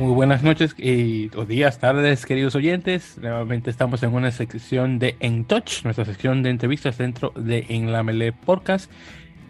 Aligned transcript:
Muy 0.00 0.14
buenas 0.14 0.42
noches 0.42 0.74
y, 0.78 1.30
o 1.36 1.44
días, 1.44 1.78
tardes, 1.78 2.24
queridos 2.24 2.54
oyentes. 2.54 3.18
Nuevamente 3.20 3.68
estamos 3.68 4.02
en 4.02 4.14
una 4.14 4.30
sección 4.30 4.98
de 4.98 5.14
En 5.20 5.44
Touch, 5.44 5.84
nuestra 5.84 6.06
sección 6.06 6.42
de 6.42 6.48
entrevistas 6.48 6.96
dentro 6.96 7.34
de 7.36 7.66
En 7.68 7.92
la 7.92 8.02
Mele 8.02 8.32
Podcast. 8.32 8.90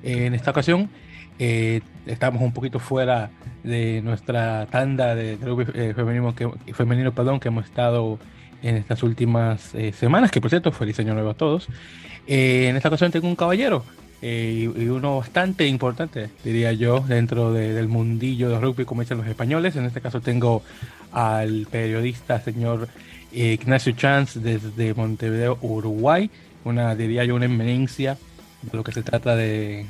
En 0.02 0.34
esta 0.34 0.50
ocasión 0.50 0.90
eh, 1.38 1.82
estamos 2.04 2.42
un 2.42 2.52
poquito 2.52 2.80
fuera 2.80 3.30
de 3.62 4.02
nuestra 4.02 4.66
tanda 4.66 5.14
de, 5.14 5.36
rugby 5.36 5.66
eh, 5.72 5.92
femenino, 5.94 6.34
que, 6.34 6.50
femenino 6.74 7.14
perdón, 7.14 7.38
que 7.38 7.46
hemos 7.46 7.66
estado 7.66 8.18
en 8.60 8.74
estas 8.74 9.04
últimas 9.04 9.72
eh, 9.76 9.92
semanas, 9.92 10.32
que 10.32 10.40
por 10.40 10.50
cierto, 10.50 10.72
feliz 10.72 10.98
año 10.98 11.14
nuevo 11.14 11.30
a 11.30 11.34
todos. 11.34 11.68
en 12.26 12.74
esta 12.74 12.88
ocasión 12.88 13.12
tengo 13.12 13.28
un 13.28 13.36
caballero 13.36 13.84
eh, 14.22 14.70
y 14.74 14.88
uno 14.88 15.18
bastante 15.18 15.66
importante, 15.66 16.30
diría 16.44 16.72
yo, 16.72 17.00
dentro 17.00 17.52
del 17.52 17.88
mundillo 17.88 18.50
de 18.50 18.60
rugby, 18.60 18.84
como 18.84 19.00
dicen 19.00 19.18
los 19.18 19.26
españoles. 19.26 19.76
En 19.76 19.86
este 19.86 20.00
caso 20.00 20.20
tengo 20.20 20.62
al 21.12 21.66
periodista 21.70 22.40
señor 22.40 22.88
Ignacio 23.32 23.92
Chance 23.92 24.40
desde 24.40 24.94
Montevideo, 24.94 25.58
Uruguay, 25.62 26.30
una, 26.64 26.94
diría 26.94 27.24
yo, 27.24 27.34
una 27.34 27.46
eminencia 27.46 28.18
de 28.62 28.76
lo 28.76 28.84
que 28.84 28.92
se 28.92 29.02
trata 29.02 29.34
de, 29.36 29.86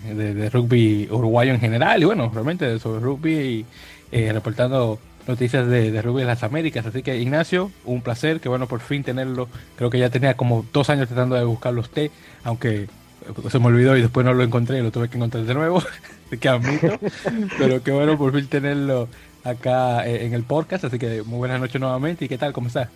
rugby 0.52 1.08
uruguayo 1.10 1.52
en 1.52 1.60
general 1.60 2.00
y 2.02 2.04
bueno, 2.04 2.30
realmente 2.32 2.78
sobre 2.78 3.00
rugby 3.00 3.32
y 3.32 3.66
eh, 4.12 4.32
reportando 4.32 4.98
noticias 5.26 5.66
de, 5.66 6.00
rugby 6.02 6.20
de 6.20 6.26
las 6.26 6.42
Américas. 6.42 6.86
Así 6.86 7.02
que 7.02 7.18
Ignacio, 7.18 7.70
un 7.84 8.00
placer, 8.02 8.40
que 8.40 8.48
bueno 8.48 8.66
por 8.66 8.80
fin 8.80 9.02
tenerlo. 9.02 9.48
Creo 9.76 9.90
que 9.90 9.98
ya 9.98 10.10
tenía 10.10 10.34
como 10.34 10.64
dos 10.72 10.90
años 10.90 11.08
tratando 11.08 11.34
de 11.34 11.44
buscarlo 11.44 11.80
usted, 11.80 12.10
aunque 12.44 12.88
se 13.50 13.58
me 13.58 13.66
olvidó 13.66 13.96
y 13.96 14.02
después 14.02 14.24
no 14.24 14.34
lo 14.34 14.42
encontré 14.42 14.78
y 14.78 14.82
lo 14.82 14.90
tuve 14.90 15.08
que 15.08 15.16
encontrar 15.16 15.44
de 15.44 15.54
nuevo, 15.54 15.82
que 16.40 16.48
admito, 16.48 16.98
pero 17.58 17.82
qué 17.82 17.90
bueno 17.92 18.16
por 18.16 18.32
fin 18.32 18.46
tenerlo 18.46 19.08
acá 19.44 20.06
eh, 20.06 20.26
en 20.26 20.34
el 20.34 20.42
podcast, 20.42 20.84
así 20.84 20.98
que 20.98 21.22
muy 21.22 21.38
buenas 21.38 21.60
noches 21.60 21.80
nuevamente. 21.80 22.24
Y 22.24 22.28
qué 22.28 22.38
tal, 22.38 22.52
¿cómo 22.52 22.68
estás? 22.68 22.88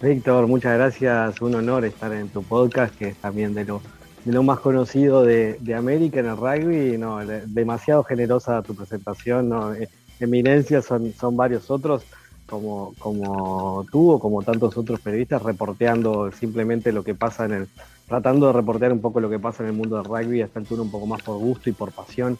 Víctor, 0.00 0.46
muchas 0.46 0.74
gracias, 0.74 1.40
un 1.40 1.54
honor 1.54 1.84
estar 1.84 2.12
en 2.12 2.28
tu 2.28 2.42
podcast, 2.42 2.94
que 2.96 3.08
es 3.08 3.16
también 3.16 3.54
de 3.54 3.64
lo, 3.64 3.80
de 4.24 4.32
lo 4.32 4.42
más 4.42 4.60
conocido 4.60 5.24
de, 5.24 5.58
América 5.74 6.20
en 6.20 6.26
el 6.26 6.36
rugby, 6.36 6.98
no, 6.98 7.18
demasiado 7.46 8.04
generosa 8.04 8.62
tu 8.62 8.74
presentación, 8.74 9.48
no, 9.48 9.74
eh, 9.74 9.88
eminencias 10.20 10.84
son, 10.84 11.14
son 11.18 11.36
varios 11.36 11.70
otros, 11.70 12.02
como, 12.46 12.94
como 12.98 13.86
tú 13.90 14.12
o 14.12 14.20
como 14.20 14.42
tantos 14.42 14.76
otros 14.76 15.00
periodistas, 15.00 15.42
reporteando 15.42 16.30
simplemente 16.30 16.92
lo 16.92 17.02
que 17.02 17.14
pasa 17.14 17.46
en 17.46 17.52
el, 17.52 17.68
tratando 18.08 18.46
de 18.46 18.52
reportear 18.52 18.92
un 18.92 19.00
poco 19.00 19.20
lo 19.20 19.28
que 19.28 19.38
pasa 19.38 19.62
en 19.62 19.70
el 19.70 19.74
mundo 19.74 19.96
del 19.96 20.04
rugby, 20.04 20.42
a 20.42 20.46
esta 20.46 20.60
altura 20.60 20.82
un 20.82 20.90
poco 20.90 21.06
más 21.06 21.22
por 21.22 21.38
gusto 21.38 21.70
y 21.70 21.72
por 21.72 21.92
pasión 21.92 22.38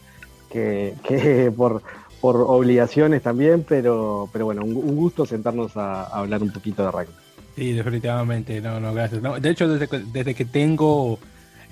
que, 0.51 1.51
por, 1.57 1.81
por 2.21 2.37
obligaciones 2.37 3.21
también, 3.21 3.65
pero, 3.67 4.29
pero 4.31 4.45
bueno, 4.45 4.63
un, 4.63 4.95
gusto 4.95 5.25
sentarnos 5.25 5.75
a, 5.75 6.05
hablar 6.05 6.41
un 6.41 6.51
poquito 6.51 6.83
de 6.83 6.91
rugby. 6.91 7.13
Sí, 7.55 7.73
definitivamente, 7.73 8.61
no, 8.61 8.79
no, 8.79 8.93
gracias. 8.93 9.21
de 9.41 9.49
hecho, 9.49 9.67
desde, 9.67 9.87
desde 10.11 10.35
que 10.35 10.45
tengo 10.45 11.19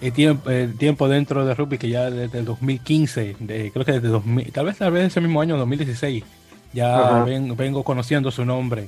el 0.01 0.11
tiempo, 0.11 0.49
tiempo 0.77 1.07
dentro 1.07 1.45
de 1.45 1.53
rugby, 1.53 1.77
que 1.77 1.89
ya 1.89 2.09
desde 2.09 2.39
el 2.39 2.45
2015, 2.45 3.35
creo 3.71 3.85
que 3.85 3.91
desde 3.93 4.07
2000, 4.07 4.51
tal 4.51 4.65
vez 4.65 4.77
tal 4.77 4.91
vez 4.91 5.05
ese 5.05 5.21
mismo 5.21 5.41
año, 5.41 5.57
2016, 5.57 6.23
ya 6.73 7.23
vengo 7.23 7.83
conociendo 7.83 8.31
su 8.31 8.43
nombre. 8.43 8.87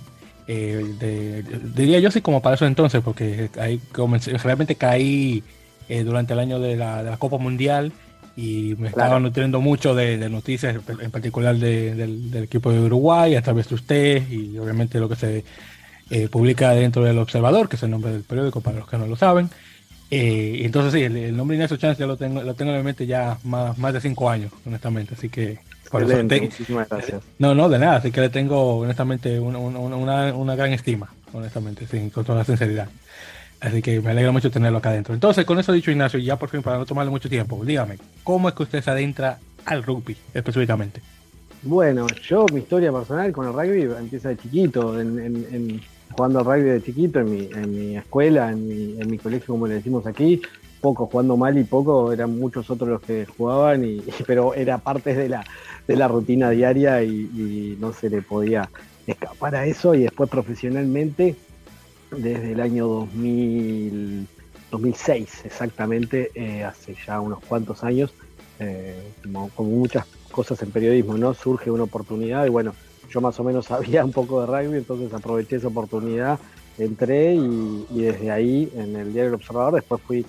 Eh, 0.49 1.43
diría 1.75 1.99
yo 1.99 2.09
sí 2.09 2.21
como 2.21 2.41
para 2.41 2.55
eso 2.55 2.65
entonces, 2.65 3.01
porque 3.03 3.49
ahí 3.59 3.79
comencé, 3.91 4.37
realmente 4.37 4.75
caí 4.75 5.43
eh, 5.89 6.03
durante 6.03 6.33
el 6.33 6.39
año 6.39 6.59
de 6.59 6.77
la, 6.77 7.17
Copa 7.19 7.37
Mundial 7.37 7.91
y 8.37 8.75
me 8.77 8.87
estaba 8.89 9.19
nutriendo 9.19 9.59
mucho 9.59 9.93
de, 9.93 10.29
noticias, 10.29 10.75
en 11.01 11.11
particular 11.11 11.57
del, 11.57 12.31
equipo 12.35 12.71
de 12.71 12.79
Uruguay, 12.79 13.35
a 13.35 13.41
través 13.41 13.67
de 13.67 13.75
usted 13.75 14.31
y 14.31 14.57
obviamente 14.57 14.99
lo 14.99 15.09
que 15.09 15.15
se 15.15 15.43
eh, 16.11 16.29
publica 16.29 16.71
dentro 16.71 17.03
del 17.03 17.17
Observador, 17.17 17.67
que 17.67 17.75
es 17.75 17.83
el 17.83 17.91
nombre 17.91 18.11
del 18.11 18.23
periódico 18.23 18.61
para 18.61 18.79
los 18.79 18.87
que 18.87 18.97
no 18.97 19.07
lo 19.07 19.17
saben. 19.17 19.49
entonces 20.09 20.93
sí, 20.93 21.03
el, 21.03 21.35
nombre 21.35 21.57
Ignacio 21.57 21.75
Chance 21.75 21.99
ya 21.99 22.07
lo 22.07 22.15
tengo, 22.15 22.41
lo 22.41 22.53
tengo 22.53 22.73
en 22.73 22.85
mente 22.85 23.05
ya 23.05 23.37
más, 23.43 23.77
más 23.77 23.93
de 23.93 23.99
cinco 23.99 24.29
años, 24.29 24.53
honestamente, 24.65 25.15
así 25.15 25.27
que 25.27 25.59
muchísimas 25.91 26.89
gracias. 26.89 27.21
No, 27.39 27.55
no, 27.55 27.69
de 27.69 27.79
nada, 27.79 27.97
así 27.97 28.11
que 28.11 28.21
le 28.21 28.29
tengo 28.29 28.79
honestamente 28.79 29.39
una, 29.39 30.55
gran 30.55 30.73
estima, 30.73 31.11
honestamente, 31.33 31.85
con 32.11 32.23
toda 32.25 32.39
la 32.39 32.45
sinceridad. 32.45 32.89
Así 33.59 33.81
que 33.81 33.99
me 34.01 34.11
alegra 34.11 34.31
mucho 34.31 34.51
tenerlo 34.51 34.77
acá 34.77 34.89
adentro. 34.89 35.13
Entonces, 35.13 35.45
con 35.45 35.57
eso 35.59 35.73
dicho, 35.73 35.89
Ignacio, 35.89 36.19
ya 36.19 36.35
por 36.35 36.49
fin, 36.49 36.61
para 36.61 36.77
no 36.77 36.85
tomarle 36.85 37.09
mucho 37.09 37.27
tiempo, 37.27 37.63
dígame, 37.65 37.97
¿cómo 38.23 38.49
es 38.49 38.55
que 38.55 38.63
usted 38.63 38.83
se 38.83 38.91
adentra 38.91 39.39
al 39.65 39.83
rugby 39.83 40.15
específicamente? 40.33 41.01
Bueno, 41.63 42.05
yo, 42.27 42.45
mi 42.53 42.59
historia 42.59 42.91
personal 42.91 43.31
con 43.31 43.47
el 43.47 43.53
rugby 43.53 43.91
empieza 43.97 44.29
de 44.29 44.37
chiquito, 44.37 44.99
en, 44.99 45.81
jugando 46.11 46.39
al 46.39 46.45
rugby 46.45 46.69
de 46.69 46.83
chiquito, 46.83 47.19
en 47.19 47.31
mi, 47.31 47.49
en 47.51 47.71
mi 47.71 47.97
escuela, 47.97 48.51
en 48.51 48.67
mi, 48.67 49.01
en 49.01 49.09
mi 49.09 49.17
colegio, 49.17 49.47
como 49.47 49.65
le 49.65 49.75
decimos 49.75 50.05
aquí, 50.05 50.41
poco 50.81 51.07
jugando 51.07 51.37
mal 51.37 51.57
y 51.57 51.63
poco, 51.63 52.11
eran 52.11 52.37
muchos 52.37 52.69
otros 52.69 52.89
los 52.89 53.01
que 53.01 53.25
jugaban, 53.25 53.83
y, 53.83 54.01
pero 54.27 54.53
era 54.53 54.77
parte 54.77 55.13
de 55.13 55.29
la, 55.29 55.43
de 55.87 55.95
la 55.95 56.07
rutina 56.07 56.49
diaria 56.49 57.03
y, 57.03 57.77
no 57.79 57.93
se 57.93 58.09
le 58.09 58.21
podía 58.21 58.69
escapar 59.05 59.55
a 59.55 59.65
eso. 59.65 59.95
Y 59.95 60.01
después 60.03 60.29
profesionalmente, 60.29 61.35
desde 62.11 62.51
el 62.53 62.61
año 62.61 62.87
2000, 62.87 64.27
2006 64.71 65.45
exactamente, 65.45 66.31
eh, 66.35 66.63
hace 66.63 66.95
ya 67.05 67.19
unos 67.19 67.39
cuantos 67.45 67.83
años, 67.83 68.13
eh, 68.59 69.11
como, 69.23 69.69
muchas 69.69 70.05
cosas 70.31 70.61
en 70.61 70.71
periodismo, 70.71 71.17
¿no? 71.17 71.33
Surge 71.33 71.71
una 71.71 71.83
oportunidad 71.83 72.45
y 72.45 72.49
bueno, 72.49 72.73
yo 73.09 73.21
más 73.21 73.39
o 73.39 73.43
menos 73.43 73.65
sabía 73.67 74.03
un 74.03 74.11
poco 74.11 74.41
de 74.41 74.47
rugby, 74.47 74.77
entonces 74.77 75.13
aproveché 75.13 75.57
esa 75.57 75.67
oportunidad, 75.67 76.39
entré 76.77 77.33
y, 77.35 77.85
y 77.91 78.01
desde 78.01 78.31
ahí 78.31 78.71
en 78.75 78.95
el 78.95 79.13
diario 79.13 79.29
El 79.29 79.35
Observador, 79.35 79.75
después 79.75 80.01
fui 80.01 80.25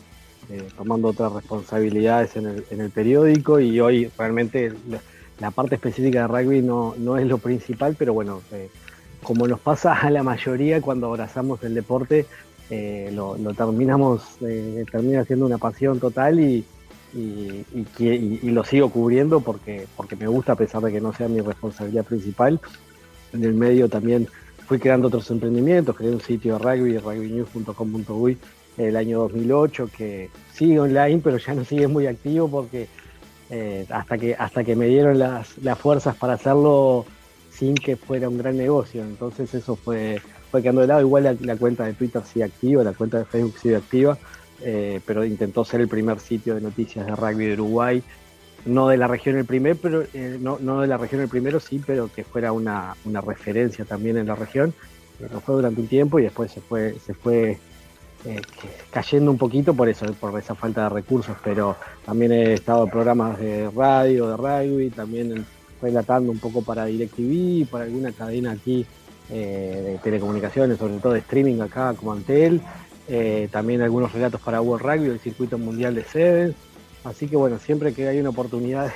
eh, 0.50 0.66
tomando 0.76 1.09
otras 1.09 1.32
responsabilidades 1.32 2.37
en 2.37 2.47
el, 2.47 2.65
en 2.71 2.81
el, 2.81 2.91
periódico 2.91 3.60
y 3.60 3.81
hoy 3.81 4.10
realmente 4.16 4.72
la 5.41 5.50
parte 5.50 5.75
específica 5.75 6.22
de 6.22 6.26
rugby 6.26 6.62
no, 6.62 6.94
no 6.97 7.19
es 7.19 7.26
lo 7.26 7.37
principal, 7.37 7.97
pero 7.99 8.15
bueno, 8.15 8.41
eh, 8.53 8.71
como 9.22 9.47
nos 9.47 9.60
pasa 9.60 9.93
a 9.93 10.10
la 10.10 10.22
mayoría 10.22 10.81
cuando 10.81 11.09
abrazamos 11.09 11.62
el 11.65 11.75
deporte, 11.75 12.25
eh, 12.71 13.10
lo, 13.12 13.37
terminamos, 13.53 14.22
termina 14.91 15.25
siendo 15.26 15.44
una 15.44 15.59
pasión 15.59 16.00
total 16.00 16.41
y, 16.41 16.65
y, 17.15 17.65
y, 17.99 18.50
lo 18.50 18.65
sigo 18.65 18.91
cubriendo 18.91 19.41
porque, 19.41 19.87
porque 19.97 20.16
me 20.16 20.28
gusta 20.28 20.53
a 20.53 20.56
pesar 20.56 20.81
de 20.82 20.93
que 20.93 21.00
no 21.00 21.12
sea 21.12 21.28
mi 21.28 21.41
responsabilidad 21.41 22.05
principal. 22.05 22.59
En 23.34 23.44
el 23.44 23.53
medio 23.53 23.88
también 23.88 24.28
fui 24.66 24.78
creando 24.78 25.09
otros 25.09 25.31
emprendimientos, 25.31 25.97
creé 25.97 26.10
un 26.10 26.20
sitio 26.20 26.59
de 26.59 26.59
rugby, 26.59 26.99
rugbynews.com.uy 26.99 28.38
el 28.78 28.97
año 28.97 29.21
2008, 29.21 29.91
que 29.97 30.31
sigue 30.53 30.81
online, 30.81 31.21
pero 31.22 31.37
ya 31.39 31.55
no 31.55 31.65
sigue 31.65 31.89
muy 31.89 32.06
activo 32.06 32.49
porque 32.49 32.89
eh, 33.50 33.87
hasta, 33.89 34.19
que, 34.19 34.34
hasta 34.34 34.62
que 34.62 34.77
me 34.77 34.87
dieron 34.87 35.19
las, 35.19 35.49
fuerzas 35.78 36.16
para 36.16 36.34
hacerlo 36.34 37.06
sin 37.50 37.75
que 37.75 37.97
fuera 37.97 38.28
un 38.28 38.38
gran 38.38 38.56
negocio. 38.56 39.03
Entonces 39.03 39.55
eso 39.55 39.77
fue, 39.77 40.21
fue 40.50 40.62
quedando 40.62 40.83
de 40.83 40.87
lado. 40.87 41.00
Igual 41.00 41.38
la, 41.41 41.56
cuenta 41.56 41.84
de 41.84 41.94
Twitter 41.94 42.22
sigue 42.25 42.44
activa, 42.44 42.84
la 42.84 42.93
cuenta 42.93 43.19
de 43.19 43.25
Facebook 43.25 43.59
sigue 43.59 43.77
activa, 43.77 44.19
eh, 44.62 45.00
pero 45.06 45.25
intentó 45.25 45.65
ser 45.65 45.81
el 45.81 45.88
primer 45.88 46.21
sitio 46.21 46.55
de 46.55 46.61
noticias 46.61 47.06
de 47.06 47.15
rugby 47.15 47.47
de 47.47 47.55
Uruguay. 47.55 48.03
No 48.67 48.88
de 48.88 48.97
la 48.97 49.06
región 49.06 49.38
el 49.38 49.44
primer, 49.44 49.77
pero 49.77 50.03
eh, 50.12 50.37
no, 50.41 50.59
no, 50.61 50.83
de 50.83 50.88
la 50.88 50.99
región 50.99 51.22
el 51.22 51.28
primero, 51.28 51.59
sí, 51.59 51.81
pero 51.84 52.11
que 52.15 52.25
fuera 52.25 52.53
una, 52.53 52.97
una 53.05 53.21
referencia 53.21 53.84
también 53.84 54.19
en 54.19 54.27
la 54.27 54.34
región. 54.34 54.75
Lo 55.33 55.41
fue 55.41 55.55
durante 55.55 55.81
un 55.81 55.87
tiempo 55.88 56.19
y 56.19 56.25
después 56.25 56.53
se 56.53 56.61
fue, 56.61 56.97
se 57.05 57.15
fue 57.15 57.59
eh, 58.25 58.43
cayendo 58.91 59.31
un 59.31 59.39
poquito 59.39 59.75
por 59.75 59.89
eso, 59.89 60.06
por 60.15 60.37
esa 60.39 60.55
falta 60.55 60.84
de 60.84 60.89
recursos, 60.89 61.37
pero 61.44 61.76
también 62.05 62.32
he 62.32 62.55
estado 62.55 62.85
en 62.85 62.91
programas 62.91 63.38
de 63.38 63.70
radio, 63.70 64.29
de 64.29 64.37
rugby, 64.37 64.91
también 64.91 65.47
relatando 65.81 66.32
un 66.32 66.38
poco 66.38 66.62
para 66.62 66.87
DirecTV, 66.87 67.69
para 67.70 67.85
alguna 67.85 68.11
cadena 68.11 68.53
aquí 68.53 68.85
eh, 69.31 69.82
de 69.85 69.99
telecomunicaciones, 69.99 70.79
sobre 70.79 70.99
todo 70.99 71.12
de 71.12 71.20
streaming 71.20 71.61
acá 71.61 71.94
como 71.94 72.12
Antel, 72.12 72.61
eh, 73.06 73.49
también 73.53 73.82
algunos 73.82 74.12
relatos 74.12 74.41
para 74.41 74.61
World 74.61 74.85
Rugby, 74.85 75.11
el 75.11 75.20
circuito 75.20 75.56
mundial 75.56 75.94
de 75.94 76.03
Sevens, 76.03 76.56
así 77.05 77.29
que 77.29 77.37
bueno, 77.37 77.59
siempre 77.61 77.94
que 77.94 78.09
hay 78.09 78.19
una 78.19 78.31
oportunidad 78.31 78.93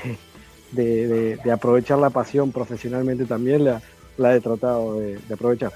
de, 0.73 1.39
aprovechar 1.53 1.99
la 1.99 2.11
pasión 2.11 2.51
profesionalmente 2.51 3.25
también, 3.25 3.65
la, 3.65 4.35
he 4.35 4.41
tratado 4.41 4.99
de 4.99 5.21
aprovechar. 5.33 5.73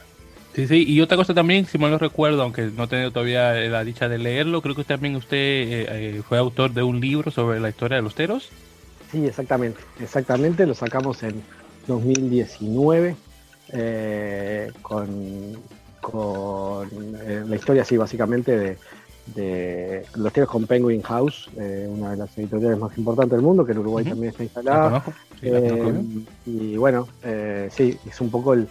Sí, 0.56 0.66
sí, 0.66 0.84
y 0.88 1.02
otra 1.02 1.18
cosa 1.18 1.34
también, 1.34 1.66
si 1.66 1.76
mal 1.76 1.90
no 1.90 1.98
recuerdo, 1.98 2.40
aunque 2.40 2.70
no 2.74 2.84
he 2.84 2.88
tenido 2.88 3.10
todavía 3.10 3.52
la 3.52 3.84
dicha 3.84 4.08
de 4.08 4.16
leerlo, 4.16 4.62
creo 4.62 4.74
que 4.74 4.84
también 4.84 5.14
usted 5.14 5.36
eh, 5.36 5.86
eh, 5.90 6.22
fue 6.26 6.38
autor 6.38 6.72
de 6.72 6.82
un 6.82 6.98
libro 6.98 7.30
sobre 7.30 7.60
la 7.60 7.68
historia 7.68 7.98
de 7.98 8.02
los 8.02 8.14
teros. 8.14 8.48
Sí, 9.12 9.26
exactamente, 9.26 9.78
exactamente, 10.00 10.64
lo 10.64 10.72
sacamos 10.72 11.22
en 11.24 11.42
2019 11.86 13.16
eh, 13.68 14.72
con, 14.80 15.58
con 16.00 16.88
la 17.50 17.54
historia, 17.54 17.84
sí, 17.84 17.98
básicamente 17.98 18.78
de, 19.34 20.06
los 20.14 20.32
teros 20.32 20.48
con 20.48 20.66
Penguin 20.66 21.02
House, 21.02 21.50
una 21.54 22.12
de 22.12 22.16
las 22.16 22.38
editoriales 22.38 22.78
más 22.78 22.96
importantes 22.96 23.32
del 23.32 23.42
mundo, 23.42 23.66
que 23.66 23.72
en 23.72 23.78
Uruguay 23.78 24.06
también 24.06 24.30
está 24.30 24.42
instalada. 24.42 25.04
y 26.46 26.78
bueno, 26.78 27.08
sí, 27.68 27.98
es 28.06 28.20
un 28.22 28.30
poco 28.30 28.54
el 28.54 28.66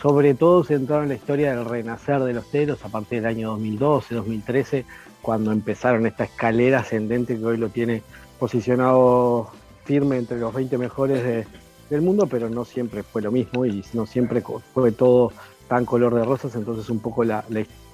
sobre 0.00 0.34
todo 0.34 0.64
centrado 0.64 1.02
en 1.02 1.08
la 1.08 1.14
historia 1.14 1.54
del 1.54 1.64
renacer 1.64 2.22
de 2.22 2.32
los 2.32 2.50
teros 2.50 2.84
a 2.84 2.88
partir 2.88 3.22
del 3.22 3.30
año 3.30 3.50
2012, 3.50 4.14
2013, 4.14 4.84
cuando 5.22 5.52
empezaron 5.52 6.06
esta 6.06 6.24
escalera 6.24 6.80
ascendente 6.80 7.38
que 7.38 7.44
hoy 7.44 7.56
lo 7.56 7.68
tiene 7.68 8.02
posicionado 8.38 9.50
firme 9.84 10.18
entre 10.18 10.38
los 10.38 10.52
20 10.52 10.76
mejores 10.78 11.46
del 11.90 12.02
mundo, 12.02 12.26
pero 12.26 12.48
no 12.48 12.64
siempre 12.64 13.02
fue 13.02 13.22
lo 13.22 13.30
mismo 13.30 13.64
y 13.66 13.84
no 13.92 14.06
siempre 14.06 14.42
fue 14.72 14.92
todo 14.92 15.32
tan 15.68 15.84
color 15.84 16.14
de 16.14 16.24
rosas, 16.24 16.54
entonces 16.54 16.90
un 16.90 17.00
poco 17.00 17.24
la, 17.24 17.44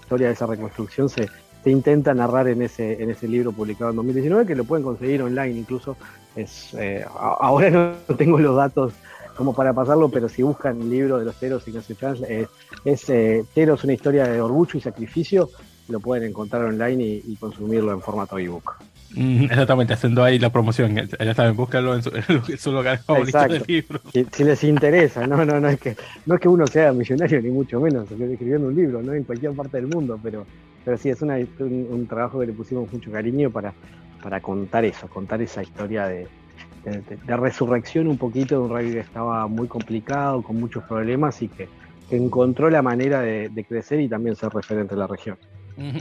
historia 0.01 0.29
de 0.29 0.33
esa 0.33 0.47
reconstrucción 0.47 1.09
se, 1.09 1.29
intenta 1.67 2.15
narrar 2.15 2.49
en 2.49 2.63
ese, 2.63 3.03
en 3.03 3.11
ese 3.11 3.29
libro 3.29 3.53
publicado 3.53 3.91
en 3.91 3.97
2019, 3.97 4.47
que 4.47 4.55
lo 4.57 4.65
pueden 4.65 4.85
conseguir 4.85 5.23
online 5.23 5.59
incluso. 5.59 5.97
Es, 6.35 6.75
eh, 6.75 7.05
ahora 7.19 7.95
no 8.09 8.17
tengo 8.17 8.39
los 8.39 8.57
datos 8.57 8.93
como 9.41 9.55
para 9.55 9.73
pasarlo, 9.73 10.11
pero 10.11 10.29
si 10.29 10.43
buscan 10.43 10.83
el 10.83 10.91
libro 10.91 11.19
de 11.19 11.25
los 11.25 11.35
Teros 11.37 11.67
y 11.67 11.71
no 11.71 11.81
se 11.81 11.97
eh, 12.29 12.47
es 12.85 13.09
eh, 13.09 13.43
Teros, 13.55 13.83
una 13.85 13.95
historia 13.95 14.25
de 14.25 14.39
orgullo 14.39 14.73
y 14.75 14.83
sacrificio, 14.83 15.49
lo 15.89 15.99
pueden 15.99 16.29
encontrar 16.29 16.63
online 16.67 17.23
y, 17.27 17.37
consumirlo 17.37 17.91
en 17.93 18.03
formato 18.03 18.39
ebook. 18.39 18.75
Exactamente, 19.17 19.95
haciendo 19.95 20.23
ahí 20.23 20.39
la 20.39 20.51
promoción. 20.51 20.95
Ya 20.95 21.35
saben, 21.35 21.57
búscalo 21.57 21.95
en 21.95 22.03
su, 22.03 22.71
lugar 22.71 22.99
favorito 22.99 23.39
del 23.49 23.65
libro. 23.67 24.01
Si, 24.13 24.45
les 24.45 24.63
interesa, 24.63 25.27
no, 25.27 25.43
no, 25.43 25.59
no 25.59 25.69
es 25.71 25.81
que 25.81 25.97
no 26.27 26.35
es 26.35 26.41
que 26.43 26.49
uno 26.49 26.67
sea 26.67 26.93
millonario 26.93 27.41
ni 27.41 27.49
mucho 27.49 27.81
menos 27.81 28.11
escribiendo 28.11 28.69
un 28.69 28.77
libro, 28.77 29.03
no 29.03 29.15
en 29.15 29.25
cualquier 29.25 29.53
parte 29.53 29.79
del 29.79 29.87
mundo, 29.87 30.21
pero, 30.23 30.45
pero 30.85 30.99
sí 30.99 31.09
es 31.09 31.23
un, 31.23 32.07
trabajo 32.07 32.41
que 32.41 32.47
le 32.49 32.53
pusimos 32.53 32.93
mucho 32.93 33.11
cariño 33.11 33.51
para, 33.51 33.73
para 34.23 34.39
contar 34.43 34.85
eso, 34.85 35.09
contar 35.09 35.41
esa 35.41 35.63
historia 35.63 36.07
de, 36.09 36.29
resurrección 37.27 38.09
un 38.09 38.19
poquito 38.19 38.57
de 38.57 38.61
un 38.63 38.71
rugby 38.71 38.93
que 38.93 39.01
estaba 39.01 39.47
muy 39.47 39.69
complicado, 39.69 40.43
con 40.43 40.59
muchos 40.59 40.85
problemas 40.85 41.41
y 41.43 41.49
que, 41.49 41.69
encontró 42.11 42.69
la 42.71 42.83
manera 42.83 43.21
de 43.21 43.65
crecer 43.69 44.01
y 44.01 44.09
también 44.09 44.35
ser 44.35 44.51
referente 44.53 44.95
en 44.95 44.99
la 44.99 45.07
región. 45.07 45.37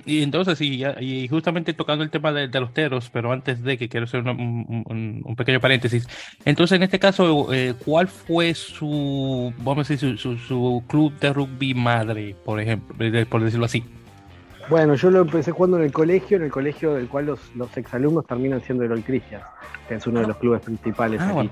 Y 0.05 0.23
entonces, 0.23 0.59
y, 0.61 1.27
justamente 1.29 1.73
tocando 1.73 2.03
el 2.03 2.09
tema 2.09 2.33
de, 2.33 2.47
los 2.59 2.73
teros, 2.73 3.09
pero 3.09 3.31
antes 3.31 3.63
de 3.63 3.77
que 3.77 3.87
quiero 3.87 4.05
hacer 4.05 4.21
un, 4.21 5.35
pequeño 5.37 5.59
paréntesis, 5.59 6.07
entonces 6.43 6.75
en 6.75 6.83
este 6.83 6.99
caso, 6.99 7.53
eh, 7.53 7.73
¿cuál 7.85 8.07
fue 8.07 8.53
su, 8.53 9.53
vamos 9.59 9.89
a 9.89 9.93
decir, 9.93 10.17
su, 10.17 10.37
su, 10.37 10.83
club 10.87 11.17
de 11.19 11.31
rugby 11.31 11.73
madre, 11.73 12.35
por 12.43 12.59
ejemplo, 12.59 12.95
por 13.29 13.43
decirlo 13.43 13.65
así? 13.65 13.83
Bueno, 14.69 14.95
yo 14.95 15.09
lo 15.09 15.21
empecé 15.21 15.51
jugando 15.51 15.77
en 15.77 15.85
el 15.85 15.91
colegio, 15.91 16.37
en 16.37 16.43
el 16.43 16.51
colegio 16.51 16.93
del 16.93 17.07
cual 17.07 17.25
los, 17.25 17.55
los 17.55 17.75
exalumnos 17.75 18.25
terminan 18.27 18.61
siendo 18.61 18.83
el 18.83 19.03
Christian, 19.03 19.41
que 19.87 19.95
es 19.95 20.05
uno 20.05 20.21
de 20.21 20.27
los 20.27 20.37
clubes 20.37 20.61
principales 20.61 21.19
ah, 21.21 21.41
aquí. 21.41 21.49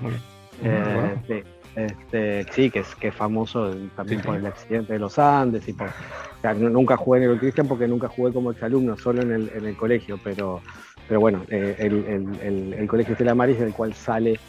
Eh, 0.64 1.44
este, 1.76 2.46
sí, 2.52 2.72
que 2.72 2.80
es, 2.80 2.96
que 2.96 3.10
es 3.10 3.16
famoso 3.16 3.72
también 3.96 4.22
por 4.22 4.36
el 4.36 4.46
accidente 4.48 4.94
de 4.94 5.00
los 5.00 5.20
Andes 5.20 5.68
y 5.68 5.74
por 5.74 5.90
nunca 6.56 6.98
jugué 6.98 7.24
en 7.24 7.32
el 7.32 7.40
Cristian 7.40 7.68
porque 7.68 7.88
nunca 7.88 8.08
jugué 8.08 8.34
como 8.34 8.52
exalumno, 8.52 8.98
solo 8.98 9.22
en 9.22 9.32
el, 9.32 9.52
en 9.54 9.66
el 9.66 9.76
colegio, 9.78 10.20
pero, 10.24 10.62
pero 11.08 11.20
bueno, 11.20 11.44
eh, 11.50 11.76
el, 11.78 12.74
el, 12.74 12.88
colegio 12.88 13.14
Estela 13.14 13.36
Maris, 13.36 13.60
del 13.60 13.74
cual 13.74 13.94
sale 13.94 14.40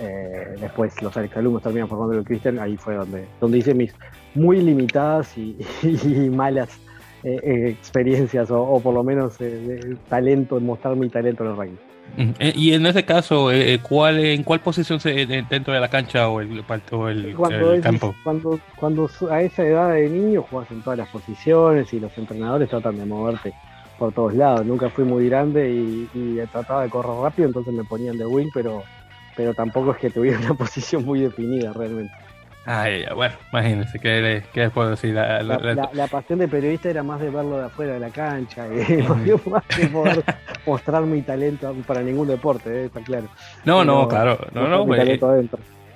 eh, 0.00 0.54
después 0.60 1.00
los 1.02 1.16
exalumnos 1.16 1.62
terminan 1.62 1.88
formando 1.88 2.16
el 2.16 2.24
Cristian, 2.24 2.58
ahí 2.58 2.76
fue 2.76 2.94
donde, 2.94 3.26
donde 3.40 3.58
hice 3.58 3.74
mis 3.74 3.94
muy 4.34 4.60
limitadas 4.60 5.36
y, 5.36 5.58
malas 6.30 6.78
eh, 7.36 7.68
experiencias, 7.70 8.50
o, 8.50 8.80
por 8.80 8.94
lo 8.94 9.02
menos 9.02 9.36
talento, 10.08 10.60
mostrar 10.60 10.96
mi 10.96 11.08
talento 11.08 11.44
en 11.44 11.50
el 11.50 11.56
rugby. 11.56 11.78
Eh, 12.16 12.52
y 12.56 12.72
en 12.72 12.86
ese 12.86 13.04
caso, 13.04 13.52
eh, 13.52 13.74
eh, 13.74 13.78
¿cuál, 13.80 14.18
¿en 14.18 14.42
cuál 14.42 14.60
posición 14.60 14.98
se, 14.98 15.26
dentro 15.26 15.72
de 15.72 15.80
la 15.80 15.88
cancha 15.88 16.28
o 16.28 16.40
el, 16.40 16.64
campo? 17.80 18.14
Cuando, 18.24 18.58
cuando 18.76 19.10
a 19.30 19.42
esa 19.42 19.64
edad 19.64 19.92
de 19.92 20.08
niño 20.08 20.44
juegas 20.48 20.70
en 20.70 20.82
todas 20.82 20.98
las 20.98 21.08
posiciones 21.10 21.92
y 21.92 22.00
los 22.00 22.16
entrenadores 22.18 22.68
tratan 22.70 22.96
de 22.96 23.04
moverte 23.04 23.54
por 23.98 24.12
todos 24.12 24.34
lados. 24.34 24.66
Nunca 24.66 24.88
fui 24.90 25.04
muy 25.04 25.28
grande 25.28 25.70
y, 25.70 26.08
y 26.14 26.40
trataba 26.50 26.82
de 26.82 26.90
correr 26.90 27.12
rápido, 27.22 27.48
entonces 27.48 27.72
me 27.72 27.84
ponían 27.84 28.18
de 28.18 28.26
wing, 28.26 28.48
pero, 28.52 28.82
pero 29.36 29.54
tampoco 29.54 29.92
es 29.92 29.98
que 29.98 30.10
tuviera 30.10 30.38
una 30.44 30.54
posición 30.54 31.04
muy 31.04 31.20
definida 31.20 31.72
realmente. 31.72 32.12
Ah, 32.70 32.86
bueno, 33.14 33.34
imagínense, 33.50 33.98
¿qué, 33.98 34.42
qué 34.52 34.68
puedo 34.68 34.90
decir? 34.90 35.14
La, 35.14 35.42
la, 35.42 36.06
pasión 36.06 36.38
de 36.38 36.48
periodista 36.48 36.90
era 36.90 37.02
más 37.02 37.18
de 37.18 37.30
verlo 37.30 37.56
de 37.56 37.64
afuera 37.64 37.94
de 37.94 38.00
la 38.00 38.10
cancha, 38.10 38.66
y 38.66 39.02
más 39.08 39.24
de 39.24 39.86
poder 39.92 40.22
mostrar 40.66 41.02
mi 41.04 41.22
talento 41.22 41.74
para 41.86 42.02
ningún 42.02 42.28
deporte, 42.28 42.68
¿eh? 42.68 42.84
está 42.84 43.00
claro. 43.00 43.28
No, 43.64 43.86
no, 43.86 44.06
claro, 44.06 44.38
no, 44.52 44.68
no, 44.68 44.84
pues, 44.84 45.18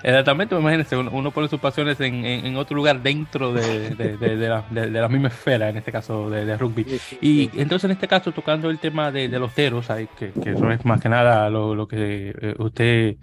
Exactamente, 0.02 0.56
imagínense, 0.56 0.96
uno, 0.96 1.30
pone 1.30 1.46
sus 1.48 1.60
pasiones 1.60 2.00
en, 2.00 2.24
en, 2.24 2.56
otro 2.56 2.74
lugar 2.74 3.02
dentro 3.02 3.52
de, 3.52 3.90
de, 3.90 4.16
de, 4.16 4.48
la, 4.48 4.64
de, 4.70 4.88
la, 4.88 5.08
misma 5.08 5.28
esfera, 5.28 5.68
en 5.68 5.76
este 5.76 5.92
caso 5.92 6.30
de, 6.30 6.56
rugby. 6.56 6.86
y 7.20 7.50
entonces, 7.60 7.84
en 7.84 7.90
este 7.90 8.08
caso, 8.08 8.32
tocando 8.32 8.70
el 8.70 8.78
tema 8.78 9.12
de, 9.12 9.28
los 9.28 9.52
teros, 9.52 9.88
que, 10.18 10.30
que 10.30 10.52
eso 10.52 10.70
es 10.70 10.84
más 10.86 11.02
que 11.02 11.10
nada 11.10 11.50
lo, 11.50 11.74
lo 11.74 11.86
que 11.86 12.34
eh, 12.40 12.54
usted 12.58 13.16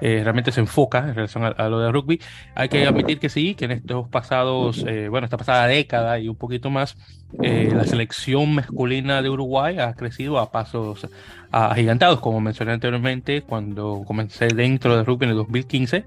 eh, 0.00 0.20
realmente 0.22 0.52
se 0.52 0.60
enfoca 0.60 1.00
en 1.00 1.14
relación 1.14 1.44
a, 1.44 1.68
lo 1.68 1.80
de 1.80 1.90
rugby. 1.90 2.20
Hay 2.54 2.68
que 2.68 2.86
admitir 2.86 3.18
que 3.18 3.28
sí, 3.28 3.54
que 3.54 3.64
en 3.64 3.72
estos 3.72 4.08
pasados, 4.08 4.84
eh, 4.86 5.08
bueno, 5.08 5.24
esta 5.24 5.36
pasada 5.36 5.66
década 5.66 6.18
y 6.18 6.28
un 6.28 6.36
poquito 6.36 6.70
más, 6.70 6.96
eh, 7.42 7.70
la 7.74 7.84
selección 7.84 8.54
masculina 8.54 9.22
de 9.22 9.30
Uruguay 9.30 9.78
ha 9.78 9.94
crecido 9.94 10.38
a 10.38 10.50
pasos 10.50 11.06
agigantados, 11.50 12.20
como 12.20 12.40
mencioné 12.40 12.72
anteriormente, 12.72 13.42
cuando 13.42 14.02
comencé 14.06 14.48
dentro 14.48 14.96
de 14.96 15.02
rugby 15.02 15.24
en 15.24 15.30
el 15.30 15.36
2015. 15.36 16.04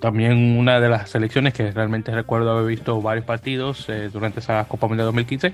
también 0.00 0.58
una 0.58 0.80
de 0.80 0.88
las 0.88 1.10
selecciones 1.10 1.54
que 1.54 1.70
realmente 1.72 2.12
recuerdo 2.12 2.52
haber 2.52 2.66
visto 2.66 3.00
varios 3.00 3.24
partidos 3.24 3.86
durante 4.12 4.40
esa 4.40 4.64
Copa 4.64 4.86
Mundial 4.86 5.06
2015 5.06 5.52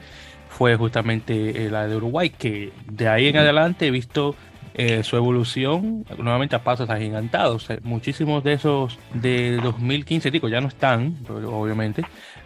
fue 0.49 0.77
justamente 0.77 1.71
la 1.71 1.87
de 1.87 1.97
Uruguay, 1.97 2.31
que 2.31 2.73
de 2.91 3.09
ahí 3.09 3.29
en 3.29 3.37
adelante 3.37 3.87
he 3.87 3.91
visto 3.91 4.35
eh, 4.81 5.03
su 5.03 5.17
evolución 5.17 6.05
nuevamente 6.19 6.55
a 6.55 6.63
pasos 6.63 6.89
agigantados. 6.89 7.69
Eh, 7.69 7.81
muchísimos 7.83 8.45
de 8.45 8.53
esos 8.53 8.97
de 9.13 9.57
2015, 9.57 10.31
digo, 10.31 10.49
ya 10.49 10.61
no 10.61 10.69
están, 10.69 11.17
obviamente, 11.29 12.05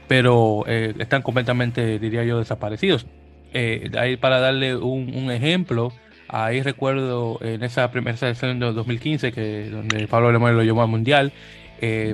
pero 0.09 0.65
eh, 0.67 0.95
están 0.99 1.21
completamente, 1.21 1.99
diría 1.99 2.25
yo, 2.25 2.39
desaparecidos. 2.39 3.07
ahí 3.53 4.17
para 4.17 4.41
darle 4.41 4.77
un, 4.77 5.31
ejemplo, 5.31 5.93
ahí 6.27 6.63
recuerdo 6.63 7.39
en 7.43 7.63
esa 7.65 7.91
primera 7.91 8.17
selección 8.17 8.59
de 8.59 8.73
2015, 8.73 9.31
que, 9.31 9.69
donde 9.69 10.09
Pablo 10.09 10.29
Alemán 10.29 10.57
lo 10.57 10.63
llevó 10.63 10.81
al 10.81 10.89
Mundial, 10.89 11.35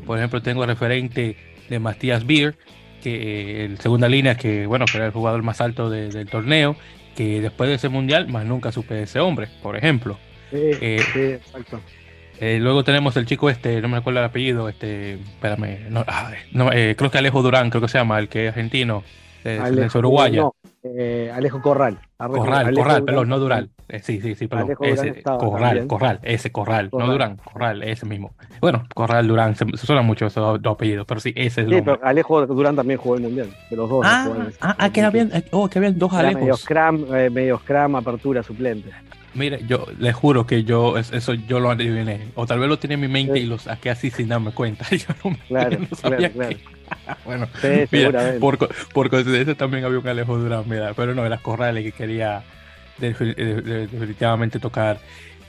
por 0.04 0.18
ejemplo, 0.18 0.42
tengo 0.42 0.66
referente 0.66 1.36
de 1.68 1.78
Matías 1.78 2.26
Beer, 2.26 2.56
que 3.04 3.66
en 3.66 3.76
segunda 3.76 4.08
línea, 4.08 4.36
que 4.36 4.66
bueno, 4.66 4.84
era 4.92 5.06
el 5.06 5.12
jugador 5.12 5.44
más 5.44 5.60
alto 5.60 5.88
del 5.90 6.28
torneo, 6.28 6.74
que 7.18 7.40
después 7.40 7.68
de 7.68 7.74
ese 7.74 7.88
mundial 7.88 8.28
más 8.28 8.46
nunca 8.46 8.70
supe 8.70 8.94
de 8.94 9.02
ese 9.02 9.18
hombre, 9.18 9.48
por 9.60 9.76
ejemplo. 9.76 10.16
Sí, 10.52 10.56
eh, 10.80 11.02
sí 11.12 11.20
exacto. 11.20 11.80
Eh, 12.38 12.60
luego 12.60 12.84
tenemos 12.84 13.16
el 13.16 13.26
chico 13.26 13.50
este, 13.50 13.80
no 13.80 13.88
me 13.88 13.96
acuerdo 13.96 14.20
el 14.20 14.26
apellido, 14.26 14.68
este, 14.68 15.14
espérame, 15.14 15.90
no, 15.90 16.04
no 16.52 16.70
eh, 16.72 16.94
creo 16.96 17.10
que 17.10 17.18
Alejo 17.18 17.42
Durán, 17.42 17.70
creo 17.70 17.82
que 17.82 17.88
se 17.88 17.98
llama, 17.98 18.20
el 18.20 18.28
que 18.28 18.44
es 18.44 18.50
argentino, 18.50 19.02
de, 19.42 19.90
Uruguaya. 19.92 20.44
Eh, 20.84 21.32
Alejo 21.34 21.60
Corral. 21.60 21.98
Corral, 22.16 22.72
Corral, 22.72 23.02
perdón, 23.02 23.28
no 23.28 23.40
Dural. 23.40 23.70
Eh, 23.88 24.00
sí, 24.00 24.20
sí, 24.20 24.34
sí, 24.34 24.48
perdón. 24.48 24.76
Ese, 24.82 25.22
Corral, 25.22 25.86
Corral, 25.86 26.20
ese 26.22 26.52
Corral, 26.52 26.90
no 26.92 27.06
Durán, 27.06 27.36
Corral, 27.36 27.82
ese 27.82 28.04
mismo. 28.04 28.32
Bueno, 28.60 28.84
Corral, 28.94 29.26
Durán, 29.26 29.56
se, 29.56 29.64
suenan 29.78 30.04
mucho 30.04 30.26
esos 30.26 30.60
dos 30.60 30.74
apellidos, 30.74 31.06
pero 31.06 31.20
sí, 31.20 31.32
ese 31.34 31.62
es 31.62 31.68
Sí, 31.68 31.82
pero 31.82 31.98
Alejo 32.02 32.46
Durán 32.46 32.76
también 32.76 32.98
jugó 32.98 33.16
el 33.16 33.22
Mundial, 33.22 33.48
de 33.70 33.76
los 33.76 33.88
dos. 33.88 34.04
Ah, 34.04 34.28
ah, 34.60 34.76
ah, 34.78 34.92
que 34.92 35.00
habían, 35.00 35.32
oh, 35.52 35.68
que 35.68 35.78
habían 35.78 35.98
dos 35.98 36.12
Alejos. 36.12 36.40
Medio 36.40 36.56
scrum, 36.56 37.14
eh, 37.14 37.30
medio 37.30 37.58
scrum, 37.58 37.96
apertura, 37.96 38.42
suplente. 38.42 38.90
Mire, 39.34 39.60
yo 39.66 39.86
le 39.98 40.12
juro 40.12 40.46
que 40.46 40.64
yo 40.64 40.98
eso 40.98 41.34
yo 41.34 41.60
lo 41.60 41.70
adiviné. 41.70 42.28
O 42.34 42.46
tal 42.46 42.58
vez 42.58 42.68
lo 42.68 42.78
tiene 42.78 42.94
en 42.94 43.00
mi 43.00 43.08
mente 43.08 43.38
y 43.38 43.46
lo 43.46 43.58
saqué 43.58 43.90
así 43.90 44.10
sin 44.10 44.28
darme 44.28 44.52
cuenta. 44.52 44.84
Yo 44.90 45.14
no, 45.22 45.36
claro, 45.46 45.78
sabía 45.94 46.30
claro, 46.30 46.56
bueno, 47.24 47.46
por, 48.40 48.58
por, 48.92 49.10
coincidencia 49.10 49.54
también 49.54 49.84
había 49.84 49.98
un 49.98 50.08
Alejo 50.08 50.38
Durán, 50.38 50.64
mira, 50.66 50.94
pero 50.94 51.14
no, 51.14 51.24
era 51.24 51.36
Corrales 51.36 51.84
que 51.84 51.92
quería 51.92 52.42
definitivamente 52.98 54.58
tocar. 54.58 54.98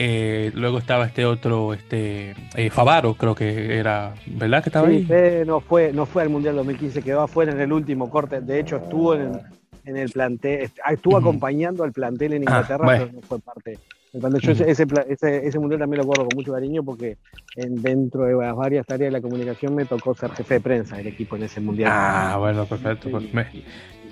Eh, 0.02 0.52
luego 0.56 0.78
estaba 0.78 1.06
este 1.06 1.26
otro, 1.26 1.74
este 1.74 2.34
eh, 2.56 2.70
Favaro, 2.70 3.16
creo 3.16 3.36
que 3.36 3.78
era, 3.78 4.14
¿verdad 4.28 4.64
que 4.64 4.70
estaba 4.70 4.88
ahí? 4.88 5.06
no 5.46 5.60
fue, 5.60 5.92
no 5.92 6.06
fue 6.06 6.22
al 6.22 6.30
Mundial 6.30 6.56
2015, 6.56 7.02
quedó 7.02 7.22
afuera 7.22 7.52
en 7.52 7.60
el 7.60 7.74
último 7.74 8.10
corte. 8.10 8.40
De 8.40 8.62
hecho, 8.62 8.78
estuvo 8.78 9.14
en, 9.14 9.42
en 9.84 9.98
el 9.98 10.10
plantel, 10.10 10.70
estuvo 10.90 11.18
acompañando 11.18 11.84
al 11.84 11.92
plantel 11.92 12.34
en 12.34 12.44
ah, 12.44 12.46
Inglaterra, 12.46 12.88
pero 12.88 13.12
no 13.12 13.22
fue 13.22 13.40
parte. 13.40 13.78
Cuando 14.12 14.40
yo 14.40 14.52
ese, 14.52 14.72
ese, 14.72 15.48
ese, 15.48 15.60
mundial 15.60 15.82
también 15.82 16.00
lo 16.00 16.04
acuerdo 16.04 16.26
con 16.26 16.36
mucho 16.36 16.54
cariño 16.54 16.82
porque 16.84 17.18
en, 17.56 17.80
dentro 17.82 18.24
de 18.24 18.34
las 18.34 18.56
varias 18.56 18.86
tareas 18.88 19.12
de 19.12 19.20
la 19.20 19.22
comunicación 19.22 19.76
me 19.76 19.86
tocó 19.86 20.16
ser 20.16 20.32
jefe 20.32 20.56
de 20.56 20.62
prensa 20.62 20.98
del 20.98 21.08
equipo 21.08 21.36
en 21.36 21.44
ese 21.44 21.60
mundial. 21.60 21.92
Ah, 21.94 22.38
bueno, 22.40 22.66
perfecto. 22.66 23.12
Pues 23.12 23.26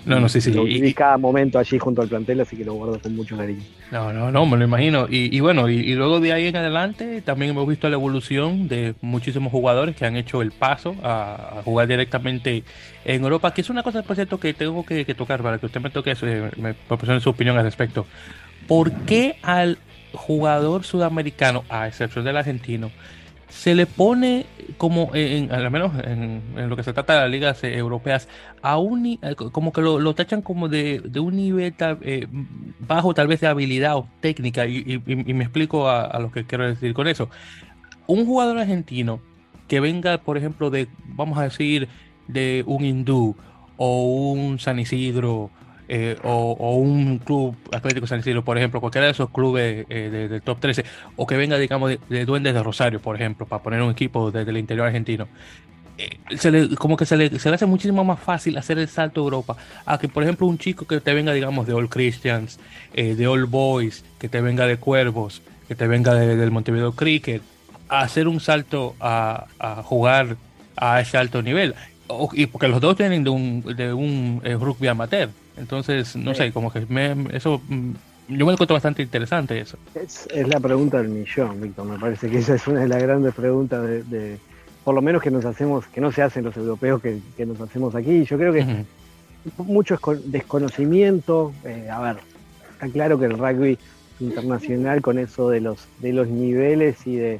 No, 0.07 0.21
no, 0.21 0.29
sí, 0.29 0.39
sí. 0.39 0.53
Lo 0.53 0.63
viví 0.63 0.93
cada 0.93 1.17
momento 1.17 1.59
allí 1.59 1.77
junto 1.77 2.01
al 2.01 2.07
plantel, 2.07 2.39
así 2.39 2.55
que 2.55 2.63
lo 2.63 2.73
guardo 2.73 2.99
con 2.99 3.13
mucho 3.13 3.35
cariño. 3.35 3.61
No, 3.91 4.13
no, 4.13 4.31
no, 4.31 4.45
me 4.45 4.55
lo 4.55 4.63
imagino. 4.63 5.05
Y, 5.09 5.37
bueno, 5.41 5.67
y, 5.67 5.93
luego 5.95 6.21
de 6.21 6.31
ahí 6.31 6.47
en 6.47 6.55
adelante 6.55 7.21
también 7.21 7.51
hemos 7.51 7.67
visto 7.67 7.89
la 7.89 7.95
evolución 7.95 8.69
de 8.69 8.95
muchísimos 9.01 9.51
jugadores 9.51 9.97
que 9.97 10.05
han 10.05 10.15
hecho 10.15 10.41
el 10.41 10.51
paso 10.51 10.95
a, 11.03 11.61
jugar 11.65 11.87
directamente 11.87 12.63
en 13.03 13.23
Europa, 13.23 13.53
que 13.53 13.61
es 13.61 13.69
una 13.69 13.83
cosa, 13.83 14.01
por 14.01 14.15
cierto, 14.15 14.39
que 14.39 14.53
tengo 14.53 14.85
que, 14.85 15.03
tocar 15.13 15.43
para 15.43 15.57
que 15.57 15.65
usted 15.65 15.81
me 15.81 15.89
toque, 15.89 16.15
eh, 16.21 16.51
me 16.57 16.73
proporcione 16.73 17.19
su 17.19 17.29
opinión 17.29 17.57
al 17.57 17.65
respecto. 17.65 18.05
¿Por 18.65 18.91
qué 19.05 19.35
al 19.41 19.77
jugador 20.13 20.85
sudamericano, 20.85 21.65
a 21.69 21.87
excepción 21.87 22.23
del 22.23 22.37
argentino, 22.37 22.91
se 23.49 23.75
le 23.75 23.85
pone 23.85 24.45
como, 24.77 25.11
en, 25.13 25.51
al 25.51 25.71
menos 25.71 25.91
en, 26.03 26.41
lo 26.55 26.75
que 26.75 26.83
se 26.83 26.93
trata 26.93 27.13
de 27.13 27.21
las 27.21 27.29
ligas 27.29 27.63
eh, 27.63 27.77
europeas, 27.77 28.27
a 28.61 28.77
un, 28.77 29.05
eh, 29.05 29.19
como 29.51 29.71
que 29.71 29.81
lo, 29.81 30.15
tachan 30.15 30.41
como 30.41 30.67
de, 30.67 31.01
un 31.19 31.35
nivel 31.35 31.73
eh, 31.79 32.27
bajo 32.79 33.13
tal 33.13 33.27
vez 33.27 33.41
de 33.41 33.47
habilidad 33.47 33.95
o 33.97 34.07
técnica, 34.19 34.65
y, 34.67 35.01
me 35.05 35.43
explico 35.43 35.89
a, 35.89 36.19
lo 36.19 36.31
que 36.31 36.45
quiero 36.45 36.67
decir 36.67 36.93
con 36.93 37.07
eso. 37.07 37.29
Un 38.05 38.25
jugador 38.25 38.57
argentino 38.57 39.21
que 39.67 39.79
venga, 39.79 40.19
por 40.19 40.37
ejemplo, 40.37 40.69
de, 40.69 40.87
vamos 41.05 41.37
a 41.37 41.43
decir, 41.43 41.87
de 42.27 42.63
un 42.67 42.85
hindú 42.85 43.35
o 43.77 44.31
un 44.31 44.59
San 44.59 44.79
Isidro 44.79 45.51
eh, 45.89 46.17
o, 46.23 46.75
un 46.75 47.19
club 47.19 47.55
Atlético 47.71 48.07
San 48.07 48.19
Isidro, 48.19 48.43
por 48.43 48.57
ejemplo, 48.57 48.81
cualquiera 48.81 49.05
de 49.05 49.11
esos 49.11 49.29
clubes 49.29 49.85
eh, 49.89 50.27
del 50.29 50.41
top 50.41 50.59
13, 50.59 50.83
o 51.15 51.25
que 51.25 51.37
venga, 51.37 51.57
digamos, 51.57 51.97
de, 52.09 52.25
Duendes 52.25 52.53
de 52.53 52.61
Rosario, 52.61 52.99
por 53.01 53.15
ejemplo, 53.15 53.45
para 53.45 53.63
poner 53.63 53.81
un 53.81 53.91
equipo 53.91 54.29
desde 54.29 54.51
el 54.51 54.57
interior 54.57 54.87
argentino. 54.87 55.27
Eh, 55.97 56.19
se 56.37 56.51
le, 56.51 56.75
como 56.75 56.97
que 56.97 57.05
se 57.05 57.15
le, 57.15 57.39
se 57.39 57.49
le 57.49 57.55
hace 57.55 57.65
muchísimo 57.65 58.03
más 58.03 58.19
fácil 58.19 58.57
hacer 58.57 58.77
el 58.79 58.87
salto 58.89 59.21
a 59.21 59.23
Europa 59.23 59.57
a 59.85 59.97
que, 59.97 60.09
por 60.09 60.23
ejemplo, 60.23 60.45
un 60.45 60.57
chico 60.57 60.85
que 60.85 60.99
te 60.99 61.13
venga, 61.13 61.31
digamos, 61.31 61.65
de 61.65 61.73
All 61.73 61.89
Christians, 61.89 62.59
de 62.93 63.27
All 63.27 63.45
Boys, 63.45 64.03
que 64.19 64.27
te 64.27 64.41
venga 64.41 64.67
de 64.67 64.77
Cuervos, 64.77 65.41
que 65.67 65.75
te 65.75 65.87
venga 65.87 66.13
del 66.13 66.51
Montevideo 66.51 66.91
Cricket, 66.91 67.41
a 67.87 68.01
hacer 68.01 68.27
un 68.27 68.41
salto 68.41 68.95
a, 68.99 69.45
a 69.59 69.83
jugar 69.83 70.35
a 70.75 70.99
ese 70.99 71.17
alto 71.17 71.41
nivel. 71.41 71.75
y 72.33 72.45
porque 72.47 72.67
los 72.67 72.81
dos 72.81 72.97
vienen 72.97 73.23
de 73.23 73.29
un, 73.29 73.61
de 73.75 73.93
un 73.93 74.41
rugby 74.43 74.87
amateur. 74.87 75.29
Entonces, 75.57 76.15
no 76.15 76.33
sé, 76.33 76.51
como 76.51 76.71
que 76.71 76.85
eso, 77.33 77.61
mm, 77.67 77.91
yo 78.29 78.45
me 78.45 78.53
encuentro 78.53 78.73
bastante 78.73 79.01
interesante 79.01 79.59
eso. 79.59 79.77
Es, 79.95 80.27
la 80.47 80.59
pregunta 80.59 81.01
del 81.01 81.09
millón, 81.09 81.61
Víctor. 81.61 81.85
Me 81.85 81.97
parece 81.97 82.29
que 82.29 82.39
esa 82.39 82.55
es 82.55 82.67
una 82.67 82.81
de 82.81 82.87
las 82.87 83.01
grandes 83.01 83.33
preguntas 83.33 83.83
de, 83.83 84.37
por 84.83 84.93
lo 84.93 85.01
menos 85.01 85.21
que 85.21 85.31
nos 85.31 85.45
hacemos, 85.45 85.87
que 85.87 86.01
no 86.01 86.11
se 86.11 86.21
hacen 86.21 86.43
los 86.43 86.55
europeos, 86.57 87.01
que, 87.01 87.45
nos 87.45 87.59
hacemos 87.61 87.95
aquí. 87.95 88.25
Yo 88.25 88.37
creo 88.37 88.53
que 88.53 88.85
mucho 89.57 89.97
desconocimiento. 90.25 91.53
Eh, 91.63 91.89
a 91.89 91.99
ver, 92.01 92.17
está 92.73 92.87
claro 92.89 93.17
que 93.17 93.25
el 93.25 93.37
rugby 93.37 93.77
internacional 94.19 95.01
con 95.01 95.19
eso 95.19 95.49
de 95.49 95.61
los, 95.61 95.87
de 95.99 96.13
los 96.13 96.27
niveles 96.27 97.05
y 97.05 97.15
de 97.15 97.39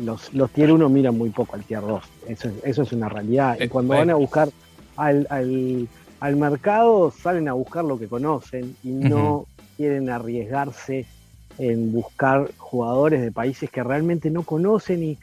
los, 0.00 0.32
los 0.32 0.50
tier 0.50 0.70
1 0.70 0.88
miran 0.90 1.18
muy 1.18 1.30
poco 1.30 1.56
al 1.56 1.64
tier 1.64 1.80
2. 1.80 2.04
Eso, 2.28 2.50
eso 2.62 2.82
es 2.82 2.92
una 2.92 3.08
realidad. 3.08 3.56
Y 3.58 3.64
eh, 3.64 3.68
cuando 3.68 3.94
van 3.94 4.10
a 4.10 4.14
buscar 4.14 4.48
al 4.96 5.26
al 5.28 5.88
mercado 6.36 7.10
salen 7.10 7.48
a 7.48 7.52
buscar 7.52 7.84
lo 7.84 7.98
que 7.98 8.08
conocen 8.08 8.76
y 8.82 8.88
no 8.88 9.46
quieren 9.76 10.10
arriesgarse 10.10 11.06
en 11.58 11.92
buscar 11.92 12.50
jugadores 12.56 13.22
de 13.22 13.30
países 13.30 13.70
que 13.70 13.82
realmente 13.82 14.30
no 14.30 14.42
conocen 14.42 15.02
y, 15.02 15.18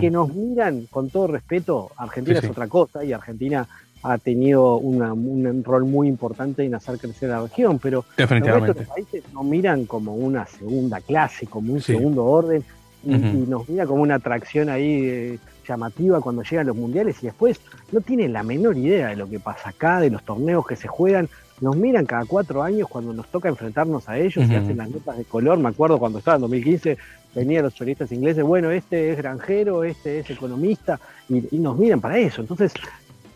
que 0.00 0.08
nos 0.08 0.32
miran, 0.32 0.86
con 0.88 1.10
todo 1.10 1.26
respeto, 1.26 1.90
Argentina 1.96 2.38
es 2.38 2.48
otra 2.48 2.68
cosa 2.68 3.04
y 3.04 3.12
Argentina 3.12 3.66
ha 4.04 4.18
tenido 4.18 4.76
un 4.76 5.64
rol 5.64 5.84
muy 5.84 6.06
importante 6.06 6.62
en 6.64 6.74
hacer 6.74 6.98
crecer 6.98 7.30
la 7.30 7.42
región, 7.42 7.80
pero 7.80 8.04
los 8.16 8.86
países 8.86 9.24
nos 9.32 9.44
miran 9.44 9.86
como 9.86 10.14
una 10.14 10.46
segunda 10.46 11.00
clase, 11.00 11.46
como 11.46 11.72
un 11.72 11.80
segundo 11.80 12.24
orden 12.24 12.62
y, 13.02 13.16
nos 13.16 13.68
mira 13.68 13.86
como 13.86 14.02
una 14.02 14.16
atracción 14.16 14.68
ahí 14.68 15.04
eh, 15.04 15.38
llamativa 15.66 16.20
cuando 16.20 16.42
llegan 16.42 16.66
los 16.66 16.76
mundiales 16.76 17.22
y 17.22 17.26
después 17.26 17.60
no 17.92 18.00
tienen 18.00 18.32
la 18.32 18.42
menor 18.42 18.76
idea 18.76 19.08
de 19.08 19.16
lo 19.16 19.28
que 19.28 19.40
pasa 19.40 19.70
acá, 19.70 20.00
de 20.00 20.10
los 20.10 20.22
torneos 20.22 20.66
que 20.66 20.76
se 20.76 20.88
juegan. 20.88 21.28
Nos 21.60 21.76
miran 21.76 22.04
cada 22.04 22.24
cuatro 22.24 22.62
años 22.62 22.88
cuando 22.88 23.12
nos 23.12 23.26
toca 23.28 23.48
enfrentarnos 23.48 24.08
a 24.08 24.18
ellos 24.18 24.48
y 24.48 24.54
hacen 24.54 24.76
las 24.76 24.90
notas 24.90 25.16
de 25.16 25.24
color. 25.24 25.58
Me 25.58 25.68
acuerdo 25.68 25.98
cuando 25.98 26.18
estaba 26.18 26.36
en 26.36 26.42
2015, 26.42 26.98
venían 27.34 27.64
los 27.64 27.74
choristas 27.74 28.10
ingleses, 28.12 28.44
bueno, 28.44 28.70
este 28.70 29.12
es 29.12 29.16
granjero, 29.16 29.84
este 29.84 30.20
es 30.20 30.30
economista, 30.30 31.00
y, 31.28 31.58
nos 31.58 31.78
miran 31.78 32.00
para 32.00 32.18
eso. 32.18 32.40
Entonces, 32.40 32.72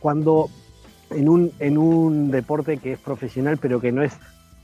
cuando 0.00 0.48
en 1.10 1.28
un, 1.28 1.52
en 1.58 1.78
un 1.78 2.30
deporte 2.30 2.76
que 2.78 2.92
es 2.92 2.98
profesional 2.98 3.56
pero 3.56 3.80
que 3.80 3.92
no 3.92 4.02
es 4.02 4.12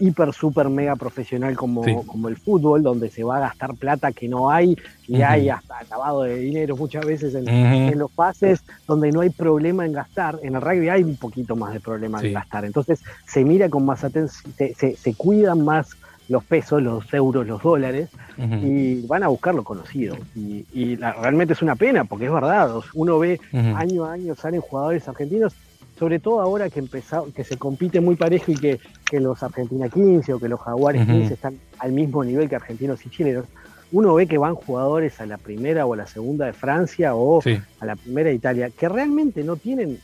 hiper, 0.04 0.32
super, 0.32 0.68
mega 0.68 0.96
profesional 0.96 1.56
como, 1.56 1.82
como 2.04 2.28
el 2.28 2.36
fútbol, 2.36 2.82
donde 2.82 3.10
se 3.10 3.24
va 3.24 3.38
a 3.38 3.40
gastar 3.40 3.74
plata 3.74 4.12
que 4.12 4.28
no 4.28 4.50
hay 4.50 4.76
y 5.08 5.22
hay 5.22 5.48
hasta 5.48 5.82
lavado 5.90 6.22
de 6.22 6.36
dinero 6.36 6.76
muchas 6.76 7.04
veces 7.06 7.34
en, 7.34 7.98
los 7.98 8.10
pases, 8.10 8.64
donde 8.86 9.12
no 9.12 9.20
hay 9.20 9.30
problema 9.30 9.86
en 9.86 9.92
gastar. 9.92 10.38
En 10.42 10.56
el 10.56 10.60
rugby 10.60 10.88
hay 10.88 11.02
un 11.02 11.16
poquito 11.16 11.56
más 11.56 11.72
de 11.72 11.80
problema 11.80 12.20
en 12.20 12.32
gastar. 12.32 12.64
Entonces 12.64 13.02
se 13.26 13.44
mira 13.44 13.68
con 13.68 13.84
más 13.84 14.04
atención, 14.04 14.52
se, 14.56 14.96
se, 14.96 15.14
cuidan 15.14 15.64
más 15.64 15.90
los 16.28 16.42
pesos, 16.44 16.82
los 16.82 17.12
euros, 17.12 17.46
los 17.46 17.62
dólares, 17.62 18.08
y 18.38 19.06
van 19.06 19.22
a 19.22 19.28
buscar 19.28 19.54
lo 19.54 19.62
conocido. 19.62 20.16
Y, 20.34 20.64
y 20.72 20.96
realmente 20.96 21.52
es 21.52 21.62
una 21.62 21.76
pena, 21.76 22.04
porque 22.04 22.26
es 22.26 22.32
verdad, 22.32 22.70
uno 22.94 23.18
ve 23.18 23.40
año 23.52 24.04
a 24.04 24.12
año 24.12 24.34
salen 24.34 24.60
jugadores 24.60 25.06
argentinos 25.08 25.54
sobre 25.98 26.18
todo 26.18 26.40
ahora 26.40 26.70
que 26.70 26.80
empezó, 26.80 27.32
que 27.32 27.44
se 27.44 27.56
compite 27.56 28.00
muy 28.00 28.16
parejo 28.16 28.52
y 28.52 28.56
que, 28.56 28.80
los 29.12 29.44
Argentina 29.44 29.88
15 29.88 30.32
o 30.32 30.40
que 30.40 30.48
los 30.48 30.58
Jaguares 30.58 31.06
15 31.06 31.34
están 31.34 31.56
al 31.78 31.92
mismo 31.92 32.24
nivel 32.24 32.48
que 32.48 32.56
argentinos 32.56 33.06
y 33.06 33.10
chilenos, 33.10 33.44
uno 33.92 34.14
ve 34.14 34.26
que 34.26 34.38
van 34.38 34.56
jugadores 34.56 35.20
a 35.20 35.26
la 35.26 35.38
primera 35.38 35.86
o 35.86 35.94
a 35.94 35.96
la 35.96 36.06
segunda 36.08 36.46
de 36.46 36.52
Francia 36.52 37.14
o 37.14 37.40
a 37.78 37.86
la 37.86 37.94
primera 37.94 38.30
de 38.30 38.34
Italia, 38.34 38.70
que 38.76 38.88
realmente 38.88 39.44
no 39.44 39.54
tienen 39.54 40.00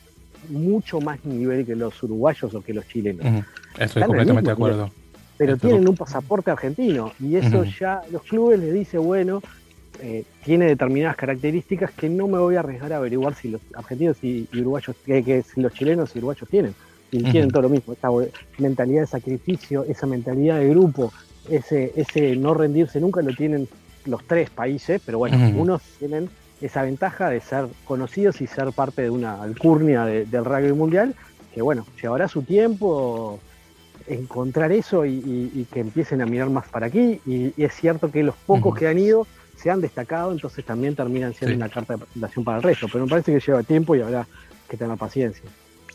mucho 0.47 1.01
más 1.01 1.25
nivel 1.25 1.65
que 1.65 1.75
los 1.75 2.01
uruguayos 2.01 2.53
o 2.55 2.61
que 2.61 2.73
los 2.73 2.87
chilenos. 2.87 3.43
Estoy 3.77 4.03
completamente 4.03 4.47
de 4.47 4.53
acuerdo. 4.53 4.91
pero 5.37 5.57
tienen 5.57 5.87
un 5.89 5.95
pasaporte 5.95 6.51
argentino 6.51 7.11
y 7.19 7.35
eso 7.35 7.65
ya 7.65 8.01
los 8.11 8.21
clubes 8.23 8.59
les 8.59 8.73
dice, 8.73 8.97
bueno, 8.97 9.41
eh, 10.01 10.23
tiene 10.43 10.65
determinadas 10.65 11.15
características 11.15 11.91
que 11.91 12.09
no 12.09 12.27
me 12.27 12.39
voy 12.39 12.55
a 12.55 12.61
arriesgar 12.61 12.91
a 12.93 12.97
averiguar 12.97 13.35
si 13.35 13.49
los 13.49 13.61
argentinos 13.75 14.17
y, 14.23 14.47
uruguayos, 14.53 14.95
que, 15.05 15.43
si 15.43 15.61
los 15.61 15.73
chilenos 15.73 16.15
y 16.15 16.19
uruguayos 16.19 16.49
tienen. 16.49 16.73
Y 17.11 17.23
tienen 17.23 17.51
todo 17.51 17.63
lo 17.63 17.69
mismo, 17.69 17.91
esa 17.91 18.07
mentalidad 18.57 19.01
de 19.01 19.07
sacrificio, 19.07 19.83
esa 19.83 20.07
mentalidad 20.07 20.59
de 20.59 20.69
grupo, 20.69 21.11
ese, 21.49 21.91
ese 21.95 22.37
no 22.37 22.53
rendirse 22.53 23.01
nunca 23.01 23.21
lo 23.21 23.35
tienen 23.35 23.67
los 24.05 24.23
tres 24.23 24.49
países, 24.49 25.01
pero 25.05 25.17
bueno, 25.17 25.37
unos 25.57 25.81
tienen 25.99 26.29
esa 26.61 26.83
ventaja 26.83 27.29
de 27.29 27.41
ser 27.41 27.67
conocidos 27.83 28.39
y 28.39 28.47
ser 28.47 28.71
parte 28.71 29.01
de 29.01 29.09
una 29.09 29.41
alcurnia 29.41 30.05
del 30.05 30.45
rugby 30.45 30.73
mundial, 30.73 31.15
que 31.53 31.61
bueno, 31.61 31.85
llevará 32.01 32.27
su 32.29 32.43
tiempo 32.43 33.39
encontrar 34.07 34.71
eso 34.71 35.05
y, 35.05 35.67
que 35.71 35.81
empiecen 35.81 36.21
a 36.21 36.25
mirar 36.25 36.49
más 36.49 36.67
para 36.69 36.87
aquí. 36.87 37.19
Y, 37.25 37.53
es 37.61 37.73
cierto 37.73 38.11
que 38.11 38.23
los 38.23 38.35
pocos 38.35 38.77
que 38.77 38.87
han 38.87 38.99
ido 38.99 39.27
se 39.61 39.69
han 39.69 39.81
destacado, 39.81 40.31
entonces 40.31 40.65
también 40.65 40.95
terminan 40.95 41.33
siendo 41.33 41.55
una 41.55 41.69
carta 41.69 41.93
de 41.93 41.99
presentación 41.99 42.43
para 42.43 42.57
el 42.57 42.63
resto. 42.63 42.87
Pero 42.91 43.05
me 43.05 43.09
parece 43.09 43.33
que 43.33 43.39
lleva 43.39 43.63
tiempo 43.63 43.95
y 43.95 44.01
habrá 44.01 44.27
que 44.67 44.77
tener 44.77 44.97
paciencia. 44.97 45.43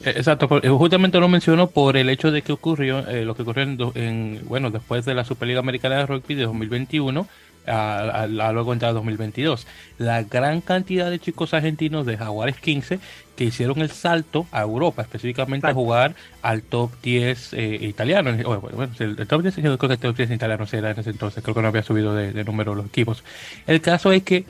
Eh, 0.04 0.12
exacto, 0.16 0.60
eh, 0.62 0.68
justamente 0.68 1.18
lo 1.18 1.28
menciono 1.28 1.68
por 1.68 1.96
el 1.96 2.10
hecho 2.10 2.30
de 2.30 2.42
que 2.42 2.52
ocurrió 2.52 2.98
eh, 3.08 3.24
lo 3.24 3.34
que 3.34 3.42
ocurrió 3.42 3.92
en, 3.94 4.40
bueno 4.46 4.70
después 4.70 5.06
de 5.06 5.14
la 5.14 5.24
Superliga 5.24 5.60
Americana 5.60 5.96
de 5.96 6.06
Rugby 6.06 6.34
de 6.34 6.42
2021 6.42 7.26
a, 7.66 8.26
luego 8.28 8.72
entrar 8.72 8.94
2022. 8.94 9.66
La 9.98 10.22
gran 10.22 10.60
cantidad 10.60 11.10
de 11.10 11.18
chicos 11.18 11.54
argentinos 11.54 12.06
de 12.06 12.16
Jaguares 12.16 12.56
15 12.56 13.00
que 13.36 13.44
hicieron 13.44 13.80
el 13.80 13.90
salto 13.90 14.46
a 14.50 14.62
Europa, 14.62 15.02
específicamente 15.02 15.66
a 15.66 15.74
jugar 15.74 16.14
al 16.42 16.62
top 16.62 16.90
10 17.02 17.52
eh, 17.52 17.78
italiano. 17.82 18.32
Bueno, 18.60 18.90
el, 18.98 19.26
top 19.26 19.42
10, 19.42 19.54
creo 19.54 19.78
que 19.78 19.86
el 19.86 19.98
top 19.98 20.16
10 20.16 20.30
italiano 20.30 20.66
era 20.72 20.90
en 20.90 20.98
ese 20.98 21.10
entonces, 21.10 21.42
creo 21.42 21.54
que 21.54 21.62
no 21.62 21.68
había 21.68 21.82
subido 21.82 22.14
de, 22.14 22.44
número 22.44 22.74
los 22.74 22.86
equipos. 22.86 23.22
El 23.66 23.80
caso 23.80 24.10
es 24.10 24.22
que 24.22 24.46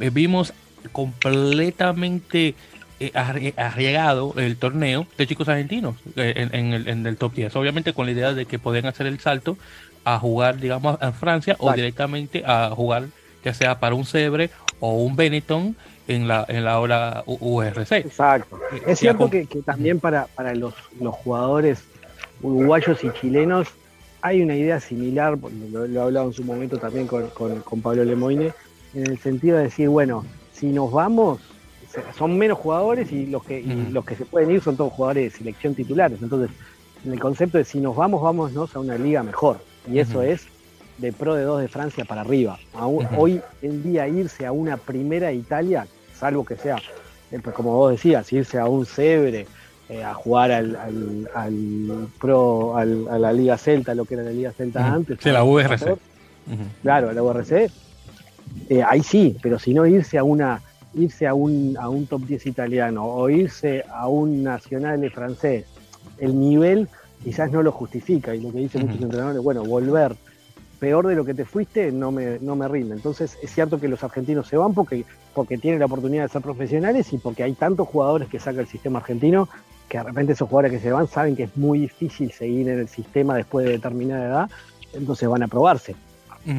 eh, 0.00 0.10
vimos 0.10 0.54
completamente 0.92 2.54
eh, 2.98 3.12
arriesgado 3.56 4.34
el 4.36 4.56
torneo 4.56 5.06
de 5.18 5.26
chicos 5.26 5.48
argentinos 5.48 5.96
en, 6.16 6.72
el, 6.72 6.88
en, 6.88 7.06
el, 7.06 7.16
top 7.18 7.34
10. 7.34 7.54
Obviamente 7.56 7.92
con 7.92 8.06
la 8.06 8.12
idea 8.12 8.32
de 8.32 8.46
que 8.46 8.58
pueden 8.58 8.86
hacer 8.86 9.06
el 9.06 9.20
salto 9.20 9.58
a 10.04 10.18
jugar, 10.18 10.58
digamos, 10.58 10.98
en 11.02 11.12
Francia 11.12 11.56
o 11.58 11.72
directamente 11.72 12.42
a 12.46 12.70
jugar 12.70 13.08
ya 13.44 13.54
sea 13.54 13.80
para 13.80 13.94
un 13.94 14.04
Cebre 14.04 14.50
o 14.80 15.02
un 15.02 15.16
Benetton 15.16 15.76
en 16.10 16.28
la, 16.28 16.44
en 16.48 16.64
la 16.64 16.80
hora 16.80 17.22
URC. 17.26 17.92
Exacto. 17.92 18.58
Eh, 18.72 18.82
es 18.88 18.98
cierto 18.98 19.30
que, 19.30 19.46
también 19.64 20.00
para, 20.00 20.26
para 20.26 20.54
los, 20.54 20.74
los 21.00 21.14
jugadores 21.14 21.84
uruguayos 22.42 23.02
y 23.04 23.10
chilenos 23.12 23.68
hay 24.22 24.42
una 24.42 24.54
idea 24.54 24.80
similar, 24.80 25.38
lo, 25.70 25.86
he 25.86 25.98
hablado 25.98 26.26
en 26.26 26.32
su 26.32 26.44
momento 26.44 26.78
también 26.78 27.06
con, 27.06 27.28
con, 27.30 27.80
Pablo 27.80 28.04
Lemoine, 28.04 28.52
en 28.94 29.06
el 29.06 29.18
sentido 29.18 29.56
de 29.56 29.64
decir, 29.64 29.88
bueno, 29.88 30.24
si 30.52 30.66
nos 30.66 30.92
vamos, 30.92 31.40
son 32.16 32.36
menos 32.36 32.58
jugadores 32.58 33.10
y 33.12 33.26
los 33.26 33.42
que, 33.44 33.60
y 33.60 33.88
los 33.90 34.04
que 34.04 34.16
se 34.16 34.26
pueden 34.26 34.50
ir 34.50 34.60
son 34.60 34.76
todos 34.76 34.92
jugadores 34.92 35.32
de 35.32 35.38
selección 35.38 35.74
titulares. 35.74 36.20
Entonces, 36.20 36.50
en 37.04 37.12
el 37.12 37.20
concepto 37.20 37.56
de 37.56 37.64
si 37.64 37.80
nos 37.80 37.96
vamos, 37.96 38.20
vámonos 38.20 38.76
a 38.76 38.78
una 38.78 38.98
liga 38.98 39.22
mejor. 39.22 39.58
Y 39.90 39.98
eso 39.98 40.22
es 40.22 40.46
de 40.98 41.12
Pro 41.12 41.34
de 41.34 41.44
2 41.44 41.62
de 41.62 41.68
Francia 41.68 42.04
para 42.04 42.20
arriba. 42.20 42.58
Hoy 43.16 43.40
en 43.62 43.82
día 43.82 44.06
irse 44.06 44.46
a 44.46 44.52
una 44.52 44.76
primera 44.76 45.32
Italia, 45.32 45.86
salvo 46.20 46.44
que 46.44 46.56
sea, 46.56 46.76
eh, 47.32 47.40
pues 47.42 47.56
como 47.56 47.74
vos 47.74 47.92
decías, 47.92 48.30
irse 48.32 48.58
a 48.58 48.66
un 48.66 48.84
Sebre, 48.84 49.46
eh, 49.88 50.04
a 50.04 50.14
jugar 50.14 50.52
al, 50.52 50.76
al, 51.34 52.08
Pro, 52.20 52.76
a 52.76 52.84
la 52.84 53.32
Liga 53.32 53.56
Celta, 53.58 53.94
lo 53.94 54.04
que 54.04 54.14
era 54.14 54.22
la 54.22 54.30
Liga 54.30 54.52
Celta 54.52 54.86
antes. 54.92 55.18
Sí, 55.20 55.30
la 55.30 55.42
URC. 55.42 55.98
Claro, 56.82 57.12
la 57.12 57.22
URC. 57.22 57.70
Eh, 58.68 58.82
ahí 58.86 59.02
sí, 59.02 59.36
pero 59.42 59.58
si 59.58 59.74
no 59.74 59.86
irse 59.86 60.18
a 60.18 60.24
una 60.24 60.60
irse 60.92 61.26
a 61.26 61.34
un, 61.34 61.76
a 61.78 61.88
un 61.88 62.06
top 62.06 62.22
10 62.22 62.46
italiano 62.46 63.04
o 63.04 63.30
irse 63.30 63.84
a 63.92 64.08
un 64.08 64.42
nacional 64.42 65.08
francés, 65.10 65.64
el 66.18 66.38
nivel 66.38 66.88
quizás 67.22 67.52
no 67.52 67.62
lo 67.62 67.70
justifica 67.70 68.34
y 68.34 68.40
lo 68.40 68.50
que 68.52 68.58
dicen 68.58 68.86
muchos 68.86 69.02
entrenadores, 69.02 69.42
bueno, 69.42 69.62
volver 69.64 70.16
peor 70.80 71.06
de 71.06 71.14
lo 71.14 71.24
que 71.24 71.34
te 71.34 71.44
fuiste 71.44 71.92
no 71.92 72.10
me, 72.10 72.38
no 72.40 72.56
me 72.56 72.66
rinde. 72.66 72.94
Entonces 72.96 73.38
es 73.40 73.52
cierto 73.52 73.78
que 73.78 73.86
los 73.86 74.02
argentinos 74.02 74.48
se 74.48 74.56
van 74.56 74.74
porque, 74.74 75.04
porque 75.34 75.58
tienen 75.58 75.78
la 75.78 75.86
oportunidad 75.86 76.24
de 76.24 76.30
ser 76.30 76.42
profesionales 76.42 77.12
y 77.12 77.18
porque 77.18 77.44
hay 77.44 77.52
tantos 77.52 77.86
jugadores 77.86 78.28
que 78.28 78.40
saca 78.40 78.60
el 78.60 78.66
sistema 78.66 78.98
argentino 78.98 79.48
que 79.88 79.98
de 79.98 80.04
repente 80.04 80.32
esos 80.32 80.48
jugadores 80.48 80.72
que 80.72 80.78
se 80.78 80.92
van 80.92 81.06
saben 81.06 81.36
que 81.36 81.44
es 81.44 81.56
muy 81.56 81.80
difícil 81.80 82.32
seguir 82.32 82.68
en 82.68 82.78
el 82.78 82.88
sistema 82.88 83.36
después 83.36 83.66
de 83.66 83.72
determinada 83.72 84.26
edad, 84.26 84.50
entonces 84.94 85.28
van 85.28 85.42
a 85.42 85.48
probarse. 85.48 85.94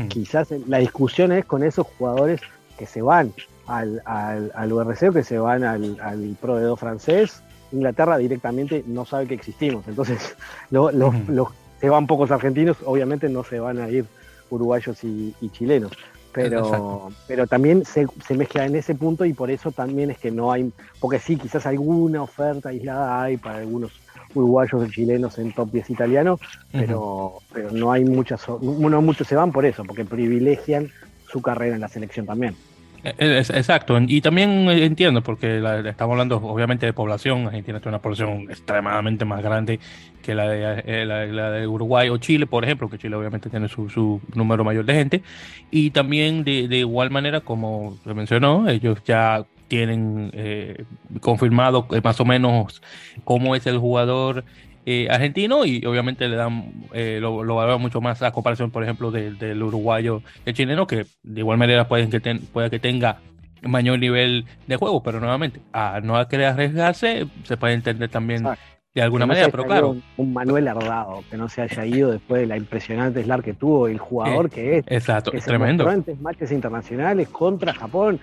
Quizás 0.10 0.50
la 0.68 0.78
discusión 0.78 1.32
es 1.32 1.46
con 1.46 1.64
esos 1.64 1.88
jugadores 1.98 2.40
que 2.78 2.86
se 2.86 3.02
van 3.02 3.34
al, 3.66 4.02
al, 4.06 4.52
al 4.54 4.74
URC 4.74 5.10
o 5.10 5.14
que 5.14 5.24
se 5.24 5.40
van 5.40 5.64
al, 5.64 6.00
al 6.00 6.38
Pro 6.40 6.58
de 6.58 6.66
2 6.66 6.80
francés. 6.80 7.42
Inglaterra 7.72 8.18
directamente 8.18 8.84
no 8.86 9.06
sabe 9.06 9.28
que 9.28 9.34
existimos, 9.34 9.88
entonces 9.88 10.36
los, 10.70 10.94
los 10.94 11.48
se 11.82 11.90
van 11.90 12.06
pocos 12.06 12.30
argentinos, 12.30 12.78
obviamente 12.86 13.28
no 13.28 13.44
se 13.44 13.60
van 13.60 13.80
a 13.80 13.90
ir 13.90 14.06
uruguayos 14.52 15.04
y, 15.04 15.34
chilenos. 15.52 15.92
Pero, 16.32 17.12
pero 17.28 17.46
también 17.46 17.84
se, 17.84 18.08
mezcla 18.36 18.66
en 18.66 18.76
ese 18.76 18.96
punto 18.96 19.26
y 19.26 19.34
por 19.34 19.52
eso 19.52 19.74
también 19.74 20.12
es 20.12 20.18
que 20.18 20.32
no 20.32 20.52
hay, 20.52 20.72
porque 21.02 21.20
sí, 21.20 21.36
quizás 21.36 21.66
alguna 21.66 22.22
oferta 22.22 22.70
aislada 22.70 23.22
hay 23.22 23.36
para 23.36 23.58
algunos 23.58 23.92
uruguayos 24.34 24.88
y 24.88 24.92
chilenos 24.92 25.38
en 25.40 25.52
top 25.52 25.72
10 25.72 25.90
italiano, 25.90 26.40
pero, 26.72 27.40
pero 27.52 27.72
no 27.72 27.92
hay 27.92 28.06
muchas, 28.06 28.48
no 28.48 29.02
muchos 29.02 29.28
se 29.28 29.36
van 29.36 29.52
por 29.52 29.66
eso, 29.66 29.84
porque 29.84 30.06
privilegian 30.06 30.90
su 31.30 31.42
carrera 31.42 31.76
en 31.76 31.82
la 31.82 31.90
selección 31.90 32.26
también. 32.26 32.56
Exacto, 33.04 33.98
y 34.00 34.22
también 34.22 34.70
entiendo, 34.70 35.24
porque 35.24 35.58
estamos 35.86 36.14
hablando 36.14 36.38
obviamente 36.38 36.86
de 36.86 36.94
población, 36.94 37.48
Argentina 37.48 37.80
tiene 37.80 37.96
una 37.96 38.02
población 38.02 38.44
extremadamente 38.50 39.26
más 39.26 39.42
grande 39.42 39.80
que 40.22 40.36
la 40.36 40.48
de, 40.48 40.84
eh, 40.86 41.06
la, 41.06 41.52
de 41.52 41.68
Uruguay 41.68 42.10
o 42.10 42.18
Chile, 42.18 42.46
por 42.46 42.64
ejemplo, 42.64 42.90
que 42.90 43.00
Chile 43.00 43.16
obviamente 43.16 43.50
tiene 43.50 43.68
su, 43.68 44.22
número 44.36 44.64
mayor 44.64 44.86
de 44.86 44.94
gente, 44.94 45.24
y 45.72 45.90
también 45.90 46.44
de, 46.44 46.78
igual 46.78 47.10
manera, 47.10 47.42
como 47.42 47.98
se 48.04 48.14
mencionó, 48.14 48.70
ellos 48.70 49.00
ya 49.04 49.46
tienen 49.68 50.30
eh, 50.34 50.84
confirmado 51.22 51.88
eh, 51.92 52.02
más 52.04 52.20
o 52.20 52.26
menos 52.26 52.84
cómo 53.24 53.56
es 53.56 53.66
el 53.66 53.78
jugador 53.80 54.44
eh, 54.86 55.08
argentino 55.10 55.66
y 55.66 55.86
obviamente 55.86 56.28
le 56.28 56.36
dan, 56.36 56.88
eh, 56.94 57.20
lo, 57.22 57.44
lo 57.44 57.56
valora 57.56 57.78
mucho 57.78 58.02
más 58.02 58.22
a 58.22 58.32
comparación, 58.32 58.72
por 58.72 58.84
ejemplo, 58.84 59.12
del 59.12 59.62
uruguayo 59.62 60.22
y 60.46 60.50
el 60.50 60.56
chileno, 60.56 60.88
que 60.88 61.06
de 61.24 61.40
igual 61.42 61.58
manera 61.58 61.88
pueden 61.88 62.10
que 62.10 62.20
puede 62.52 62.70
que 62.70 62.80
tenga 62.80 63.20
mayor 63.62 64.00
nivel 64.00 64.46
de 64.68 64.76
juego, 64.76 65.04
pero 65.04 65.20
nuevamente, 65.20 65.62
a 65.72 66.00
no 66.02 66.28
querer 66.28 66.48
arriesgarse, 66.48 67.28
se 67.44 67.58
puede 67.58 67.76
entender 67.76 68.10
también 68.10 68.44
de 68.94 69.02
alguna 69.02 69.26
manera, 69.26 69.48
pero 69.50 69.64
claro. 69.64 69.96
Un, 70.18 70.34
Manuel 70.34 70.68
Ardado, 70.68 71.24
que 71.30 71.38
no 71.38 71.48
se 71.48 71.62
haya 71.62 71.86
ido 71.86 72.12
después 72.12 72.42
de 72.42 72.48
la 72.48 72.58
impresionante 72.58 73.24
SLAR 73.24 73.42
que 73.42 73.54
tuvo, 73.54 73.88
el 73.88 73.98
jugador 73.98 74.50
que 74.50 74.80
es. 74.80 74.86
Exacto, 74.88 75.32
que 75.32 75.40
tremendo. 75.40 75.88
antes 75.88 76.20
matches 76.20 76.52
internacionales 76.52 77.30
contra 77.30 77.74
Japón, 77.74 78.20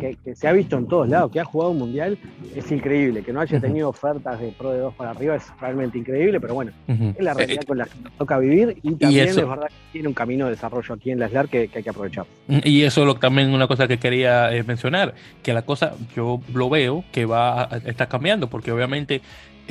que, 0.00 0.16
se 0.34 0.48
ha 0.48 0.52
visto 0.52 0.76
en 0.78 0.88
todos 0.88 1.08
lados, 1.08 1.30
que 1.30 1.38
ha 1.38 1.44
jugado 1.44 1.70
un 1.70 1.78
mundial, 1.78 2.18
es 2.56 2.70
increíble. 2.72 3.22
Que 3.22 3.32
no 3.32 3.40
haya 3.40 3.60
tenido 3.60 3.88
ofertas 3.88 4.40
de 4.40 4.48
Pro 4.48 4.72
de 4.72 4.80
2 4.80 4.94
para 4.94 5.10
arriba 5.10 5.36
es 5.36 5.44
realmente 5.60 5.98
increíble, 5.98 6.40
pero 6.40 6.54
bueno, 6.54 6.72
es 6.88 7.22
la 7.22 7.34
realidad 7.34 7.62
con 7.64 7.78
la 7.78 7.84
que 7.84 8.00
nos 8.02 8.12
toca 8.14 8.38
vivir 8.38 8.78
y 8.82 8.94
también 8.94 9.28
es 9.28 9.36
verdad 9.36 9.68
que 9.68 9.92
tiene 9.92 10.08
un 10.08 10.14
camino 10.14 10.46
de 10.46 10.52
desarrollo 10.52 10.94
aquí 10.94 11.12
en 11.12 11.20
la 11.20 11.28
SLAR 11.28 11.48
que, 11.48 11.70
hay 11.72 11.82
que 11.82 11.90
aprovechar. 11.90 12.26
Y 12.48 12.82
eso 12.82 13.04
lo, 13.04 13.14
también 13.14 13.54
una 13.54 13.68
cosa 13.68 13.86
que 13.86 13.98
quería 13.98 14.52
eh, 14.52 14.64
mencionar, 14.64 15.14
que 15.42 15.52
la 15.52 15.62
cosa 15.62 15.94
yo 16.16 16.40
lo 16.52 16.68
veo 16.68 17.04
que 17.12 17.26
va 17.26 17.62
a, 17.62 17.76
está 17.76 18.08
cambiando, 18.08 18.48
porque 18.48 18.72
obviamente 18.72 19.22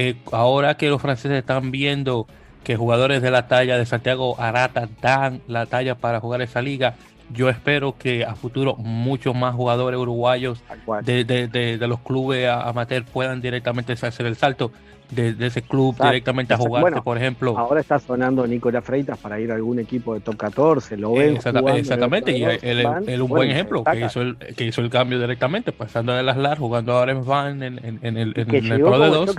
eh, 0.01 0.15
ahora 0.31 0.77
que 0.77 0.87
los 0.87 1.01
franceses 1.01 1.37
están 1.37 1.71
viendo 1.71 2.25
que 2.63 2.77
jugadores 2.77 3.21
de 3.21 3.31
la 3.31 3.49
talla 3.49 3.77
de 3.77 3.85
Santiago 3.85 4.39
Arata 4.39 4.87
dan 5.01 5.41
la 5.45 5.65
talla 5.65 5.95
para 5.95 6.21
jugar 6.21 6.41
esa 6.41 6.61
liga, 6.61 6.95
yo 7.33 7.49
espero 7.49 7.97
que 7.97 8.23
a 8.23 8.35
futuro 8.35 8.77
muchos 8.77 9.35
más 9.35 9.53
jugadores 9.55 9.99
uruguayos 9.99 10.63
de, 11.03 11.77
los 11.81 11.99
clubes 11.99 12.49
amateur 12.49 13.03
puedan 13.03 13.41
directamente 13.41 13.91
hacer 13.91 14.25
el 14.25 14.37
salto 14.37 14.71
de, 15.11 15.35
ese 15.47 15.61
club 15.61 15.95
directamente 16.01 16.53
a 16.53 16.57
jugar, 16.57 17.03
por 17.03 17.17
ejemplo. 17.17 17.57
Ahora 17.57 17.81
está 17.81 17.99
sonando 17.99 18.45
Nicolás 18.45 18.83
Freitas 18.83 19.17
para 19.17 19.39
ir 19.39 19.51
a 19.51 19.55
algún 19.55 19.79
equipo 19.79 20.13
de 20.13 20.19
top 20.21 20.37
14, 20.37 20.97
lo 20.97 21.13
ven. 21.13 21.37
exactamente, 21.37 22.37
y 22.37 22.43
él, 22.43 23.21
un 23.21 23.29
buen 23.29 23.49
ejemplo, 23.49 23.83
que 23.83 24.05
hizo, 24.05 24.21
el, 24.21 24.37
que 24.37 24.65
hizo 24.65 24.81
el 24.81 24.89
cambio 24.89 25.19
directamente, 25.19 25.71
pasando 25.71 26.13
de 26.13 26.23
las 26.23 26.37
LAR, 26.37 26.57
jugando 26.57 26.93
ahora 26.93 27.11
en 27.11 27.25
Van 27.25 27.61
en, 27.63 27.79
en, 27.85 27.99
en 28.01 28.17
el, 28.17 28.33
en 28.35 28.55
el 28.55 28.79
Pro 28.79 28.99
de 28.99 29.09
2. 29.09 29.35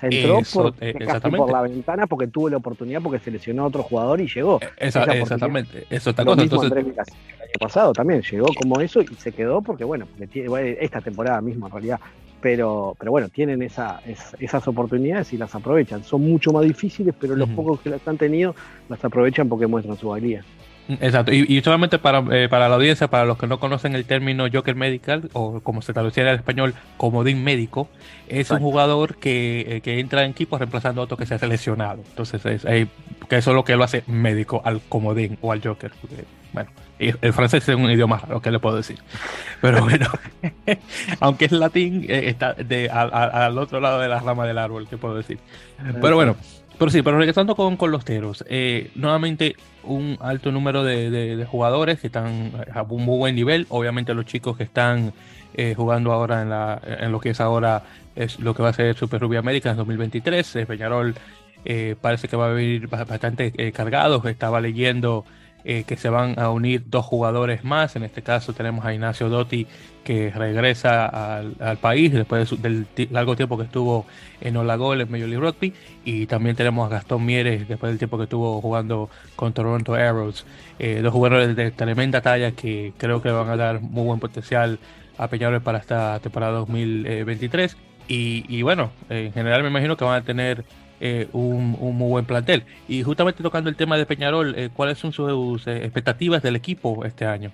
Se 0.00 0.06
entró 0.06 0.40
por, 0.52 0.74
eh, 0.80 0.94
por 1.36 1.52
la 1.52 1.62
ventana 1.62 2.06
porque 2.06 2.26
tuvo 2.28 2.48
la 2.48 2.56
oportunidad, 2.56 3.00
porque 3.02 3.18
seleccionó 3.18 3.64
a 3.64 3.66
otro 3.66 3.82
jugador 3.82 4.20
y 4.20 4.28
llegó. 4.28 4.60
Eh, 4.62 4.68
exactamente, 4.78 5.86
eso 5.90 6.10
está 6.10 6.24
cosa. 6.24 6.42
Entonces, 6.42 6.72
el 6.72 6.78
año 6.78 6.94
pasado 7.60 7.92
también 7.92 8.22
llegó 8.22 8.48
como 8.54 8.80
eso 8.80 9.00
y 9.00 9.06
se 9.18 9.32
quedó 9.32 9.60
porque, 9.62 9.84
bueno, 9.84 10.06
esta 10.80 11.00
temporada 11.00 11.40
misma 11.40 11.66
en 11.66 11.72
realidad 11.72 12.00
pero, 12.40 12.96
pero 12.98 13.10
bueno, 13.10 13.28
tienen 13.28 13.62
esa, 13.62 14.00
esas 14.38 14.68
oportunidades 14.68 15.32
y 15.32 15.36
las 15.36 15.54
aprovechan. 15.54 16.04
Son 16.04 16.22
mucho 16.22 16.52
más 16.52 16.64
difíciles, 16.64 17.14
pero 17.18 17.36
los 17.36 17.48
pocos 17.50 17.80
que 17.80 17.90
las 17.90 18.06
han 18.06 18.18
tenido 18.18 18.54
las 18.88 19.04
aprovechan 19.04 19.48
porque 19.48 19.66
muestran 19.66 19.96
su 19.96 20.08
valía. 20.08 20.42
Exacto, 20.88 21.32
y, 21.32 21.60
solamente 21.62 21.98
para, 21.98 22.20
eh, 22.30 22.48
para 22.48 22.68
la 22.68 22.76
audiencia, 22.76 23.08
para 23.08 23.24
los 23.24 23.38
que 23.38 23.48
no 23.48 23.58
conocen 23.58 23.96
el 23.96 24.04
término 24.04 24.46
Joker 24.52 24.76
Medical, 24.76 25.28
o 25.32 25.60
como 25.60 25.82
se 25.82 25.92
traduciera 25.92 26.30
al 26.30 26.36
español, 26.36 26.74
comodín 26.96 27.42
médico, 27.42 27.88
es 28.28 28.50
un 28.52 28.60
jugador 28.60 29.16
que, 29.16 29.80
eh, 29.84 29.98
entra 29.98 30.24
en 30.24 30.30
equipo 30.30 30.58
reemplazando 30.58 31.00
a 31.00 31.04
otro 31.04 31.16
que 31.16 31.26
se 31.26 31.34
ha 31.34 31.38
seleccionado. 31.38 32.02
Entonces, 32.08 32.44
es, 32.46 32.62
que 32.62 33.36
eso 33.36 33.50
es 33.50 33.54
lo 33.54 33.64
que 33.64 33.74
lo 33.74 33.82
hace 33.82 34.04
médico 34.06 34.62
al 34.64 34.80
comodín 34.88 35.38
o 35.40 35.50
al 35.50 35.60
Joker. 35.60 35.90
bueno, 36.52 36.70
el 36.98 37.32
francés 37.32 37.68
es 37.68 37.74
un 37.74 37.90
idioma 37.90 38.18
raro, 38.18 38.40
¿qué 38.40 38.50
le 38.50 38.58
puedo 38.58 38.76
decir? 38.76 38.98
Pero 39.60 39.82
bueno, 39.82 40.06
aunque 41.20 41.46
es 41.46 41.52
latín, 41.52 42.06
eh, 42.08 42.28
está 42.28 42.54
de, 42.54 42.88
al, 42.88 43.58
otro 43.58 43.80
lado 43.80 44.00
de 44.00 44.08
la 44.08 44.20
rama 44.20 44.46
del 44.46 44.58
árbol, 44.58 44.86
¿qué 44.88 44.96
puedo 44.96 45.14
decir? 45.14 45.38
Pero 46.00 46.16
bueno, 46.16 46.36
pero 46.78 46.90
sí, 46.90 47.02
pero 47.02 47.18
regresando 47.18 47.54
con, 47.54 47.76
con 47.76 47.90
los 47.90 48.04
teros, 48.04 48.44
eh, 48.48 48.90
nuevamente 48.94 49.56
un 49.82 50.16
alto 50.20 50.50
número 50.52 50.84
de, 50.84 51.46
jugadores 51.50 52.00
que 52.00 52.08
están 52.08 52.52
a 52.74 52.82
un 52.82 53.04
muy 53.04 53.18
buen 53.18 53.34
nivel. 53.34 53.66
Obviamente 53.68 54.14
los 54.14 54.24
chicos 54.24 54.56
que 54.56 54.64
están 54.64 55.12
eh, 55.54 55.74
jugando 55.76 56.12
ahora 56.12 56.42
en, 56.42 56.50
la, 56.50 56.80
en 56.84 57.12
lo 57.12 57.20
que 57.20 57.30
es 57.30 57.40
ahora 57.40 57.84
es 58.16 58.40
lo 58.40 58.54
que 58.54 58.62
va 58.62 58.70
a 58.70 58.72
ser 58.72 58.96
Super 58.96 59.20
Rubia 59.20 59.38
América 59.38 59.70
en 59.70 59.76
2023. 59.76 60.58
Peñarol 60.66 61.14
parece 62.00 62.28
que 62.28 62.36
va 62.36 62.46
a 62.46 62.50
venir 62.50 62.88
bastante 62.88 63.72
cargado. 63.72 64.22
Estaba 64.26 64.60
leyendo 64.60 65.24
eh, 65.68 65.82
que 65.84 65.96
se 65.96 66.08
van 66.08 66.38
a 66.38 66.50
unir 66.50 66.84
dos 66.86 67.04
jugadores 67.04 67.64
más. 67.64 67.96
En 67.96 68.04
este 68.04 68.22
caso 68.22 68.52
tenemos 68.52 68.84
a 68.84 68.94
Ignacio 68.94 69.28
Dotti 69.28 69.66
que 70.04 70.30
regresa 70.30 71.06
al, 71.38 71.78
país 71.78 72.12
después 72.12 72.62
del 72.62 72.86
largo 73.10 73.34
tiempo 73.34 73.58
que 73.58 73.64
estuvo 73.64 74.06
en 74.40 74.56
Olagol 74.56 75.00
en 75.00 75.10
Major 75.10 75.28
League 75.28 75.44
Rugby. 75.44 75.74
Y 76.04 76.26
también 76.26 76.54
tenemos 76.54 76.86
a 76.86 76.94
Gastón 76.94 77.26
Mieres 77.26 77.66
después 77.66 77.90
del 77.90 77.98
tiempo 77.98 78.16
que 78.16 78.22
estuvo 78.22 78.60
jugando 78.60 79.10
con 79.34 79.52
Toronto 79.52 79.94
Arrows. 79.94 80.46
Eh, 80.78 81.00
dos 81.02 81.12
jugadores 81.12 81.56
de 81.56 81.72
tremenda 81.72 82.20
talla 82.20 82.52
que 82.52 82.92
creo 82.96 83.20
que 83.20 83.32
van 83.32 83.48
a 83.48 83.56
dar 83.56 83.80
muy 83.80 84.04
buen 84.04 84.20
potencial 84.20 84.78
a 85.18 85.26
Peñarol 85.26 85.62
para 85.62 85.78
esta 85.78 86.20
temporada 86.20 86.52
2023. 86.58 87.76
Y, 88.06 88.44
y 88.48 88.62
bueno, 88.62 88.92
en 89.08 89.32
general 89.32 89.64
me 89.64 89.70
imagino 89.70 89.96
que 89.96 90.04
van 90.04 90.22
a 90.22 90.24
tener 90.24 90.64
eh, 90.98 91.28
un, 91.32 91.72
muy 91.72 92.08
buen 92.08 92.24
plantel. 92.24 92.64
Y 92.88 93.02
justamente 93.02 93.42
tocando 93.42 93.68
el 93.68 93.76
tema 93.76 93.98
de 93.98 94.06
Peñarol, 94.06 94.54
eh, 94.56 94.70
¿cuáles 94.72 94.96
son 94.96 95.12
sus 95.12 95.66
eh, 95.66 95.84
expectativas 95.84 96.42
del 96.42 96.56
equipo 96.56 97.04
este 97.04 97.26
año? 97.26 97.52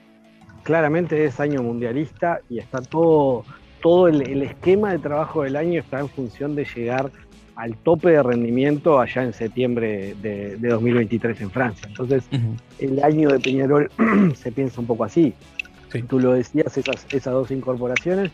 Claramente 0.62 1.24
es 1.24 1.40
año 1.40 1.60
mundialista 1.60 2.40
y 2.48 2.58
está 2.60 2.80
todo, 2.80 3.44
todo 3.80 4.06
el, 4.06 4.42
esquema 4.42 4.92
de 4.92 5.00
trabajo 5.00 5.42
del 5.42 5.56
año 5.56 5.80
está 5.80 5.98
en 5.98 6.08
función 6.08 6.54
de 6.54 6.64
llegar 6.64 7.10
al 7.56 7.76
tope 7.78 8.10
de 8.10 8.22
rendimiento 8.22 9.00
allá 9.00 9.24
en 9.24 9.32
septiembre 9.32 10.14
de, 10.22 10.56
2023 10.56 11.40
en 11.40 11.50
Francia. 11.50 11.88
Entonces, 11.88 12.24
el 12.78 13.02
año 13.02 13.28
de 13.28 13.40
Peñarol 13.40 13.90
se 14.36 14.52
piensa 14.52 14.80
un 14.80 14.86
poco 14.86 15.02
así. 15.02 15.34
Tú 16.08 16.20
lo 16.20 16.32
decías, 16.32 16.78
esas, 16.78 17.06
esas 17.12 17.34
dos 17.34 17.50
incorporaciones 17.50 18.30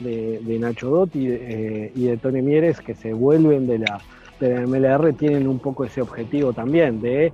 de, 0.00 0.58
Nacho 0.58 0.90
Dot 0.90 1.14
y 1.14 1.28
de, 1.28 1.92
y 1.94 2.04
de 2.06 2.16
Tony 2.16 2.42
Mieres 2.42 2.80
que 2.80 2.94
se 2.94 3.12
vuelven 3.12 3.66
de 3.68 3.78
la 3.78 4.00
de 4.40 4.66
MLR 4.66 5.12
tienen 5.14 5.46
un 5.46 5.58
poco 5.58 5.84
ese 5.84 6.00
objetivo 6.00 6.52
también 6.52 7.00
de 7.00 7.32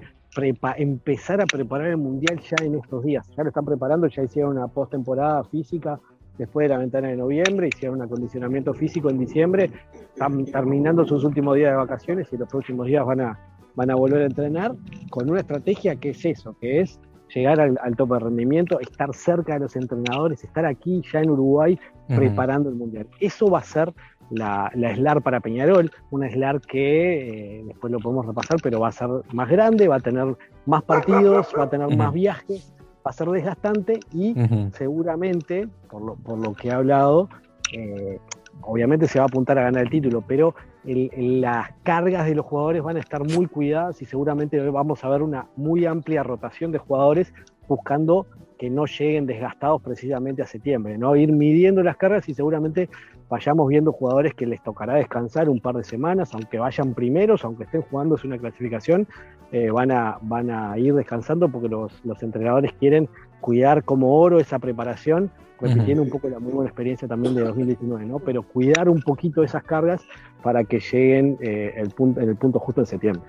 empezar 0.77 1.41
a 1.41 1.47
preparar 1.47 1.89
el 1.89 1.97
Mundial 1.97 2.41
ya 2.41 2.65
en 2.65 2.75
estos 2.75 3.05
días. 3.05 3.27
Ya 3.37 3.43
lo 3.43 3.49
están 3.51 3.65
preparando, 3.65 4.07
ya 4.09 4.23
hicieron 4.23 4.57
una 4.57 4.69
postemporada 4.69 5.45
física 5.45 6.01
después 6.39 6.65
de 6.65 6.75
la 6.75 6.79
ventana 6.79 7.09
de 7.09 7.17
noviembre, 7.17 7.69
hicieron 7.69 7.99
un 7.99 8.03
acondicionamiento 8.03 8.75
físico 8.75 9.11
en 9.11 9.19
diciembre, 9.19 9.71
están 9.93 10.45
terminando 10.47 11.05
sus 11.05 11.23
últimos 11.25 11.55
días 11.55 11.71
de 11.71 11.77
vacaciones 11.77 12.33
y 12.33 12.37
los 12.37 12.49
próximos 12.49 12.87
días 12.87 13.05
van 13.07 13.21
a, 13.21 13.39
van 13.77 13.91
a 13.91 13.95
volver 13.95 14.23
a 14.23 14.27
entrenar 14.27 14.75
con 15.11 15.31
una 15.31 15.41
estrategia 15.41 15.97
que 15.97 16.11
es 16.11 16.25
eso, 16.25 16.57
que 16.61 16.81
es 16.81 16.99
llegar 17.33 17.61
al, 17.61 17.97
tope 17.97 18.15
de 18.15 18.21
rendimiento, 18.21 18.81
estar 18.81 19.15
cerca 19.15 19.55
de 19.55 19.61
los 19.61 19.77
entrenadores, 19.77 20.43
estar 20.45 20.67
aquí 20.67 21.03
ya 21.13 21.21
en 21.21 21.31
Uruguay 21.31 21.79
preparando 22.09 22.69
el 22.69 22.77
Mundial. 22.77 23.07
Eso 23.21 23.49
va 23.49 23.61
a 23.61 23.65
ser 23.65 23.93
la, 24.35 24.71
la 24.75 24.95
SLAR 24.95 25.23
para 25.23 25.41
Peñarol, 25.41 25.91
una 26.11 26.29
SLAR 26.31 26.61
que 26.61 27.59
eh, 27.59 27.63
después 27.67 27.93
lo 27.93 27.99
podemos 27.99 28.27
repasar, 28.27 28.59
pero 28.63 28.81
va 28.81 28.89
a 28.89 28.93
ser 28.93 29.09
más 29.33 29.49
grande, 29.49 29.89
va 29.89 29.97
a 29.97 30.01
tener 30.01 30.37
más 30.67 30.83
partidos, 30.83 31.53
va 31.59 31.65
a 31.65 31.71
tener 31.71 31.97
más 31.97 32.13
viajes, 32.13 32.73
va 33.07 33.11
a 33.11 33.13
ser 33.13 33.29
desgastante 33.29 34.01
y 34.13 34.35
seguramente, 34.73 35.69
por 35.91 36.03
lo, 36.03 36.15
por 36.17 36.39
lo 36.39 36.55
que 36.55 36.69
he 36.69 36.73
hablado, 36.73 37.29
eh, 37.73 38.19
obviamente 38.63 39.07
se 39.09 39.19
va 39.19 39.25
a 39.25 39.29
apuntar 39.29 39.59
a 39.59 39.63
ganar 39.63 39.83
el 39.83 39.91
título, 39.91 40.23
pero 40.27 40.55
las 40.85 41.71
cargas 41.83 42.27
de 42.27 42.35
los 42.35 42.45
jugadores 42.45 42.83
van 42.83 42.97
a 42.97 43.01
estar 43.01 43.23
muy 43.25 43.47
cuidadas 43.47 44.03
y 44.03 44.05
seguramente 44.05 44.59
vamos 44.71 45.03
a 45.03 45.09
ver 45.09 45.23
una 45.23 45.47
muy 45.57 45.87
amplia 45.87 46.23
rotación 46.23 46.73
de 46.73 46.79
jugadores 46.79 47.33
buscando 47.69 48.27
que 48.59 48.71
no 48.71 48.87
lleguen 48.87 49.27
desgastados 49.27 49.83
precisamente 49.83 50.43
a 50.43 50.47
septiembre, 50.47 50.97
¿no? 50.99 51.17
Ir 51.17 51.33
midiendo 51.33 51.83
las 51.83 51.97
cargas 51.97 52.29
y 52.29 52.35
seguramente 52.35 52.89
vayamos 53.29 53.69
viendo 53.69 53.93
jugadores 53.93 54.35
que 54.35 54.47
les 54.47 54.63
tocará 54.63 54.95
descansar 54.95 55.49
un 55.49 55.61
par 55.61 55.75
de 55.77 55.85
semanas, 55.85 56.35
aunque 56.35 56.59
vayan 56.59 56.95
primeros, 56.95 57.45
aunque 57.45 57.65
estén 57.65 57.83
jugando 57.83 58.17
una 58.25 58.39
clasificación, 58.39 59.07
eh, 59.53 59.71
van, 59.71 59.91
a, 59.91 60.19
van 60.23 60.51
a 60.51 60.79
ir 60.79 60.95
descansando 60.95 61.49
porque 61.49 61.69
los, 61.69 62.05
los 62.05 62.23
entrenadores 62.23 62.73
quieren 62.73 63.09
cuidar 63.41 63.85
como 63.85 64.19
oro 64.19 64.39
esa 64.39 64.59
preparación, 64.59 65.31
repitiendo 65.61 66.03
un 66.03 66.11
poco 66.11 66.29
la 66.29 66.39
muy 66.39 66.53
buena 66.53 66.69
experiencia 66.69 67.07
también 67.09 67.35
de 67.35 67.43
2019, 67.43 68.07
¿no? 68.07 68.19
Pero 68.19 68.43
cuidar 68.43 68.89
un 68.89 69.01
poquito 69.03 69.43
esas 69.43 69.63
cargas 69.63 70.03
para 70.43 70.65
que 70.65 70.81
lleguen 70.81 71.39
eh, 71.41 71.73
el 71.77 71.91
punto, 71.91 72.21
en 72.21 72.29
el 72.29 72.37
punto 72.37 72.59
justo 72.59 72.81
en 72.81 72.87
septiembre. 72.87 73.23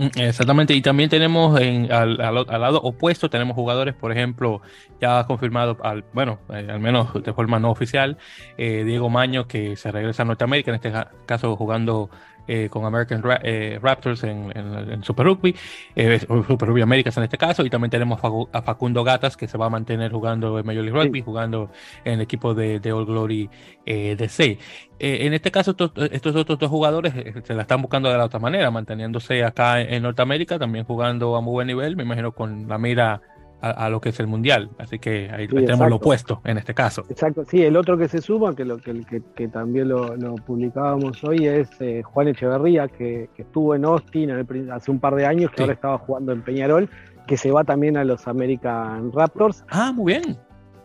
Mm, 0.00 0.18
exactamente, 0.18 0.72
y 0.72 0.80
también 0.80 1.10
tenemos 1.10 1.60
en, 1.60 1.92
al, 1.92 2.16
lado 2.16 2.80
opuesto, 2.80 3.28
tenemos 3.28 3.54
jugadores, 3.54 3.94
por 3.94 4.12
ejemplo, 4.12 4.62
ya 4.98 5.24
confirmado, 5.26 5.76
al, 5.82 6.04
bueno, 6.14 6.40
eh, 6.48 6.66
al 6.70 6.80
menos 6.80 7.22
de 7.22 7.34
forma 7.34 7.58
no 7.58 7.70
oficial, 7.70 8.16
eh, 8.56 8.82
Diego 8.84 9.10
Maño, 9.10 9.46
que 9.46 9.76
se 9.76 9.92
regresa 9.92 10.22
a 10.22 10.24
Norteamérica, 10.24 10.70
en 10.70 10.76
este 10.76 10.90
caso 11.26 11.54
jugando 11.54 12.08
eh, 12.46 12.68
con 12.70 12.84
American 12.84 13.22
eh, 13.42 13.78
Raptors 13.80 14.24
en, 14.24 15.02
Super 15.02 15.26
Rugby, 15.26 15.54
eh, 15.94 16.18
Super 16.20 16.68
Rugby 16.68 16.82
Américas 16.82 17.16
en 17.16 17.24
este 17.24 17.38
caso, 17.38 17.64
y 17.64 17.70
también 17.70 17.90
tenemos 17.90 18.20
a 18.52 18.62
Facundo 18.62 19.04
Gatas 19.04 19.36
que 19.36 19.46
se 19.46 19.58
va 19.58 19.66
a 19.66 19.70
mantener 19.70 20.12
jugando 20.12 20.58
en 20.58 20.66
Major 20.66 20.84
League 20.84 20.98
Rugby, 20.98 21.22
jugando 21.22 21.70
en 22.04 22.14
el 22.14 22.20
equipo 22.20 22.54
de, 22.54 22.80
de 22.80 22.92
All 22.92 23.06
Glory 23.06 23.48
DC. 23.84 24.58
en 24.98 25.34
este 25.34 25.50
caso, 25.50 25.70
estos, 25.70 26.36
otros 26.36 26.58
dos 26.58 26.70
jugadores 26.70 27.12
se 27.44 27.54
la 27.54 27.62
están 27.62 27.82
buscando 27.82 28.10
de 28.10 28.18
la 28.18 28.24
otra 28.24 28.38
manera, 28.38 28.70
manteniéndose 28.70 29.44
acá 29.44 29.80
en 29.80 30.02
Norteamérica, 30.02 30.58
también 30.58 30.84
jugando 30.84 31.36
a 31.36 31.40
muy 31.40 31.52
buen 31.52 31.66
nivel, 31.66 31.96
me 31.96 32.02
imagino 32.02 32.32
con 32.32 32.68
la 32.68 32.78
mira 32.78 33.20
a, 33.60 33.88
lo 33.90 34.00
que 34.00 34.10
es 34.10 34.20
el 34.20 34.26
mundial. 34.26 34.70
Así 34.78 34.98
que 34.98 35.30
ahí 35.30 35.46
tenemos 35.46 35.88
lo 35.88 35.96
opuesto 35.96 36.40
en 36.44 36.58
este 36.58 36.74
caso. 36.74 37.04
Exacto, 37.08 37.44
sí, 37.44 37.62
el 37.62 37.76
otro 37.76 37.98
que 37.98 38.08
se 38.08 38.20
suma, 38.20 38.54
que, 38.54 38.64
lo, 38.64 38.78
que, 38.78 39.22
que, 39.34 39.48
también 39.48 39.88
lo, 39.88 40.34
publicábamos 40.46 41.22
hoy, 41.24 41.46
es 41.46 41.68
eh, 41.80 42.02
Juan 42.02 42.28
Echeverría, 42.28 42.88
que, 42.88 43.28
estuvo 43.36 43.74
en 43.74 43.84
Austin 43.84 44.30
hace 44.70 44.90
un 44.90 45.00
par 45.00 45.14
de 45.14 45.26
años, 45.26 45.50
que 45.50 45.62
ahora 45.62 45.74
estaba 45.74 45.98
jugando 45.98 46.32
en 46.32 46.42
Peñarol, 46.42 46.88
que 47.26 47.36
se 47.36 47.50
va 47.50 47.64
también 47.64 47.96
a 47.96 48.04
los 48.04 48.26
American 48.26 49.12
Raptors. 49.12 49.64
Ah, 49.70 49.92
muy 49.92 50.14
bien. 50.14 50.38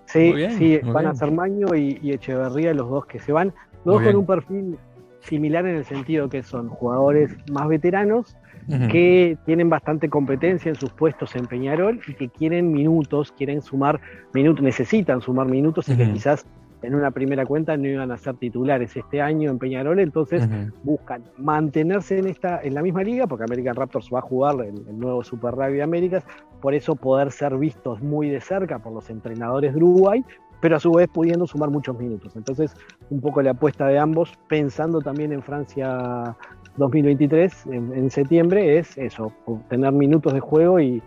Sí, 0.05 0.33
sí, 0.57 0.79
van 0.83 1.07
a 1.07 1.15
ser 1.15 1.31
Maño 1.31 1.75
y, 1.75 2.11
Echeverría 2.11 2.73
los 2.73 2.89
dos 2.89 3.05
que 3.05 3.19
se 3.19 3.31
van. 3.31 3.53
Los 3.83 3.95
dos 3.95 4.03
con 4.03 4.15
un 4.15 4.25
perfil 4.25 4.77
similar 5.21 5.65
en 5.65 5.77
el 5.77 5.85
sentido 5.85 6.29
que 6.29 6.43
son 6.43 6.69
jugadores 6.69 7.35
más 7.51 7.67
veteranos, 7.67 8.37
que 8.67 9.37
tienen 9.45 9.69
bastante 9.69 10.09
competencia 10.09 10.69
en 10.69 10.75
sus 10.75 10.91
puestos 10.91 11.35
en 11.35 11.45
Peñarol 11.45 11.99
y 12.07 12.13
que 12.13 12.29
quieren 12.29 12.71
minutos, 12.71 13.31
quieren 13.31 13.61
sumar 13.61 13.99
minutos, 14.33 14.63
necesitan 14.63 15.21
sumar 15.21 15.47
minutos 15.47 15.87
y 15.89 15.95
que 15.95 16.11
quizás 16.11 16.45
en 16.81 16.95
una 16.95 17.11
primera 17.11 17.45
cuenta 17.45 17.75
no 17.77 17.87
iban 17.87 18.11
a 18.11 18.17
ser 18.17 18.35
titulares 18.35 18.95
este 18.95 19.21
año 19.21 19.49
en 19.49 19.59
Peñarol, 19.59 19.99
entonces 19.99 20.47
buscan 20.83 21.23
mantenerse 21.37 22.19
en 22.19 22.27
esta 22.27 22.61
en 22.61 22.73
la 22.73 22.81
misma 22.81 23.03
liga, 23.03 23.27
porque 23.27 23.43
American 23.43 23.75
Raptors 23.75 24.09
va 24.13 24.19
a 24.19 24.21
jugar 24.21 24.55
el, 24.55 24.87
el, 24.87 24.99
nuevo 24.99 25.23
Super 25.23 25.53
Rugby 25.55 25.81
Américas, 25.81 26.23
por 26.61 26.73
eso 26.73 26.95
poder 26.95 27.31
ser 27.31 27.57
vistos 27.57 28.01
muy 28.01 28.29
de 28.29 28.41
cerca 28.41 28.79
por 28.79 28.93
los 28.93 29.09
entrenadores 29.09 29.73
de 29.73 29.77
Uruguay, 29.77 30.23
pero 30.65 30.77
a 30.77 30.79
su 30.79 30.91
vez 30.93 31.07
pudiendo 31.07 31.45
sumar 31.45 31.69
muchos 31.69 31.95
minutos. 31.95 32.35
Entonces, 32.35 32.75
un 33.11 33.21
poco 33.21 33.39
la 33.43 33.51
apuesta 33.51 33.85
de 33.85 33.99
ambos, 33.99 34.33
pensando 34.47 34.99
también 34.99 35.31
en 35.31 35.43
Francia 35.43 36.35
2023, 36.77 37.67
en, 37.67 38.09
septiembre, 38.09 38.79
es 38.79 38.97
eso, 38.97 39.31
tener 39.69 39.91
minutos 39.91 40.33
de 40.33 40.39
juego 40.39 40.79
y, 40.79 41.03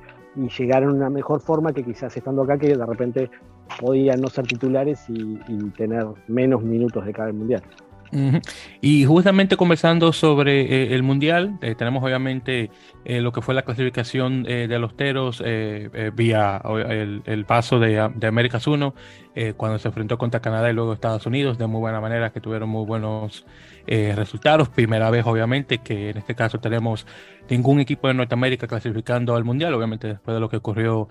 llegar 0.57 0.85
en 0.85 0.91
una 0.91 1.11
mejor 1.11 1.41
forma 1.41 1.73
que 1.73 1.83
quizás 1.83 2.17
estando 2.17 2.43
acá, 2.43 2.57
que 2.57 2.69
de 2.69 2.87
repente 2.87 3.31
podían 3.81 4.21
no 4.21 4.29
ser 4.29 4.47
titulares 4.47 5.05
y, 5.09 5.41
tener 5.71 6.07
menos 6.29 6.63
minutos 6.63 7.05
de 7.05 7.13
cada 7.13 7.33
mundial. 7.33 7.63
Y 8.81 9.05
justamente 9.05 9.57
conversando 9.57 10.13
sobre 10.13 10.63
eh, 10.63 10.95
el 10.95 11.03
Mundial, 11.03 11.59
eh, 11.63 11.75
tenemos 11.75 12.03
obviamente 12.03 12.71
eh, 13.05 13.21
lo 13.21 13.33
que 13.33 13.43
fue 13.43 13.55
la 13.55 13.63
clasificación 13.63 14.43
de 14.43 14.79
los 14.79 14.97
Teros 14.97 15.43
vía 16.15 16.63
el, 17.25 17.45
paso 17.47 17.79
de, 17.79 18.11
de 18.15 18.27
Américas 18.27 18.67
1, 18.67 18.95
cuando 19.57 19.79
se 19.79 19.89
enfrentó 19.89 20.19
contra 20.19 20.41
Canadá 20.41 20.71
y 20.71 20.75
luego 20.75 20.93
Estados 20.93 21.27
Unidos, 21.27 21.59
de 21.59 21.67
muy 21.67 21.81
buena 21.81 22.01
manera, 22.01 22.31
que 22.31 22.41
tuvieron 22.41 22.69
muy 22.69 22.85
buenos 22.85 23.47
resultados. 23.87 24.69
Primera 24.69 25.11
vez, 25.11 25.25
obviamente, 25.27 25.79
que 25.79 26.11
en 26.11 26.19
este 26.19 26.35
caso 26.35 26.59
tenemos 26.59 27.07
ningún 27.49 27.81
equipo 27.81 28.09
de 28.09 28.15
Norteamérica 28.15 28.67
clasificando 28.67 29.37
al 29.37 29.45
Mundial, 29.45 29.75
obviamente 29.75 30.09
después 30.09 30.35
de 30.35 30.41
lo 30.41 30.49
que 30.49 30.57
ocurrió 30.57 31.09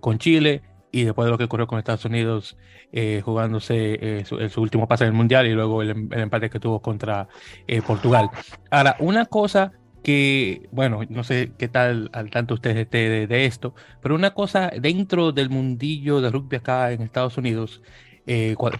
con 0.00 0.18
Chile 0.18 0.62
y 0.92 1.04
después 1.04 1.24
de 1.24 1.32
lo 1.32 1.38
que 1.38 1.44
ocurrió 1.44 1.66
con 1.66 1.78
Estados 1.78 2.04
Unidos 2.04 2.56
eh, 2.92 3.22
jugándose 3.24 4.20
eh, 4.20 4.24
su, 4.26 4.60
último 4.60 4.86
pase 4.86 5.04
en 5.04 5.08
el 5.08 5.14
Mundial 5.14 5.46
y 5.46 5.54
luego 5.54 5.80
el, 5.82 5.90
empate 6.12 6.50
que 6.50 6.60
tuvo 6.60 6.80
contra 6.82 7.28
eh, 7.66 7.80
Portugal. 7.80 8.28
Ahora, 8.70 8.96
una 9.00 9.24
cosa 9.24 9.72
que, 10.04 10.68
bueno, 10.70 11.00
no 11.08 11.24
sé 11.24 11.52
qué 11.58 11.68
tal 11.68 12.10
al 12.12 12.28
tanto 12.28 12.54
ustedes 12.54 12.76
esté 12.76 13.26
de, 13.26 13.46
esto, 13.46 13.74
pero 14.02 14.14
una 14.14 14.32
cosa 14.34 14.70
dentro 14.78 15.32
del 15.32 15.48
mundillo 15.48 16.20
de 16.20 16.30
rugby 16.30 16.56
acá 16.56 16.92
en 16.92 17.00
Estados 17.00 17.38
Unidos, 17.38 17.82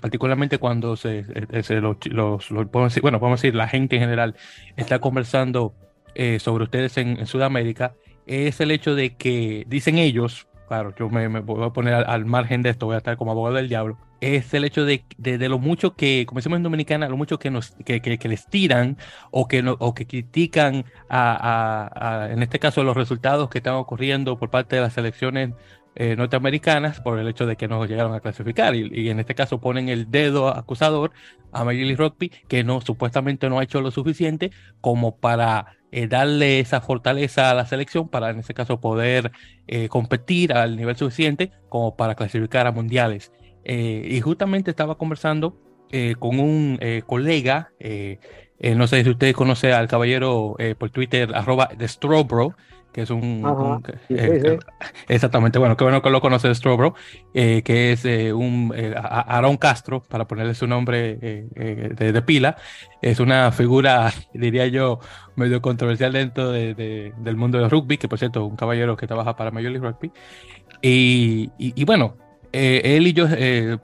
particularmente 0.00 0.58
cuando 0.58 0.96
se, 0.96 1.24
los, 1.80 1.96
podemos 2.48 2.92
decir, 2.92 3.02
bueno, 3.02 3.20
podemos 3.20 3.40
decir, 3.40 3.54
la 3.54 3.68
gente 3.68 3.96
en 3.96 4.02
general 4.02 4.34
está 4.76 4.98
conversando 4.98 5.74
sobre 6.38 6.64
ustedes 6.64 6.98
en 6.98 7.24
Sudamérica, 7.26 7.94
es 8.26 8.60
el 8.60 8.72
hecho 8.72 8.96
de 8.96 9.14
que, 9.14 9.64
dicen 9.68 9.98
ellos, 9.98 10.48
claro, 10.72 10.94
yo 10.98 11.10
me, 11.10 11.28
voy 11.28 11.62
a 11.66 11.70
poner 11.70 11.92
al, 11.92 12.24
margen 12.24 12.62
de 12.62 12.70
esto, 12.70 12.86
voy 12.86 12.94
a 12.94 12.98
estar 12.98 13.18
como 13.18 13.32
abogado 13.32 13.56
del 13.56 13.68
diablo, 13.68 13.98
es 14.22 14.54
el 14.54 14.64
hecho 14.64 14.86
de, 14.86 15.04
de, 15.18 15.48
lo 15.50 15.58
mucho 15.58 15.96
que, 15.96 16.24
como 16.26 16.38
decimos 16.38 16.56
en 16.56 16.62
Dominicana, 16.62 17.10
lo 17.10 17.18
mucho 17.18 17.38
que, 17.38 17.50
nos, 17.50 17.72
que, 17.84 18.00
que, 18.00 18.28
les 18.28 18.46
tiran 18.46 18.96
o 19.30 19.48
que, 19.48 19.62
no, 19.62 19.76
o 19.80 19.92
que 19.92 20.06
critican, 20.06 20.86
a, 21.10 22.28
en 22.30 22.42
este 22.42 22.58
caso, 22.58 22.84
los 22.84 22.96
resultados 22.96 23.50
que 23.50 23.58
están 23.58 23.74
ocurriendo 23.74 24.38
por 24.38 24.48
parte 24.48 24.76
de 24.76 24.82
las 24.82 24.94
selecciones 24.94 25.50
eh, 25.94 26.16
norteamericanas 26.16 27.02
por 27.02 27.18
el 27.18 27.28
hecho 27.28 27.44
de 27.44 27.56
que 27.56 27.68
no 27.68 27.84
llegaron 27.84 28.14
a 28.14 28.20
clasificar. 28.20 28.74
Y, 28.74 29.10
en 29.10 29.20
este 29.20 29.34
caso 29.34 29.60
ponen 29.60 29.90
el 29.90 30.10
dedo 30.10 30.48
acusador 30.48 31.10
a 31.52 31.64
League 31.64 31.96
Rugby 31.96 32.30
que 32.48 32.64
no 32.64 32.80
supuestamente 32.80 33.50
no 33.50 33.58
ha 33.58 33.64
hecho 33.64 33.82
lo 33.82 33.90
suficiente 33.90 34.52
como 34.80 35.16
para 35.16 35.76
eh, 35.94 36.06
darle 36.08 36.58
esa 36.58 36.80
fortaleza 36.80 37.50
a 37.50 37.54
la 37.54 37.66
selección 37.66 38.08
para 38.08 38.30
en 38.30 38.38
este 38.38 38.54
caso 38.54 38.80
poder 38.80 39.30
eh, 39.66 39.88
competir 39.88 40.54
al 40.54 40.74
nivel 40.74 40.96
suficiente 40.96 41.52
como 41.68 41.96
para 41.96 42.14
clasificar 42.14 42.66
a 42.66 42.72
mundiales. 42.72 43.30
Eh, 43.64 44.08
y 44.10 44.20
justamente 44.22 44.70
estaba 44.70 44.96
conversando 44.96 45.58
con 46.18 46.40
un 46.40 46.78
colega, 47.04 47.70
no 48.62 48.86
sé 48.86 49.04
si 49.04 49.10
usted 49.10 49.34
conoce 49.34 49.74
al 49.74 49.88
caballero 49.88 50.56
por 50.78 50.88
Twitter, 50.88 51.34
arroba 51.34 51.68
The 51.76 51.86
Strobro, 51.86 52.56
que 52.92 53.02
es 53.02 53.10
un... 53.10 53.82
Exactamente, 55.08 55.58
bueno, 55.58 55.76
qué 55.76 55.84
bueno 55.84 56.02
que 56.02 56.10
lo 56.10 56.20
conoce 56.20 56.54
Strobro, 56.54 56.94
eh, 57.34 57.62
que 57.64 57.92
es 57.92 58.04
eh, 58.04 58.32
un 58.32 58.72
eh, 58.76 58.94
Aaron 58.96 59.56
Castro, 59.56 60.02
para 60.02 60.26
ponerle 60.26 60.54
su 60.54 60.66
nombre 60.66 61.16
de, 61.16 62.22
pila, 62.26 62.56
es 63.00 63.20
una 63.20 63.50
figura, 63.52 64.12
diría 64.34 64.66
yo, 64.66 65.00
medio 65.36 65.62
controversial 65.62 66.12
dentro 66.12 66.50
de, 66.50 67.12
del 67.16 67.36
mundo 67.36 67.58
del 67.58 67.70
rugby, 67.70 67.96
que 67.96 68.08
por 68.08 68.18
cierto, 68.18 68.44
un 68.44 68.56
caballero 68.56 68.96
que 68.96 69.06
trabaja 69.06 69.36
para 69.36 69.50
Major 69.50 69.70
League 69.70 69.86
Rugby. 69.86 70.12
Y, 70.82 71.50
y, 71.58 71.80
y 71.80 71.84
bueno, 71.84 72.16
él 72.52 73.06
y 73.06 73.12
yo 73.12 73.26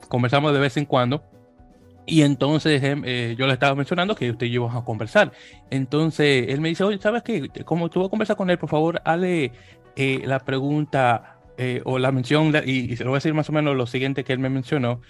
conversamos 0.09 0.53
de 0.53 0.59
vez 0.59 0.77
en 0.77 0.85
cuando 0.85 1.23
Y 2.09 2.23
entonces 2.23 2.81
em, 2.83 3.03
eh, 3.05 3.35
yo 3.37 3.45
le 3.45 3.53
estaba 3.53 3.75
mencionando 3.75 4.15
que 4.15 4.31
usted 4.31 4.47
y 4.47 4.51
yo 4.51 4.63
vamos 4.63 4.81
a 4.81 4.85
conversar. 4.85 5.31
Entonces 5.69 6.47
él 6.49 6.59
me 6.59 6.69
dice, 6.69 6.83
oye, 6.83 6.97
¿sabes 6.99 7.21
qué? 7.21 7.49
Como 7.63 7.89
tú 7.89 7.99
vas 7.99 8.07
a 8.07 8.09
conversar 8.09 8.35
con 8.35 8.49
él, 8.49 8.57
por 8.57 8.69
favor, 8.69 8.99
hale 9.05 9.51
eh, 9.95 10.21
la 10.25 10.39
pregunta 10.39 11.39
eh, 11.57 11.81
o 11.85 11.99
la 11.99 12.11
mención, 12.11 12.51
y, 12.65 12.95
se 12.95 13.03
lo 13.03 13.11
voy 13.11 13.17
a 13.17 13.19
decir 13.19 13.35
más 13.35 13.49
o 13.49 13.51
menos 13.51 13.75
lo 13.75 13.85
siguiente 13.85 14.23
que 14.23 14.33
él 14.33 14.39
me 14.39 14.49
mencionó. 14.49 15.01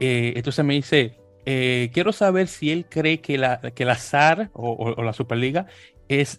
entonces 0.00 0.64
me 0.64 0.74
dice, 0.74 1.18
quiero 1.92 2.12
saber 2.12 2.48
si 2.48 2.70
él 2.70 2.86
cree 2.88 3.20
que 3.20 3.36
la, 3.36 3.60
que 3.74 3.84
la 3.84 3.96
SAR 3.96 4.50
o, 4.54 5.02
la 5.02 5.12
Superliga 5.12 5.66
es, 6.08 6.38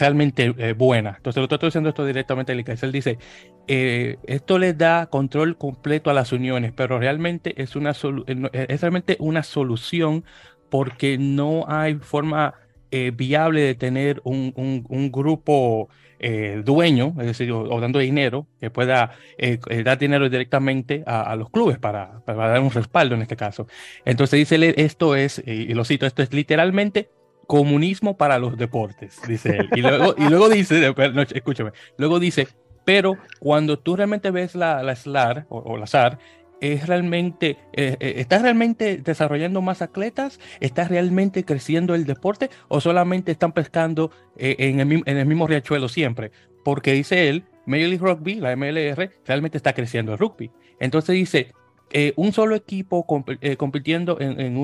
realmente 0.00 0.72
buena. 0.72 1.14
Entonces, 1.16 1.40
lo 1.40 1.44
estoy 1.44 1.68
diciendo 1.68 1.90
esto 1.90 2.06
directamente 2.06 2.52
a 2.52 2.54
Él 2.54 2.92
dice, 2.92 3.18
esto 3.68 4.58
le 4.58 4.74
da 4.74 5.06
control 5.06 5.56
completo 5.58 6.10
a 6.10 6.14
las 6.14 6.32
uniones, 6.32 6.72
pero 6.74 6.98
realmente 6.98 7.60
es, 7.60 7.76
una 7.76 7.90
es 7.90 8.80
realmente 8.80 9.16
una 9.20 9.42
solución 9.42 10.24
porque 10.70 11.18
no 11.18 11.64
hay 11.68 11.96
forma 11.96 12.54
viable 12.90 13.60
de 13.60 13.74
tener 13.74 14.20
un, 14.24 14.52
un, 14.88 15.12
grupo 15.12 15.88
eh, 16.20 16.62
dueño, 16.64 17.14
es 17.20 17.26
decir, 17.26 17.52
o, 17.52 17.80
dando 17.80 18.00
dinero, 18.00 18.48
que 18.60 18.70
pueda 18.70 19.12
eh, 19.36 19.60
eh, 19.68 19.82
dar 19.84 19.98
dinero 19.98 20.28
directamente 20.28 21.04
a, 21.06 21.36
los 21.36 21.48
clubes 21.48 21.78
para, 21.78 22.20
para, 22.24 22.48
dar 22.48 22.60
un 22.60 22.72
respaldo 22.72 23.14
en 23.14 23.22
este 23.22 23.36
caso. 23.36 23.68
Entonces 24.04 24.38
dice, 24.38 24.74
esto 24.78 25.14
es, 25.14 25.40
y 25.46 25.72
lo 25.74 25.84
cito, 25.84 26.06
esto 26.06 26.22
es 26.22 26.32
literalmente 26.32 27.10
comunismo 27.46 28.16
para 28.16 28.38
los 28.40 28.56
deportes, 28.56 29.20
dice 29.28 29.58
él. 29.58 29.70
Y 29.76 29.80
luego, 29.80 30.16
y 30.18 30.28
luego 30.28 30.48
dice, 30.48 30.92
escúchame, 31.34 31.70
luego 31.98 32.18
dice, 32.18 32.48
pero 32.88 33.18
cuando 33.38 33.78
tú 33.78 33.96
realmente 33.96 34.30
ves 34.30 34.54
la, 34.54 34.82
la 34.82 34.96
SLAR 34.96 35.44
o, 35.50 35.76
la 35.76 35.86
SAR, 35.86 36.18
es 36.62 36.86
realmente, 36.86 37.58
eh, 37.74 37.98
eh, 38.00 38.14
¿estás 38.16 38.40
realmente 38.40 38.96
desarrollando 38.96 39.60
más 39.60 39.82
atletas? 39.82 40.40
¿Estás 40.60 40.88
realmente 40.88 41.44
creciendo 41.44 41.94
el 41.94 42.06
deporte? 42.06 42.48
¿O 42.68 42.80
solamente 42.80 43.30
están 43.30 43.52
pescando 43.52 44.10
eh, 44.38 44.56
en, 44.58 44.80
el, 44.80 45.26
mismo 45.26 45.46
riachuelo 45.46 45.90
siempre? 45.90 46.30
Porque 46.64 46.94
dice 46.94 47.28
él, 47.28 47.44
Major 47.66 47.88
League 47.90 48.06
Rugby, 48.06 48.36
la 48.36 48.56
MLR, 48.56 49.10
realmente 49.26 49.58
está 49.58 49.74
creciendo 49.74 50.12
el 50.14 50.18
rugby. 50.18 50.50
Entonces 50.80 51.14
dice, 51.14 51.52
un 52.16 52.32
solo 52.32 52.54
equipo 52.54 53.04
compitiendo 53.04 54.16
en, 54.18 54.56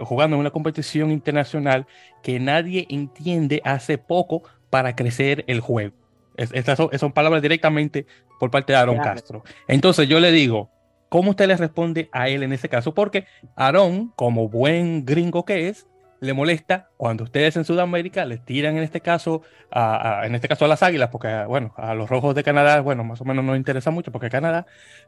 jugando 0.00 0.36
en 0.36 0.40
una 0.40 0.50
competición 0.52 1.10
internacional 1.10 1.86
que 2.22 2.40
nadie 2.40 2.86
entiende 2.88 3.60
hace 3.62 3.98
poco 3.98 4.42
para 4.70 4.96
crecer 4.96 5.44
el 5.48 5.60
juego. 5.60 5.97
Estas 6.38 6.78
son, 6.78 7.12
palabras 7.12 7.42
directamente 7.42 8.06
por 8.40 8.50
parte 8.50 8.72
de 8.72 8.78
Aaron 8.78 8.98
Castro. 8.98 9.44
Entonces 9.66 10.08
yo 10.08 10.20
le 10.20 10.32
digo, 10.32 10.70
¿Cómo 11.08 11.30
usted 11.30 11.46
le 11.46 11.56
responde 11.56 12.10
a 12.12 12.28
él 12.28 12.42
en 12.42 12.52
ese 12.52 12.68
caso? 12.68 12.92
Porque 12.92 13.24
Aarón, 13.56 14.12
como 14.14 14.48
buen 14.48 15.06
gringo 15.06 15.44
que 15.44 15.68
es, 15.68 15.86
le 16.20 16.34
molesta 16.34 16.88
cuando 16.96 17.24
ustedes 17.24 17.56
en 17.56 17.64
Sudamérica 17.64 18.24
le 18.24 18.38
tiran 18.38 18.76
en 18.76 18.82
este 18.82 19.00
caso 19.00 19.42
a, 19.70 20.22
en 20.24 20.34
este 20.34 20.48
caso 20.48 20.64
a 20.64 20.68
las 20.68 20.82
águilas, 20.82 21.10
porque 21.10 21.44
bueno, 21.44 21.72
a 21.76 21.94
los 21.94 22.10
rojos 22.10 22.34
de 22.34 22.42
Canadá, 22.42 22.80
bueno, 22.80 23.04
más 23.04 23.20
o 23.20 23.24
menos 23.24 23.44
no 23.44 23.56
interesa 23.56 23.90
mucho 23.90 24.12
porque 24.12 24.26
es 24.26 24.32
Canadá, 24.32 24.66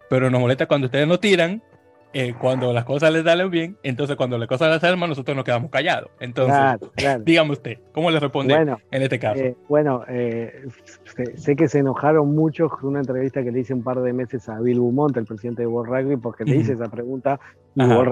pero 0.09 0.31
nos 0.31 0.41
molesta 0.41 0.67
cuando 0.67 0.87
ustedes 0.87 1.07
nos 1.07 1.21
tiran 1.21 1.63
eh, 2.13 2.35
cuando 2.39 2.73
las 2.73 2.85
cosas 2.85 3.13
les 3.13 3.23
salen 3.23 3.51
bien, 3.51 3.77
entonces 3.85 4.17
cuando 4.17 4.37
las 4.37 4.49
cosas 4.49 4.71
les 4.71 4.81
salen 4.81 4.99
mal, 4.99 5.09
nosotros 5.09 5.37
nos 5.37 5.45
quedamos 5.45 5.71
callados. 5.71 6.11
Entonces, 6.19 6.57
dígame 7.25 7.53
usted, 7.53 7.79
¿cómo 7.93 8.11
le 8.11 8.19
responde 8.19 8.55
en 8.55 9.03
este 9.03 9.19
caso? 9.21 9.41
Eh, 9.41 9.57
bueno, 9.69 10.03
eh, 10.09 10.67
sé 11.35 11.55
que 11.55 11.69
se 11.69 11.79
enojaron 11.79 12.35
mucho 12.35 12.69
con 12.69 12.91
una 12.91 13.01
entrevista 13.01 13.45
que 13.45 13.53
le 13.53 13.61
hice 13.61 13.75
un 13.75 13.85
par 13.85 14.01
de 14.01 14.13
meses 14.13 14.49
a 14.49 14.59
Bill 14.59 14.81
Beaumont, 14.81 15.17
el 15.17 15.25
presidente 15.25 15.63
de 15.63 15.69
World 15.69 15.93
Rugby, 15.93 16.17
porque 16.17 16.45
le 16.45 16.57
hice 16.57 16.73
esa 16.73 16.89
pregunta. 16.89 17.39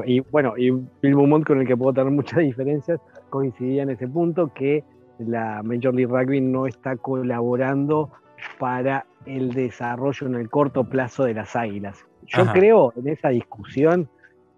Y, 0.07 0.21
bueno, 0.21 0.55
y 0.57 0.71
Bill 0.71 1.15
Beaumont, 1.17 1.45
con 1.45 1.61
el 1.61 1.67
que 1.67 1.77
puedo 1.77 1.93
tener 1.93 2.13
muchas 2.13 2.39
diferencias, 2.39 3.01
coincidía 3.31 3.83
en 3.83 3.91
ese 3.91 4.07
punto 4.07 4.53
que 4.55 4.85
la 5.19 5.63
Major 5.65 5.93
League 5.93 6.13
Rugby 6.13 6.41
no 6.41 6.67
está 6.69 6.97
colaborando 6.97 8.11
para 8.61 9.07
el 9.27 9.53
desarrollo 9.53 10.29
en 10.29 10.37
el 10.37 10.49
corto 10.49 10.85
plazo 10.85 11.25
de 11.25 11.35
las 11.35 11.57
águilas. 11.57 12.05
Yo 12.29 12.47
creo 12.53 12.93
en 12.97 13.09
esa 13.09 13.31
discusión, 13.31 14.09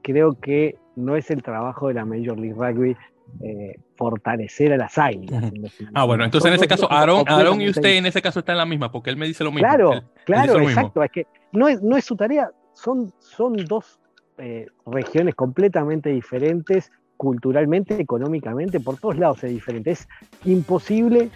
creo 0.03 0.39
que 0.41 0.77
no 0.97 1.17
es 1.17 1.31
el 1.31 1.43
trabajo 1.43 1.89
de 1.89 1.95
la 1.95 2.05
Major 2.05 2.39
League 2.39 2.55
Rugby 2.55 2.97
eh, 3.43 3.79
fortalecer 3.97 4.73
a 4.73 4.77
las 4.77 4.99
águilas. 4.99 5.53
Ah, 5.95 6.05
bueno, 6.05 6.25
entonces 6.25 6.49
en 6.49 6.57
ese 6.57 6.67
caso, 6.67 6.91
Aaron, 6.91 7.61
y 7.61 7.69
usted 7.69 7.97
en 7.97 8.07
ese 8.07 8.21
caso 8.21 8.41
están 8.41 8.55
en 8.55 8.59
la 8.59 8.67
misma, 8.67 8.91
porque 8.91 9.11
él 9.11 9.17
me 9.17 9.27
dice 9.27 9.45
lo 9.45 9.53
mismo. 9.53 9.69
Claro, 9.69 10.03
claro, 10.25 10.61
exacto. 10.61 11.03
Es 11.03 11.11
que 11.11 11.27
no 11.53 11.69
es, 11.69 11.83
no 11.83 11.97
es 11.97 12.05
su 12.05 12.17
tarea, 12.17 12.51
son, 12.73 13.13
son 13.19 13.57
dos 13.67 14.01
eh, 14.39 14.67
regiones 14.87 15.35
completamente 15.35 16.11
diferentes, 16.11 16.91
culturalmente, 17.17 18.01
económicamente, 18.01 18.81
por 18.81 18.97
todos 18.97 19.19
lados 19.19 19.45
es 19.45 19.51
diferente. 19.51 19.91
Es 19.93 20.09
imposible 20.45 21.31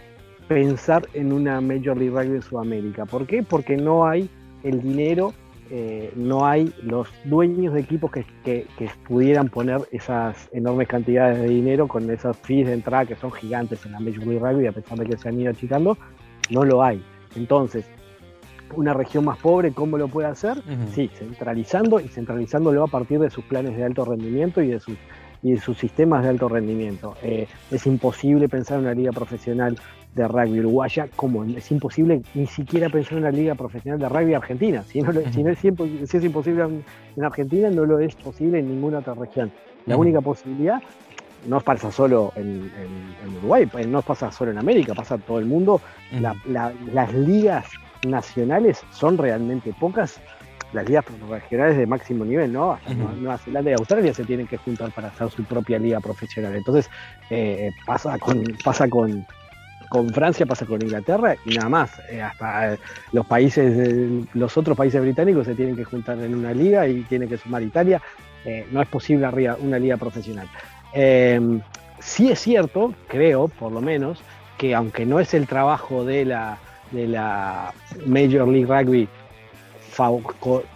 pensar 0.48 1.06
en 1.14 1.32
una 1.32 1.60
Major 1.60 1.96
League 1.96 2.10
Rugby 2.10 2.36
en 2.36 2.42
Sudamérica. 2.42 3.06
¿Por 3.06 3.26
qué? 3.26 3.42
Porque 3.42 3.76
no 3.76 4.06
hay 4.06 4.28
el 4.62 4.80
dinero 4.80 5.32
eh, 5.70 6.12
no 6.14 6.46
hay 6.46 6.72
los 6.82 7.08
dueños 7.24 7.74
de 7.74 7.80
equipos 7.80 8.10
que, 8.10 8.66
pudieran 9.08 9.48
poner 9.48 9.80
esas 9.90 10.48
enormes 10.52 10.88
cantidades 10.88 11.38
de 11.40 11.48
dinero 11.48 11.88
con 11.88 12.10
esas 12.10 12.36
fees 12.38 12.66
de 12.66 12.74
entrada 12.74 13.06
que 13.06 13.16
son 13.16 13.32
gigantes 13.32 13.84
en 13.86 13.92
la 13.92 14.00
Major 14.00 14.26
League 14.26 14.38
Rugby, 14.38 14.66
a 14.66 14.72
pesar 14.72 14.98
de 14.98 15.06
que 15.06 15.16
se 15.16 15.28
han 15.28 15.40
ido 15.40 15.50
achicando, 15.50 15.96
no 16.50 16.64
lo 16.64 16.82
hay. 16.82 17.02
Entonces, 17.36 17.86
una 18.74 18.92
región 18.92 19.24
más 19.24 19.38
pobre, 19.38 19.72
¿cómo 19.72 19.98
lo 19.98 20.08
puede 20.08 20.28
hacer? 20.28 20.62
Sí, 20.92 21.10
centralizando 21.14 22.00
y 22.00 22.08
centralizándolo 22.08 22.84
a 22.84 22.88
partir 22.88 23.18
de 23.20 23.30
sus 23.30 23.44
planes 23.44 23.76
de 23.76 23.84
alto 23.84 24.04
rendimiento 24.04 24.62
y 24.62 24.68
de 24.68 24.80
sus 24.80 24.96
y 25.44 25.52
de 25.52 25.60
sus 25.60 25.76
sistemas 25.76 26.24
de 26.24 26.30
alto 26.30 26.48
rendimiento. 26.48 27.16
Eh, 27.22 27.46
es 27.70 27.86
imposible 27.86 28.48
pensar 28.48 28.78
en 28.78 28.84
una 28.86 28.94
liga 28.94 29.12
profesional 29.12 29.76
de 30.14 30.28
rugby 30.28 30.60
uruguaya, 30.60 31.08
como 31.16 31.44
es 31.44 31.70
imposible 31.70 32.22
ni 32.34 32.46
siquiera 32.46 32.88
pensar 32.88 33.14
en 33.14 33.18
una 33.18 33.30
liga 33.30 33.54
profesional 33.54 33.98
de 33.98 34.08
rugby 34.08 34.34
argentina. 34.34 34.82
Si, 34.82 35.00
no, 35.00 35.12
si, 35.32 35.42
no 35.42 35.50
es, 35.50 35.58
si 35.58 35.68
es, 35.68 36.24
imposible 36.24 36.64
en 37.16 37.24
Argentina, 37.24 37.70
no 37.70 37.84
lo 37.84 37.98
es 37.98 38.14
posible 38.14 38.60
en 38.60 38.68
ninguna 38.68 38.98
otra 38.98 39.14
región. 39.14 39.50
La 39.86 39.96
única 39.96 40.20
posibilidad 40.20 40.82
no 41.46 41.60
pasa 41.60 41.90
solo 41.90 42.32
en, 42.36 42.70
Uruguay, 43.38 43.68
eh, 43.78 43.86
no 43.86 44.02
pasa 44.02 44.30
solo 44.30 44.50
en 44.50 44.58
América, 44.58 44.94
pasa 44.94 45.16
en 45.16 45.22
todo 45.22 45.38
el 45.38 45.46
mundo. 45.46 45.80
las 46.46 47.14
ligas 47.14 47.66
nacionales 48.06 48.82
son 48.92 49.18
realmente 49.18 49.74
pocas 49.78 50.20
las 50.72 50.88
ligas 50.88 51.04
regionales 51.30 51.76
de 51.76 51.86
máximo 51.86 52.24
nivel, 52.24 52.52
¿no? 52.52 52.78
Nueva 53.20 53.38
Zelanda 53.38 53.70
y 53.70 53.74
Australia 53.74 54.12
se 54.12 54.24
tienen 54.24 54.48
que 54.48 54.56
juntar 54.56 54.90
para 54.90 55.08
hacer 55.08 55.30
su 55.30 55.44
propia 55.44 55.78
liga 55.78 56.00
profesional. 56.00 56.54
Entonces, 56.56 56.90
eh, 57.30 57.70
pasa 57.86 58.18
con, 58.18 58.42
pasa 58.64 58.88
con, 58.88 59.24
con 59.94 60.10
Francia, 60.10 60.44
pasa 60.44 60.66
con 60.66 60.82
Inglaterra 60.82 61.36
y 61.44 61.54
nada 61.54 61.68
más. 61.68 61.90
Eh, 62.10 62.20
hasta 62.20 62.74
eh, 62.74 62.78
los 63.12 63.24
países, 63.26 64.26
los 64.34 64.56
otros 64.56 64.76
países 64.76 65.00
británicos 65.00 65.46
se 65.46 65.54
tienen 65.54 65.76
que 65.76 65.84
juntar 65.84 66.18
en 66.18 66.34
una 66.34 66.52
liga 66.52 66.88
y 66.88 67.02
tiene 67.02 67.28
que 67.28 67.38
sumar 67.38 67.62
Italia. 67.62 68.02
no 68.72 68.82
es 68.82 68.88
posible 68.88 69.26
una 69.60 69.78
liga 69.78 69.96
profesional. 69.96 70.48
sí 72.00 72.30
es 72.30 72.38
cierto, 72.40 72.92
creo, 73.08 73.48
por 73.48 73.72
lo 73.72 73.80
menos, 73.80 74.20
que 74.58 74.74
aunque 74.74 75.06
no 75.06 75.20
es 75.20 75.32
el 75.32 75.46
trabajo 75.46 76.04
de 76.04 76.24
la, 76.24 76.58
de 76.90 77.06
la 77.06 77.72
Major 78.06 78.48
League 78.48 78.66
Rugby 78.66 79.08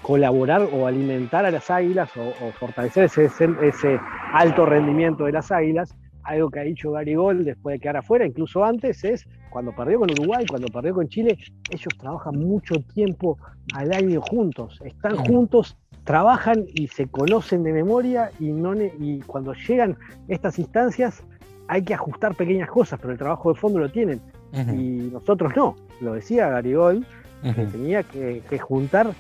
colaborar 0.03 0.69
o 0.73 0.87
alimentar 0.87 1.45
a 1.45 1.51
las 1.51 1.71
águilas 1.71 2.11
o, 2.17 2.53
fortalecer 2.53 3.05
ese, 3.05 3.25
ese, 3.63 4.01
alto 4.33 4.67
rendimiento 4.67 5.25
de 5.25 5.33
las 5.33 5.51
águilas, 5.51 5.95
algo 6.29 6.51
que 6.51 6.61
ha 6.61 6.63
dicho 6.63 6.93
Gary 6.93 7.15
Gold 7.15 7.45
después 7.45 7.75
de 7.75 7.81
quedar 7.81 7.97
afuera, 7.97 8.27
incluso 8.27 8.63
antes, 8.63 9.03
es 9.03 9.27
cuando 9.51 9.75
perdió 9.75 10.01
con 10.01 10.11
Uruguay, 10.11 10.45
cuando 10.47 10.69
perdió 10.69 10.95
con 10.95 11.09
Chile, 11.09 11.39
ellos 11.71 11.95
trabajan 11.99 12.39
mucho 12.39 12.75
tiempo 12.95 13.39
al 13.75 13.93
año 13.93 14.21
juntos, 14.21 14.79
están 14.85 15.17
juntos, 15.17 15.77
trabajan 16.05 16.67
y 16.75 16.89
se 16.89 17.07
conocen 17.07 17.63
de 17.63 17.73
memoria 17.73 18.31
y, 18.39 18.53
no 18.53 18.75
y 18.75 19.21
cuando 19.27 19.55
llegan 19.55 19.97
estas 20.29 20.59
instancias 20.59 21.25
hay 21.67 21.83
que 21.83 21.95
ajustar 21.95 22.35
pequeñas 22.35 22.69
cosas, 22.69 22.99
pero 23.01 23.13
el 23.13 23.19
trabajo 23.19 23.53
de 23.53 23.59
fondo 23.59 23.79
lo 23.79 23.91
tienen. 23.91 24.21
Y 24.53 25.11
nosotros 25.13 25.53
no, 25.57 25.77
lo 26.01 26.15
decía 26.15 26.49
Gary 26.49 26.75
Gold, 26.75 27.07
que 27.43 27.67
tenía 27.67 28.03
que, 28.03 28.59
juntar 28.59 29.13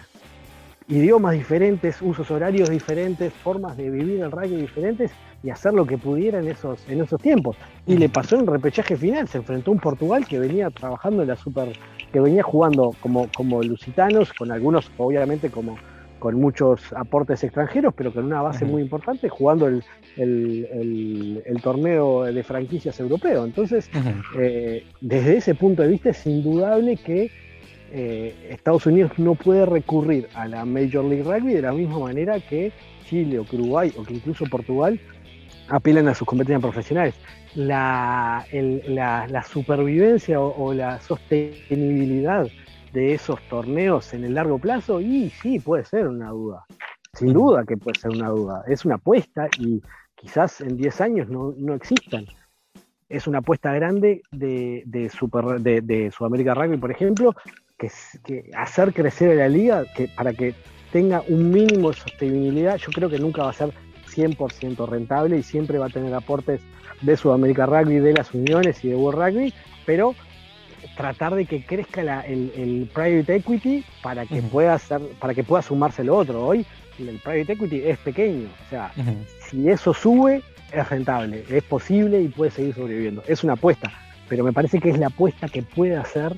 idiomas 0.89 1.35
diferentes, 1.35 2.01
usos 2.01 2.31
horarios 2.31 2.71
diferentes, 2.71 3.33
formas 3.33 3.77
de 3.77 3.91
vivir 3.91 4.21
el 4.21 4.31
rugby 4.31 4.57
diferentes 4.57 5.11
y 5.43 5.51
hacer 5.51 5.73
lo 5.73 5.87
que 5.87 5.99
pudiera 5.99 6.39
en 6.41 6.49
esos, 6.49 6.87
en 6.89 7.01
esos 7.01 7.21
tiempos. 7.21 7.57
Y 7.87 7.97
le 7.97 8.09
pasó 8.09 8.37
en 8.37 8.43
el 8.43 8.49
repechaje 8.49 8.97
final, 8.97 9.29
se 9.29 9.39
enfrentó 9.39 9.71
a 9.71 9.75
un 9.75 9.81
Portugal 9.81 10.27
que 10.27 10.39
venía 10.39 10.71
trabajando 10.71 11.23
en 11.23 11.29
la 11.29 11.37
Super, 11.37 11.73
que 12.13 12.21
venía 12.21 12.43
jugando 12.43 12.93
como, 13.01 13.29
como 13.37 13.63
lusitanos, 13.63 14.33
con 14.33 14.51
algunos 14.51 14.91
obviamente 14.97 15.51
como 15.51 15.77
con 16.19 16.35
muchos 16.35 16.93
aportes 16.95 17.45
extranjeros, 17.45 17.95
pero 17.97 18.13
con 18.13 18.25
una 18.25 18.43
base 18.43 18.65
muy 18.65 18.83
importante, 18.83 19.29
jugando 19.29 19.69
el, 19.69 19.85
el, 20.17 21.61
torneo 21.63 22.25
de 22.25 22.43
franquicias 22.43 22.99
europeo. 22.99 23.45
Entonces, 23.45 23.89
eh, 24.37 24.85
desde 25.01 25.37
ese 25.37 25.55
punto 25.55 25.83
de 25.83 25.89
vista 25.89 26.11
es 26.11 26.27
indudable 26.27 26.97
que 26.97 27.31
Estados 28.51 28.85
Unidos 28.87 29.13
no 29.17 29.37
puede 29.37 29.65
recurrir 29.65 30.29
a 30.35 30.49
la 30.49 30.65
Major 30.65 31.05
League 31.05 31.23
Rugby 31.23 31.55
de 31.55 31.63
la 31.63 31.73
misma 31.73 32.01
manera 32.01 32.41
que 32.41 32.73
Chile 33.07 33.39
o 33.39 33.45
que 33.45 33.57
Uruguay 33.57 33.93
o 33.97 34.03
que 34.03 34.15
incluso 34.15 34.45
Portugal 34.47 35.01
apelan 35.69 36.09
a 36.09 36.15
sus 36.15 36.27
competencias 36.27 36.63
profesionales. 36.63 37.15
La, 37.55 38.45
la, 38.53 39.43
supervivencia 39.43 40.41
o, 40.41 40.73
la 40.75 41.01
sostenibilidad 41.01 42.47
de 42.93 43.15
esos 43.15 43.41
torneos 43.49 44.15
en 44.15 44.25
el 44.25 44.35
largo 44.35 44.59
plazo, 44.59 45.01
y 45.01 45.31
sí, 45.31 45.59
puede 45.59 45.85
ser 45.85 46.09
una 46.09 46.31
duda. 46.31 46.65
Sin 47.15 47.33
duda 47.33 47.65
que 47.67 47.77
puede 47.77 47.99
ser 47.99 48.13
una 48.13 48.29
duda. 48.29 48.65
Es 48.67 48.85
una 48.85 48.97
apuesta 48.97 49.49
y 49.59 49.83
quizás 50.15 50.61
en 50.61 50.77
10 50.77 51.01
años 51.01 51.29
no, 51.29 51.55
no 51.57 51.75
existan. 51.75 52.27
Es 53.09 53.27
una 53.27 53.39
apuesta 53.39 53.73
grande 53.73 54.23
de, 54.31 54.83
de, 54.87 55.11
Sudamérica 56.11 56.55
Rugby, 56.55 56.77
por 56.77 56.91
ejemplo, 56.91 57.35
que, 57.79 57.91
que 58.25 58.51
hacer 58.55 58.93
crecer 58.93 59.31
a 59.31 59.35
la 59.35 59.49
liga 59.49 59.85
que, 59.95 60.09
para 60.09 60.33
que 60.35 60.55
tenga 60.93 61.23
un 61.29 61.51
mínimo 61.51 61.89
de 61.89 61.97
sostenibilidad, 61.97 62.77
yo 62.77 62.91
creo 62.93 63.09
que 63.09 63.19
nunca 63.19 63.43
va 63.43 63.51
a 63.51 63.55
ser 63.55 63.73
100% 64.19 64.89
rentable 64.89 65.39
y 65.39 65.43
siempre 65.43 65.79
va 65.79 65.87
a 65.87 65.91
tener 65.91 66.13
aportes 66.13 66.61
de 67.03 67.17
Sudamérica 67.17 67.67
Rugby, 67.67 67.99
de 68.01 68.13
las 68.13 68.35
uniones 68.35 68.85
y 68.85 68.89
de 68.89 68.97
World 68.97 69.21
Rugby, 69.23 69.55
pero 69.87 70.15
tratar 70.97 71.35
de 71.35 71.47
que 71.47 71.65
crezca 71.65 72.21
el, 72.23 72.91
private 72.93 73.37
equity 73.37 73.85
para 74.03 74.27
que 74.27 74.43
pueda 74.43 74.75
hacer, 74.75 75.01
para 75.21 75.35
que 75.35 75.45
pueda 75.45 75.63
sumarse 75.63 76.03
lo 76.03 76.17
otro. 76.17 76.45
Hoy 76.45 76.67
el 76.99 77.19
private 77.21 77.53
equity 77.53 77.83
es 77.85 77.99
pequeño, 77.99 78.49
o 78.67 78.71
sea, 78.71 78.93
si 79.49 79.69
eso 79.69 79.95
sube 79.95 80.43
es 80.73 80.89
rentable, 80.89 81.45
es 81.49 81.63
posible 81.63 82.21
y 82.21 82.29
puede 82.29 82.51
seguir 82.51 82.75
sobreviviendo. 82.75 83.23
Es 83.27 83.45
una 83.45 83.55
apuesta, 83.55 83.93
pero 84.29 84.45
me 84.45 84.53
parece 84.53 84.81
que 84.81 84.91
es 84.91 84.99
la 84.99 85.07
apuesta 85.07 85.49
que 85.49 85.63
puede 85.63 85.97
hacer 85.97 86.37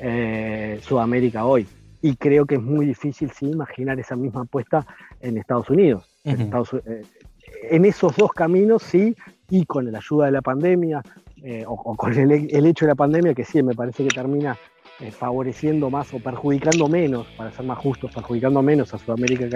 eh, 0.00 0.78
Sudamérica 0.82 1.46
hoy 1.46 1.66
y 2.02 2.16
creo 2.16 2.44
que 2.44 2.56
es 2.56 2.62
muy 2.62 2.84
difícil 2.84 3.30
sí, 3.30 3.46
imaginar 3.46 3.98
esa 3.98 4.14
misma 4.14 4.42
apuesta 4.42 4.86
en 5.20 5.38
Estados 5.38 5.70
Unidos. 5.70 6.13
Eh, 6.24 7.02
en, 7.70 7.84
esos 7.84 8.16
dos 8.16 8.32
caminos 8.32 8.82
sí, 8.82 9.14
y 9.50 9.66
con 9.66 9.90
la 9.92 9.98
ayuda 9.98 10.26
de 10.26 10.32
la 10.32 10.42
pandemia, 10.42 11.02
eh, 11.42 11.64
o, 11.66 11.94
con 11.94 12.14
el, 12.14 12.32
hecho 12.66 12.86
de 12.86 12.90
la 12.92 12.94
pandemia, 12.94 13.34
que 13.34 13.44
sí, 13.44 13.62
me 13.62 13.74
parece 13.74 14.04
que 14.04 14.14
termina 14.14 14.56
eh, 15.00 15.10
favoreciendo 15.10 15.90
más 15.90 16.12
o 16.14 16.18
perjudicando 16.18 16.88
menos, 16.88 17.26
para 17.36 17.50
ser 17.52 17.66
más 17.66 17.78
justos, 17.78 18.10
perjudicando 18.12 18.62
menos 18.62 18.94
a 18.94 18.98
Sudamérica 18.98 19.48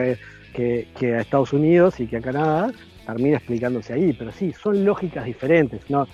que, 0.53 1.15
a 1.15 1.21
Estados 1.21 1.55
Unidos 1.55 2.01
y 2.01 2.07
que 2.07 2.19
a 2.19 2.21
Canadá, 2.21 2.71
termina 3.07 3.39
explicándose 3.39 3.95
ahí, 3.95 4.13
pero 4.13 4.31
sí, 4.31 4.53
son 4.53 4.85
lógicas 4.85 5.25
diferentes. 5.25 5.89
¿no? 5.89 6.07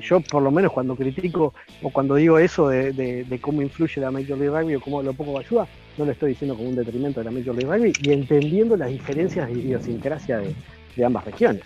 Yo 0.00 0.20
por 0.20 0.42
lo 0.42 0.50
menos 0.50 0.72
cuando 0.72 0.96
critico 0.96 1.54
o 1.82 1.90
cuando 1.90 2.14
digo 2.14 2.38
eso 2.38 2.68
de, 2.68 3.38
cómo 3.40 3.62
influye 3.62 4.00
la 4.00 4.10
Major 4.10 4.38
League 4.38 4.58
Rugby 4.58 4.74
o 4.76 4.80
cómo 4.80 5.02
lo 5.02 5.12
poco 5.12 5.38
ayuda, 5.38 5.66
no 5.98 6.04
lo 6.04 6.12
estoy 6.12 6.30
diciendo 6.30 6.56
como 6.56 6.68
un 6.68 6.76
detrimento 6.76 7.20
de 7.20 7.24
la 7.24 7.30
Major 7.30 7.54
League 7.54 7.76
Rugby 7.76 7.92
y 8.02 8.12
entendiendo 8.12 8.76
las 8.76 8.90
diferencias 8.90 9.48
de 9.48 9.54
idiosincrasia 9.54 10.38
de, 10.38 11.04
ambas 11.04 11.24
regiones. 11.24 11.62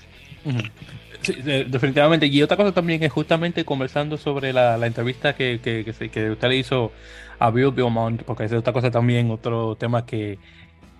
Sí, 1.22 1.34
definitivamente. 1.42 2.26
Y 2.26 2.42
otra 2.42 2.56
cosa 2.56 2.72
también 2.72 3.02
es 3.02 3.12
justamente 3.12 3.64
conversando 3.64 4.16
sobre 4.16 4.52
la, 4.52 4.84
entrevista 4.86 5.34
que, 5.34 5.60
que, 5.62 5.84
que, 5.84 6.30
usted 6.30 6.48
le 6.48 6.56
hizo 6.56 6.92
a 7.38 7.50
Bill 7.50 7.70
Beaumont, 7.70 8.22
porque 8.22 8.44
es 8.44 8.52
otra 8.52 8.72
cosa 8.72 8.90
también, 8.90 9.30
otro 9.30 9.76
tema 9.76 10.04
que 10.04 10.38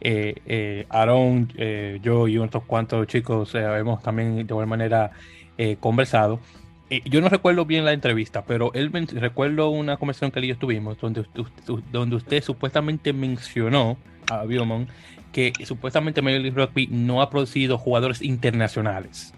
eh, 0.00 0.34
eh, 0.46 0.86
Aaron, 0.88 1.52
eh, 1.56 1.98
yo 2.02 2.26
y 2.26 2.38
otros 2.38 2.64
cuantos 2.64 3.06
chicos 3.06 3.54
eh, 3.54 3.58
hemos 3.78 4.02
también 4.02 4.34
de 4.36 4.42
alguna 4.42 4.66
manera 4.66 5.10
conversado. 5.78 6.40
Yo 7.04 7.20
no 7.20 7.28
recuerdo 7.28 7.64
bien 7.64 7.84
la 7.84 7.92
entrevista, 7.92 8.44
pero 8.44 8.72
él 8.74 8.90
recuerdo 9.12 9.70
una 9.70 9.96
conversación 9.96 10.30
que 10.30 10.40
él 10.40 10.46
y 10.46 10.48
yo 10.48 10.58
tuvimos 10.58 10.98
donde, 10.98 11.24
donde 11.92 12.16
usted 12.16 12.42
supuestamente 12.42 13.12
mencionó 13.12 13.96
a 14.30 14.44
Biomon 14.44 14.88
que 15.32 15.52
supuestamente 15.64 16.22
Major 16.22 16.40
League 16.40 16.56
Rugby 16.56 16.88
no 16.88 17.22
ha 17.22 17.30
producido 17.30 17.78
jugadores 17.78 18.22
internacionales. 18.22 19.32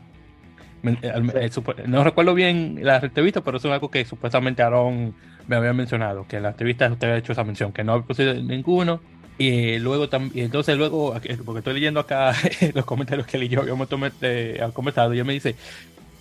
No 1.87 2.03
recuerdo 2.03 2.35
bien 2.35 2.81
la 2.83 2.97
entrevista, 2.97 3.43
pero 3.43 3.59
eso 3.59 3.69
es 3.69 3.75
algo 3.75 3.91
que 3.91 4.05
supuestamente 4.05 4.62
Aaron 4.62 5.15
me 5.47 5.57
había 5.57 5.73
mencionado, 5.73 6.27
que 6.27 6.38
en 6.38 6.45
la 6.45 6.51
entrevista 6.51 6.91
usted 6.91 7.09
había 7.09 7.19
hecho 7.19 7.33
esa 7.33 7.45
mención, 7.45 7.73
que 7.73 7.85
no 7.85 7.93
ha 7.93 8.05
producido 8.05 8.35
ninguno 8.35 9.01
y 9.38 9.79
luego 9.79 10.09
también, 10.09 10.47
entonces 10.47 10.77
luego, 10.77 11.15
porque 11.45 11.59
estoy 11.59 11.75
leyendo 11.75 12.01
acá 12.01 12.35
los 12.75 12.85
comentarios 12.85 13.27
que 13.27 13.37
él 13.37 13.45
y 13.45 13.49
yo 13.49 13.61
habíamos 13.61 13.88
eh, 14.23 14.61
conversado, 14.73 15.15
y 15.15 15.19
él 15.19 15.25
me 15.25 15.33
dice, 15.33 15.57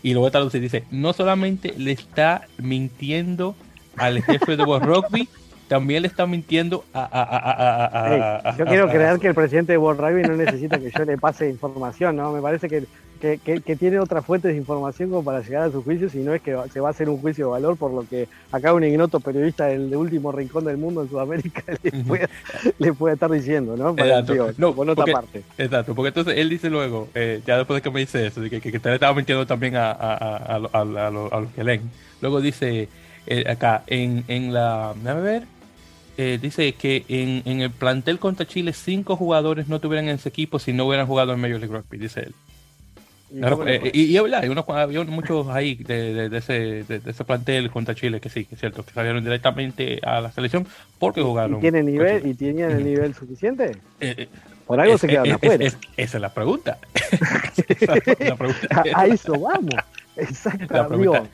y 0.03 0.13
luego 0.13 0.31
traduce, 0.31 0.59
dice, 0.59 0.83
no 0.91 1.13
solamente 1.13 1.73
le 1.77 1.91
está 1.91 2.47
mintiendo 2.57 3.55
al 3.97 4.21
jefe 4.23 4.57
de 4.57 4.63
World 4.63 4.85
Rugby, 4.85 5.29
también 5.67 6.01
le 6.01 6.07
está 6.07 6.25
mintiendo 6.25 6.83
a... 6.93 8.55
yo 8.57 8.65
quiero 8.65 8.89
creer 8.89 9.19
que 9.19 9.27
el 9.27 9.35
presidente 9.35 9.73
de 9.73 9.77
World 9.77 10.01
Rugby 10.01 10.23
no 10.23 10.35
necesita 10.35 10.79
que 10.79 10.91
yo 10.91 11.05
le 11.05 11.17
pase 11.17 11.49
información, 11.49 12.15
¿no? 12.15 12.31
Me 12.31 12.41
parece 12.41 12.67
que 12.67 12.85
que, 13.21 13.75
tiene 13.77 13.99
otras 13.99 14.25
fuentes 14.25 14.51
de 14.51 14.57
información 14.57 15.09
como 15.09 15.23
para 15.23 15.41
llegar 15.41 15.63
a 15.63 15.71
su 15.71 15.83
juicio, 15.83 16.09
si 16.09 16.19
no 16.19 16.33
es 16.33 16.41
que 16.41 16.57
se 16.73 16.79
va 16.79 16.87
a 16.87 16.91
hacer 16.91 17.07
un 17.07 17.19
juicio 17.19 17.45
de 17.45 17.51
valor 17.51 17.77
por 17.77 17.91
lo 17.91 18.07
que 18.07 18.27
acá 18.51 18.73
un 18.73 18.83
ignoto 18.83 19.19
periodista 19.19 19.67
del 19.67 19.95
último 19.95 20.31
rincón 20.31 20.65
del 20.65 20.77
mundo 20.77 21.03
en 21.03 21.09
Sudamérica 21.09 21.63
le 22.79 22.93
puede, 22.93 23.13
estar 23.13 23.29
diciendo, 23.29 23.77
¿no? 23.77 23.91
exacto. 23.91 24.53
no, 24.57 24.73
por 24.73 24.89
otra 24.89 25.05
parte. 25.05 25.43
Exacto, 25.57 25.93
porque 25.93 26.07
entonces 26.07 26.37
él 26.37 26.49
dice 26.49 26.69
luego, 26.69 27.09
eh, 27.13 27.41
ya 27.45 27.57
después 27.57 27.77
de 27.77 27.81
que 27.83 27.91
me 27.91 27.99
dice 27.99 28.25
eso, 28.25 28.41
que, 28.41 28.59
que, 28.59 28.71
le 28.71 28.93
estaba 28.93 29.13
mintiendo 29.13 29.45
también 29.45 29.75
a, 29.75 29.91
a, 29.91 30.59
los 31.11 31.51
que 31.55 31.63
leen. 31.63 31.91
Luego 32.21 32.41
dice 32.41 32.89
eh, 33.27 33.43
acá, 33.47 33.83
en, 33.87 34.23
en 34.27 34.53
la... 34.53 34.93
Déjame 34.95 35.21
ver. 35.21 35.43
Eh, 36.17 36.39
dice 36.41 36.73
que 36.73 37.05
en, 37.07 37.41
en, 37.45 37.61
el 37.61 37.71
plantel 37.71 38.19
contra 38.19 38.45
Chile 38.45 38.73
cinco 38.73 39.15
jugadores 39.15 39.67
no 39.69 39.79
tuvieran 39.79 40.09
en 40.09 40.15
ese 40.15 40.29
equipo 40.29 40.59
si 40.59 40.73
no 40.73 40.85
hubieran 40.85 41.07
jugado 41.07 41.33
en 41.33 41.39
Major 41.39 41.59
League 41.59 41.75
Rugby, 41.75 41.97
dice 41.97 42.19
él. 42.21 42.35
Eh, 43.33 43.91
y, 43.93 44.03
y, 44.03 44.17
había, 44.17 44.39
había 44.39 45.03
muchos 45.05 45.47
ahí 45.47 45.75
de, 45.75 46.29
de, 46.29 46.37
ese, 46.37 46.83
de, 46.83 47.01
ese 47.05 47.23
plantel 47.23 47.71
contra 47.71 47.95
Chile 47.95 48.19
que 48.19 48.29
sí, 48.29 48.43
que 48.43 48.55
es 48.55 48.59
cierto, 48.59 48.83
que 48.83 48.91
salieron 48.91 49.23
directamente 49.23 50.01
a 50.03 50.19
la 50.19 50.31
selección 50.31 50.67
porque 50.99 51.21
jugaron. 51.21 51.57
¿Y, 51.57 51.61
tienen 51.61 51.85
nivel, 51.85 52.27
¿y 52.27 52.33
tenían 52.33 52.71
el 52.71 52.83
nivel 52.83 53.13
suficiente? 53.13 53.71
Eh, 54.01 54.15
eh, 54.17 54.27
Por 54.67 54.81
algo 54.81 54.97
se 54.97 55.07
quedaron 55.07 55.33
afuera. 55.33 55.65
esa 55.97 56.17
es 56.17 56.21
la 56.21 56.33
pregunta. 56.33 56.77
a 58.93 59.05
eso 59.05 59.39
vamos. 59.39 59.75
Exacto, 60.17 60.75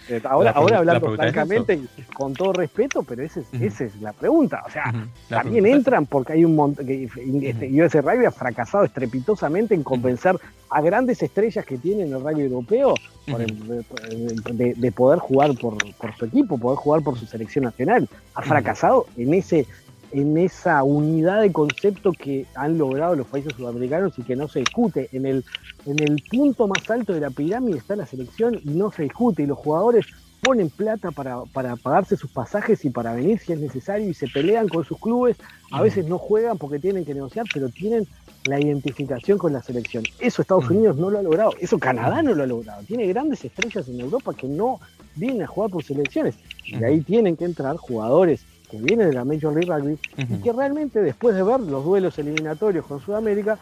eh, 0.09 0.21
ahora, 0.23 0.51
ahora 0.51 0.77
hablando 0.77 1.15
francamente 1.15 1.73
y 1.73 2.01
con 2.13 2.33
todo 2.33 2.53
respeto, 2.53 3.01
pero 3.03 3.23
esa 3.23 3.39
es, 3.39 4.01
la 4.01 4.13
pregunta. 4.13 4.63
O 4.65 4.69
sea, 4.69 4.93
también 5.29 5.65
entran 5.65 6.05
porque 6.05 6.33
hay 6.33 6.45
un 6.45 6.55
montón. 6.55 6.85
Que, 6.85 7.09
este, 7.41 7.83
US 7.83 7.93
Rugby 7.95 8.25
ha 8.25 8.31
fracasado 8.31 8.83
estrepitosamente 8.83 9.73
en 9.73 9.83
convencer 9.83 10.37
a 10.69 10.81
grandes 10.81 11.23
estrellas 11.23 11.65
que 11.65 11.77
tienen 11.77 12.13
el 12.13 12.21
rugby 12.21 12.43
europeo 12.43 12.93
de, 13.25 14.91
poder 14.91 15.19
jugar 15.19 15.55
por, 15.59 15.77
por 15.95 16.15
su 16.15 16.25
equipo, 16.25 16.57
poder 16.57 16.77
jugar 16.77 17.01
por 17.01 17.17
su 17.17 17.25
selección 17.25 17.65
nacional. 17.65 18.07
Ha 18.35 18.41
fracasado 18.43 19.07
en 19.17 19.33
ese 19.33 19.65
en 20.11 20.37
esa 20.37 20.83
unidad 20.83 21.41
de 21.41 21.51
concepto 21.51 22.11
que 22.11 22.45
han 22.55 22.77
logrado 22.77 23.15
los 23.15 23.27
países 23.27 23.53
sudamericanos 23.55 24.17
y 24.17 24.23
que 24.23 24.35
no 24.35 24.47
se 24.47 24.59
discute. 24.59 25.09
En 25.11 25.25
el, 25.25 25.43
en 25.85 25.99
el 25.99 26.23
punto 26.29 26.67
más 26.67 26.89
alto 26.89 27.13
de 27.13 27.19
la 27.19 27.29
pirámide 27.29 27.77
está 27.77 27.95
la 27.95 28.05
selección 28.05 28.59
y 28.63 28.69
no 28.69 28.91
se 28.91 29.03
discute. 29.03 29.43
Y 29.43 29.47
los 29.47 29.57
jugadores 29.57 30.05
ponen 30.41 30.69
plata 30.69 31.11
para, 31.11 31.43
para 31.51 31.75
pagarse 31.75 32.15
sus 32.15 32.31
pasajes 32.31 32.85
y 32.85 32.89
para 32.89 33.13
venir 33.13 33.39
si 33.39 33.53
es 33.53 33.59
necesario 33.59 34.09
y 34.09 34.13
se 34.13 34.27
pelean 34.27 34.69
con 34.69 34.85
sus 34.85 34.99
clubes. 34.99 35.37
A 35.71 35.81
veces 35.81 36.05
no 36.05 36.17
juegan 36.17 36.57
porque 36.57 36.79
tienen 36.79 37.03
que 37.03 37.13
negociar, 37.13 37.45
pero 37.53 37.69
tienen 37.69 38.07
la 38.45 38.59
identificación 38.59 39.37
con 39.37 39.51
la 39.51 39.61
selección. 39.61 40.03
Eso 40.19 40.41
Estados 40.41 40.69
Unidos 40.69 40.95
no 40.95 41.09
lo 41.09 41.19
ha 41.19 41.21
logrado, 41.21 41.51
eso 41.59 41.77
Canadá 41.77 42.21
no 42.21 42.33
lo 42.33 42.43
ha 42.43 42.47
logrado. 42.47 42.81
Tiene 42.83 43.05
grandes 43.07 43.43
estrellas 43.43 43.89
en 43.89 43.99
Europa 43.99 44.33
que 44.33 44.47
no 44.47 44.79
vienen 45.15 45.41
a 45.41 45.47
jugar 45.47 45.69
por 45.69 45.83
selecciones. 45.83 46.35
Y 46.63 46.81
ahí 46.83 47.01
tienen 47.01 47.35
que 47.35 47.45
entrar 47.45 47.75
jugadores 47.75 48.45
que 48.69 48.77
viene 48.77 49.05
de 49.05 49.13
la 49.13 49.23
Major 49.23 49.53
League 49.53 49.71
Rugby 49.71 49.97
y 50.17 50.41
que 50.41 50.51
realmente 50.51 51.01
después 51.01 51.35
de 51.35 51.43
ver 51.43 51.59
los 51.61 51.83
duelos 51.83 52.17
eliminatorios 52.19 52.85
con 52.85 52.99
Sudamérica, 52.99 53.57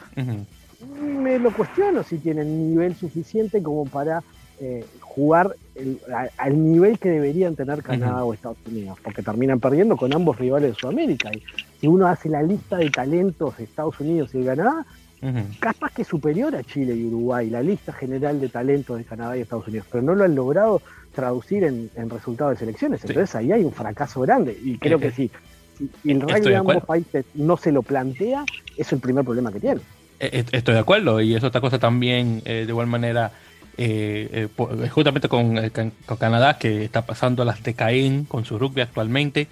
me 0.99 1.39
lo 1.39 1.53
cuestiono 1.53 2.03
si 2.03 2.17
tienen 2.17 2.69
nivel 2.69 2.95
suficiente 2.95 3.61
como 3.61 3.85
para 3.85 4.23
eh, 4.59 4.85
jugar 5.01 5.55
al 6.37 6.71
nivel 6.71 6.97
que 6.97 7.09
deberían 7.09 7.55
tener 7.55 7.83
Canadá 7.83 8.23
o 8.23 8.33
Estados 8.33 8.57
Unidos, 8.65 8.97
porque 9.03 9.21
terminan 9.21 9.59
perdiendo 9.59 9.97
con 9.97 10.13
ambos 10.13 10.37
rivales 10.37 10.71
de 10.71 10.79
Sudamérica. 10.79 11.29
Y 11.33 11.43
si 11.79 11.87
uno 11.87 12.07
hace 12.07 12.29
la 12.29 12.41
lista 12.41 12.77
de 12.77 12.89
talentos 12.89 13.57
de 13.57 13.65
Estados 13.65 13.99
Unidos 13.99 14.33
y 14.33 14.39
de 14.39 14.45
Canadá, 14.45 14.85
capaz 15.59 15.91
que 15.93 16.03
superior 16.03 16.55
a 16.55 16.63
Chile 16.63 16.95
y 16.95 17.05
Uruguay, 17.05 17.49
la 17.49 17.61
lista 17.61 17.91
general 17.91 18.39
de 18.39 18.49
talentos 18.49 18.97
de 18.97 19.03
Canadá 19.03 19.37
y 19.37 19.41
Estados 19.41 19.67
Unidos, 19.67 19.87
pero 19.91 20.03
no 20.03 20.15
lo 20.15 20.23
han 20.23 20.35
logrado 20.35 20.81
traducir 21.15 21.63
en, 21.63 21.89
resultados 22.09 22.53
de 22.53 22.59
selecciones. 22.59 23.03
Entonces 23.03 23.33
ahí 23.35 23.51
hay 23.51 23.63
un 23.63 23.71
fracaso 23.71 24.21
grande. 24.21 24.57
Y 24.63 24.77
creo 24.77 24.99
que 24.99 25.11
sí. 25.11 25.31
Si 26.03 26.11
el 26.11 26.21
rugby 26.21 26.41
de 26.41 26.55
ambos 26.55 26.83
países 26.85 27.25
no 27.33 27.57
se 27.57 27.71
lo 27.71 27.81
plantea, 27.81 28.45
es 28.77 28.93
el 28.93 28.99
primer 28.99 29.25
problema 29.25 29.51
que 29.51 29.59
tiene. 29.59 29.81
E, 30.19 30.27
e, 30.39 30.57
estoy 30.57 30.73
de 30.75 30.79
acuerdo, 30.79 31.19
y 31.19 31.35
es 31.35 31.43
otra 31.43 31.59
cosa 31.59 31.79
también, 31.79 32.41
eh, 32.45 32.63
de 32.65 32.69
igual 32.69 32.87
manera, 32.87 33.31
eh, 33.77 34.47
eh, 34.57 34.89
justamente 34.89 35.27
con, 35.27 35.59
Canadá, 36.17 36.57
que 36.57 36.85
está 36.85 37.05
pasando 37.05 37.41
a 37.41 37.45
las 37.45 37.61
de 37.61 37.73
Caín 37.73 38.25
con 38.25 38.45
su 38.45 38.57
rugby 38.57 38.81
actualmente. 38.81 39.47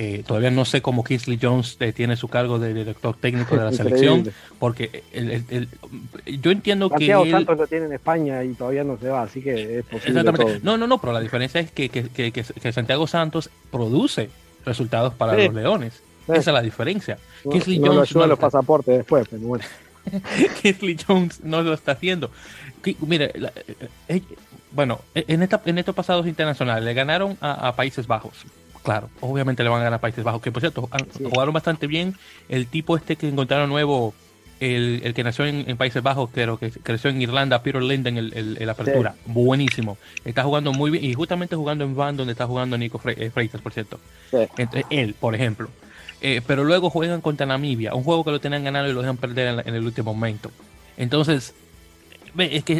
Eh, 0.00 0.22
todavía 0.24 0.52
no 0.52 0.64
sé 0.64 0.80
cómo 0.80 1.02
Kingsley 1.02 1.40
Jones 1.42 1.76
eh, 1.80 1.92
tiene 1.92 2.14
su 2.14 2.28
cargo 2.28 2.60
de 2.60 2.72
director 2.72 3.16
técnico 3.16 3.56
de 3.56 3.64
la 3.64 3.72
selección, 3.72 4.30
porque 4.60 5.02
yo 6.40 6.52
entiendo 6.52 6.88
que. 6.88 7.10
Él, 7.10 7.32
Santos 7.32 7.58
lo 7.58 7.66
tiene 7.66 7.86
en 7.86 7.94
España 7.94 8.44
y 8.44 8.54
todavía 8.54 8.84
no 8.84 8.96
se 8.96 9.08
va, 9.08 9.22
así 9.22 9.42
que 9.42 9.80
es 9.80 9.84
posible. 9.84 10.20
Exactamente. 10.20 10.60
No, 10.62 10.78
no, 10.78 10.86
no, 10.86 10.98
pero 10.98 11.12
la 11.12 11.18
diferencia 11.18 11.60
es 11.60 11.72
que, 11.72 11.88
que, 11.88 12.30
que, 12.30 12.72
Santiago 12.72 13.08
Santos 13.08 13.50
produce 13.72 14.30
resultados 14.64 15.14
para 15.14 15.32
los 15.32 15.52
Leones. 15.52 16.00
Esa 16.28 16.38
es 16.38 16.46
la 16.46 16.62
diferencia. 16.62 17.18
No, 17.44 17.50
Kingsley 17.50 17.80
Jones. 17.80 18.14
no 18.14 18.24
los 18.28 18.38
pasaportes 18.38 18.98
después, 18.98 19.26
pero 19.28 19.42
bueno. 19.42 19.64
Kingsley 20.62 20.96
Jones 21.04 21.40
no 21.42 21.60
lo 21.62 21.74
está 21.74 21.90
haciendo. 21.90 22.30
Mire, 23.00 23.32
eh, 24.06 24.22
bueno, 24.70 25.00
en, 25.16 25.42
esta, 25.42 25.60
en 25.64 25.76
estos 25.76 25.96
pasados 25.96 26.28
internacionales 26.28 26.84
le 26.84 26.94
ganaron 26.94 27.36
a 27.40 27.74
Países 27.74 28.06
Bajos 28.06 28.46
Claro, 28.82 29.10
obviamente 29.20 29.62
le 29.62 29.68
van 29.68 29.80
a 29.80 29.84
ganar 29.84 29.98
a 29.98 30.00
Países 30.00 30.24
Bajos, 30.24 30.40
que 30.40 30.52
por 30.52 30.60
cierto, 30.60 30.88
jugaron 31.22 31.52
bastante 31.52 31.86
bien. 31.86 32.14
El 32.48 32.66
tipo 32.66 32.96
este 32.96 33.16
que 33.16 33.28
encontraron 33.28 33.68
nuevo, 33.68 34.14
el, 34.60 35.12
que 35.14 35.24
nació 35.24 35.46
en, 35.46 35.76
Países 35.76 36.02
Bajos, 36.02 36.30
pero 36.32 36.58
que 36.58 36.70
creció 36.70 37.10
en 37.10 37.20
Irlanda, 37.20 37.62
Peter 37.62 37.82
Linden, 37.82 38.18
en 38.18 38.56
el, 38.58 38.68
apertura. 38.68 39.14
Buenísimo. 39.26 39.98
Está 40.24 40.44
jugando 40.44 40.72
muy 40.72 40.90
bien 40.90 41.04
y 41.04 41.14
justamente 41.14 41.56
jugando 41.56 41.84
en 41.84 41.94
Van, 41.94 42.16
donde 42.16 42.32
está 42.32 42.46
jugando 42.46 42.78
Nico 42.78 43.00
eh, 43.04 43.30
Freitas, 43.30 43.60
por 43.60 43.72
cierto. 43.72 44.00
Entre 44.56 44.84
él, 44.90 45.14
por 45.18 45.34
ejemplo. 45.34 45.68
Eh, 46.20 46.40
pero 46.46 46.64
luego 46.64 46.90
juegan 46.90 47.20
contra 47.20 47.46
Namibia, 47.46 47.94
un 47.94 48.02
juego 48.02 48.24
que 48.24 48.32
lo 48.32 48.40
tenían 48.40 48.64
ganado 48.64 48.88
y 48.88 48.92
lo 48.92 49.00
dejan 49.00 49.16
perder 49.16 49.62
en 49.64 49.74
el 49.74 49.84
último 49.84 50.14
momento. 50.14 50.50
Entonces, 50.96 51.54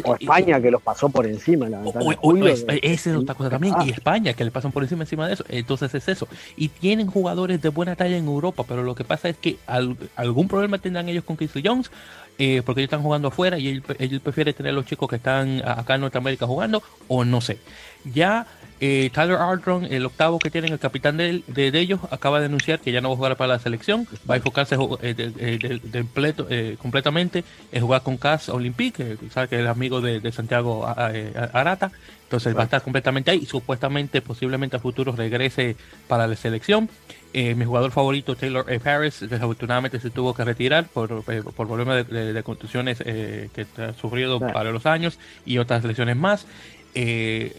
o 0.03 0.15
España 0.15 0.61
que 0.61 0.71
los 0.71 0.81
pasó 0.81 1.09
por 1.09 1.25
encima 1.25 1.69
la 1.69 1.81
esa 2.81 3.09
es 3.09 3.15
otra 3.15 3.35
cosa 3.35 3.49
también 3.49 3.75
y 3.85 3.89
España 3.89 4.33
que 4.33 4.43
le 4.43 4.51
pasan 4.51 4.71
por 4.71 4.83
encima 4.83 5.03
encima 5.03 5.27
de 5.27 5.33
eso. 5.33 5.45
Entonces 5.49 5.93
es 5.95 6.07
eso. 6.07 6.27
Y 6.55 6.69
tienen 6.69 7.07
jugadores 7.07 7.61
de 7.61 7.69
buena 7.69 7.95
talla 7.95 8.17
en 8.17 8.25
Europa 8.25 8.63
pero 8.67 8.83
lo 8.83 8.95
que 8.95 9.03
pasa 9.03 9.29
es 9.29 9.37
que 9.37 9.57
algún 10.15 10.47
problema 10.47 10.77
tendrán 10.77 11.09
ellos 11.09 11.23
con 11.23 11.35
Chris 11.35 11.51
Jones 11.63 11.91
eh, 12.37 12.61
porque 12.65 12.81
ellos 12.81 12.87
están 12.87 13.03
jugando 13.03 13.27
afuera 13.27 13.57
y 13.57 13.67
ellos, 13.67 13.83
ellos 13.99 14.21
prefieren 14.21 14.53
tener 14.53 14.71
a 14.71 14.73
los 14.73 14.85
chicos 14.85 15.09
que 15.09 15.17
están 15.17 15.61
acá 15.65 15.95
en 15.95 16.01
Norteamérica 16.01 16.47
jugando 16.47 16.81
o 17.07 17.25
no 17.25 17.41
sé. 17.41 17.57
Ya 18.13 18.47
eh, 18.81 19.09
Tyler 19.13 19.37
Ardron, 19.37 19.85
el 19.85 20.05
octavo 20.05 20.39
que 20.39 20.49
tienen, 20.49 20.71
el 20.71 20.79
capitán 20.79 21.17
de, 21.17 21.43
ellos, 21.55 21.99
acaba 22.11 22.39
de 22.39 22.45
anunciar 22.45 22.79
que 22.79 22.91
ya 22.91 23.01
no 23.01 23.09
va 23.09 23.13
a 23.13 23.17
jugar 23.17 23.35
para 23.35 23.53
la 23.53 23.59
selección, 23.59 24.07
va 24.29 24.35
a 24.35 24.37
enfocarse 24.37 24.77
eh, 25.01 25.13
de, 25.13 26.77
completamente 26.77 27.43
en 27.71 27.81
jugar 27.81 28.03
con 28.03 28.17
CAS 28.17 28.47
Olympique, 28.47 29.17
que 29.19 29.29
sabe 29.29 29.49
que 29.49 29.55
es 29.55 29.61
el 29.61 29.67
amigo 29.67 29.99
de, 29.99 30.31
Santiago 30.31 30.87
Arata, 30.87 31.91
entonces 32.23 32.55
va 32.55 32.61
a 32.61 32.65
estar 32.65 32.81
completamente 32.81 33.31
ahí. 33.31 33.39
Y 33.43 33.45
supuestamente, 33.45 34.21
posiblemente 34.21 34.77
a 34.77 34.79
futuro 34.79 35.11
regrese 35.11 35.75
para 36.07 36.25
la 36.27 36.35
selección. 36.35 36.89
mi 37.33 37.65
jugador 37.65 37.91
favorito, 37.91 38.35
Taylor 38.35 38.65
Harris, 38.85 39.19
desafortunadamente 39.21 39.99
se 39.99 40.09
tuvo 40.09 40.33
que 40.33 40.45
retirar 40.45 40.85
por, 40.85 41.23
por 41.23 41.67
problemas 41.67 42.07
de, 42.07 42.43
contusiones 42.43 42.99
que 42.99 43.65
ha 43.77 43.93
sufrido 43.93 44.39
para 44.39 44.71
los 44.71 44.85
años 44.85 45.19
y 45.45 45.57
otras 45.57 45.83
lesiones 45.83 46.15
más. 46.15 46.45
Eh, 46.95 47.55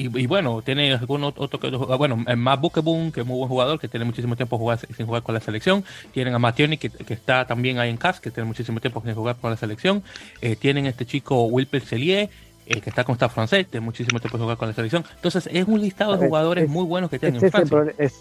y, 0.00 0.26
bueno, 0.28 0.62
tiene 0.62 0.92
algún 0.92 1.24
otro 1.24 1.58
que. 1.58 1.70
Bueno, 1.70 2.16
más 2.36 2.60
Boom, 2.60 3.10
que 3.10 3.22
es 3.22 3.26
muy 3.26 3.36
buen 3.36 3.48
jugador, 3.48 3.80
que 3.80 3.88
tiene 3.88 4.06
muchísimo 4.06 4.36
tiempo 4.36 4.56
jugar, 4.56 4.78
sin 4.78 5.06
jugar 5.06 5.24
con 5.24 5.34
la 5.34 5.40
selección. 5.40 5.84
Tienen 6.12 6.34
a 6.34 6.38
Mattioni, 6.38 6.78
que, 6.78 6.92
está 7.08 7.48
también 7.48 7.80
ahí 7.80 7.90
en 7.90 7.96
CAS, 7.96 8.20
que 8.20 8.30
tiene 8.30 8.46
muchísimo 8.46 8.78
tiempo 8.78 9.02
sin 9.04 9.14
jugar 9.16 9.34
con 9.40 9.50
la 9.50 9.56
selección. 9.56 10.04
Eh, 10.40 10.54
tienen 10.54 10.86
este 10.86 11.04
chico 11.04 11.46
Wilper 11.46 11.82
Celier, 11.82 12.30
eh, 12.66 12.80
que 12.80 12.90
está 12.90 13.02
con 13.02 13.14
Staff 13.14 13.34
francés, 13.34 13.66
tiene 13.68 13.84
muchísimo 13.84 14.20
tiempo 14.20 14.38
sin 14.38 14.44
jugar 14.44 14.56
con 14.56 14.68
la 14.68 14.74
selección. 14.74 15.04
Entonces, 15.16 15.48
es 15.52 15.66
un 15.66 15.80
listado 15.80 16.16
de 16.16 16.28
jugadores 16.28 16.68
muy 16.68 16.84
buenos 16.84 17.10
que 17.10 17.18
tienen. 17.18 17.44
Es, 17.98 18.20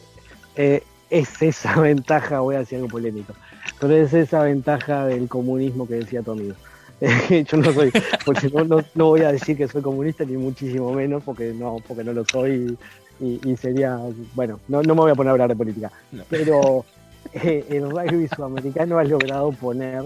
eh, 0.56 0.82
es, 1.12 1.42
esa 1.44 1.80
ventaja, 1.80 2.40
voy 2.40 2.56
a 2.56 2.60
decir 2.60 2.78
algo 2.78 2.90
polémico, 2.90 3.36
pero 3.80 3.96
es 3.96 4.16
esa 4.16 4.42
ventaja 4.42 5.06
del 5.06 5.28
comunismo 5.28 5.88
que 5.88 5.94
decía 5.94 6.24
tu 6.24 6.32
amigo. 6.32 6.56
yo 7.30 7.58
no 7.58 7.72
soy, 7.74 7.92
porque 8.26 8.50
no, 8.50 8.64
no, 8.96 9.06
voy 9.06 9.22
a 9.22 9.32
decir 9.32 9.56
que 9.56 9.68
soy 9.68 9.82
comunista 9.82 10.26
ni 10.26 10.36
muchísimo 10.36 10.92
menos, 10.94 11.24
porque 11.24 11.54
no, 11.54 11.78
porque 11.88 12.04
no 12.04 12.14
lo 12.14 12.26
soy 12.26 12.78
y, 13.20 13.56
sería, 13.58 14.00
bueno, 14.36 14.60
no, 14.68 14.82
no 14.82 14.96
me 14.96 15.02
voy 15.02 15.12
a 15.12 15.16
poner 15.16 15.30
a 15.30 15.32
hablar 15.34 15.50
de 15.50 15.56
política, 15.56 15.92
pero 16.30 16.86
eh, 17.34 17.66
el 17.70 17.90
rugby 17.90 18.28
sudamericano 18.28 18.98
ha 18.98 19.04
logrado 19.04 19.52
poner 19.52 20.06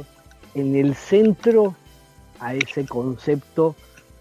en 0.53 0.75
el 0.75 0.95
centro 0.95 1.75
a 2.39 2.55
ese 2.55 2.85
concepto 2.85 3.75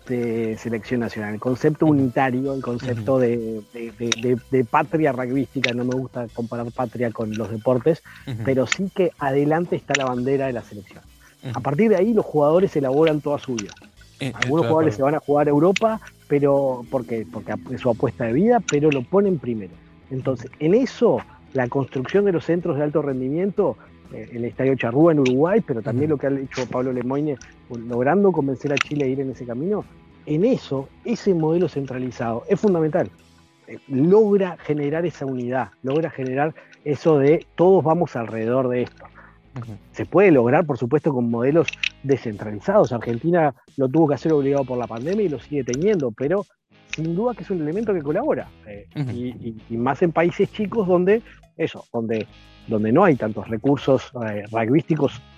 de 0.07 0.57
selección 0.59 1.01
nacional, 1.01 1.35
el 1.35 1.41
concepto 1.41 1.87
unitario, 1.87 2.55
el 2.55 2.63
concepto 2.63 3.19
de, 3.19 3.63
de, 3.73 4.65
patria 4.65 5.13
rugbyística, 5.13 5.73
no 5.73 5.85
me 5.85 5.95
gusta 5.95 6.27
comparar 6.35 6.71
patria 6.73 7.11
con 7.11 7.37
los 7.37 7.51
deportes, 7.51 8.03
pero 8.45 8.67
sí 8.67 8.91
que 8.95 9.13
adelante 9.19 9.77
está 9.77 9.95
la 9.97 10.07
bandera 10.07 10.47
de 10.47 10.53
la 10.53 10.63
selección. 10.63 11.03
A 11.55 11.61
partir 11.61 11.91
de 11.91 11.97
ahí 11.97 12.13
los 12.13 12.25
jugadores 12.25 12.75
elaboran 12.77 13.21
toda 13.21 13.39
su 13.39 13.55
vida. 13.55 13.73
Eh, 14.21 14.33
Algunos 14.35 14.67
jugadores 14.67 14.95
se 14.95 15.03
van 15.03 15.15
a 15.15 15.21
jugar 15.21 15.47
a 15.47 15.51
Europa, 15.51 16.01
pero 16.29 16.85
porque, 16.91 17.27
porque 17.31 17.55
es 17.73 17.81
su 17.81 17.91
apuesta 17.91 18.25
de 18.25 18.35
vida, 18.35 18.61
pero 18.71 18.91
lo 18.91 19.03
ponen 19.03 19.39
primero. 19.39 19.73
Entonces, 20.11 20.51
en 20.59 20.75
eso, 20.75 21.19
la 21.55 21.69
construcción 21.69 22.25
de 22.25 22.33
los 22.33 22.45
centros 22.45 22.77
de 22.77 22.83
alto 22.83 23.01
rendimiento, 23.01 23.77
eh, 24.13 24.29
el 24.33 24.45
Estadio 24.45 24.75
Charrúa 24.75 25.13
en 25.13 25.21
Uruguay, 25.21 25.63
pero 25.67 25.81
también 25.81 26.11
lo 26.11 26.19
que 26.19 26.27
ha 26.27 26.31
hecho 26.31 26.67
Pablo 26.67 26.93
Lemoyne, 26.93 27.39
logrando 27.71 28.33
convencer 28.33 28.73
a 28.73 28.77
Chile 28.77 29.05
a 29.05 29.09
ir 29.09 29.21
en 29.21 29.31
ese 29.31 29.47
camino, 29.47 29.85
en 30.27 30.45
eso, 30.45 30.89
ese 31.05 31.33
modelo 31.33 31.69
centralizado 31.69 32.45
es 32.49 32.61
fundamental. 32.61 33.11
Eh, 33.67 33.79
logra 33.89 34.59
generar 34.59 35.07
esa 35.07 35.25
unidad, 35.25 35.71
logra 35.83 36.11
generar 36.11 36.55
eso 36.85 37.19
de 37.19 37.47
todos 37.55 37.83
vamos 37.83 38.17
alrededor 38.17 38.69
de 38.69 38.83
esto. 38.83 39.05
Se 39.93 40.07
puede 40.07 40.31
lograr, 40.31 40.65
por 40.65 40.79
supuesto, 40.79 41.13
con 41.13 41.31
modelos 41.31 41.69
descentralizados. 42.03 42.93
Argentina 42.93 43.55
lo 43.77 43.89
tuvo 43.89 44.09
que 44.09 44.15
hacer 44.15 44.33
obligado 44.33 44.65
por 44.65 44.79
la 44.79 44.87
pandemia 44.87 45.25
y 45.25 45.29
lo 45.29 45.41
sigue 45.41 45.65
teniendo, 45.65 46.13
pero 46.13 46.47
sin 46.95 47.15
duda 47.15 47.35
que 47.35 47.43
es 47.43 47.51
un 47.51 47.61
elemento 47.61 47.93
que 47.93 48.03
colabora. 48.03 48.49
Eh, 48.67 48.87
y, 49.69 49.77
más 49.77 50.03
en 50.03 50.13
países 50.13 50.53
chicos 50.53 50.87
donde, 50.87 51.23
eso, 51.57 51.85
donde, 51.93 52.27
donde 52.69 52.93
no 52.93 53.05
hay 53.05 53.17
tantos 53.17 53.49
recursos 53.49 54.13
eh, 54.27 54.45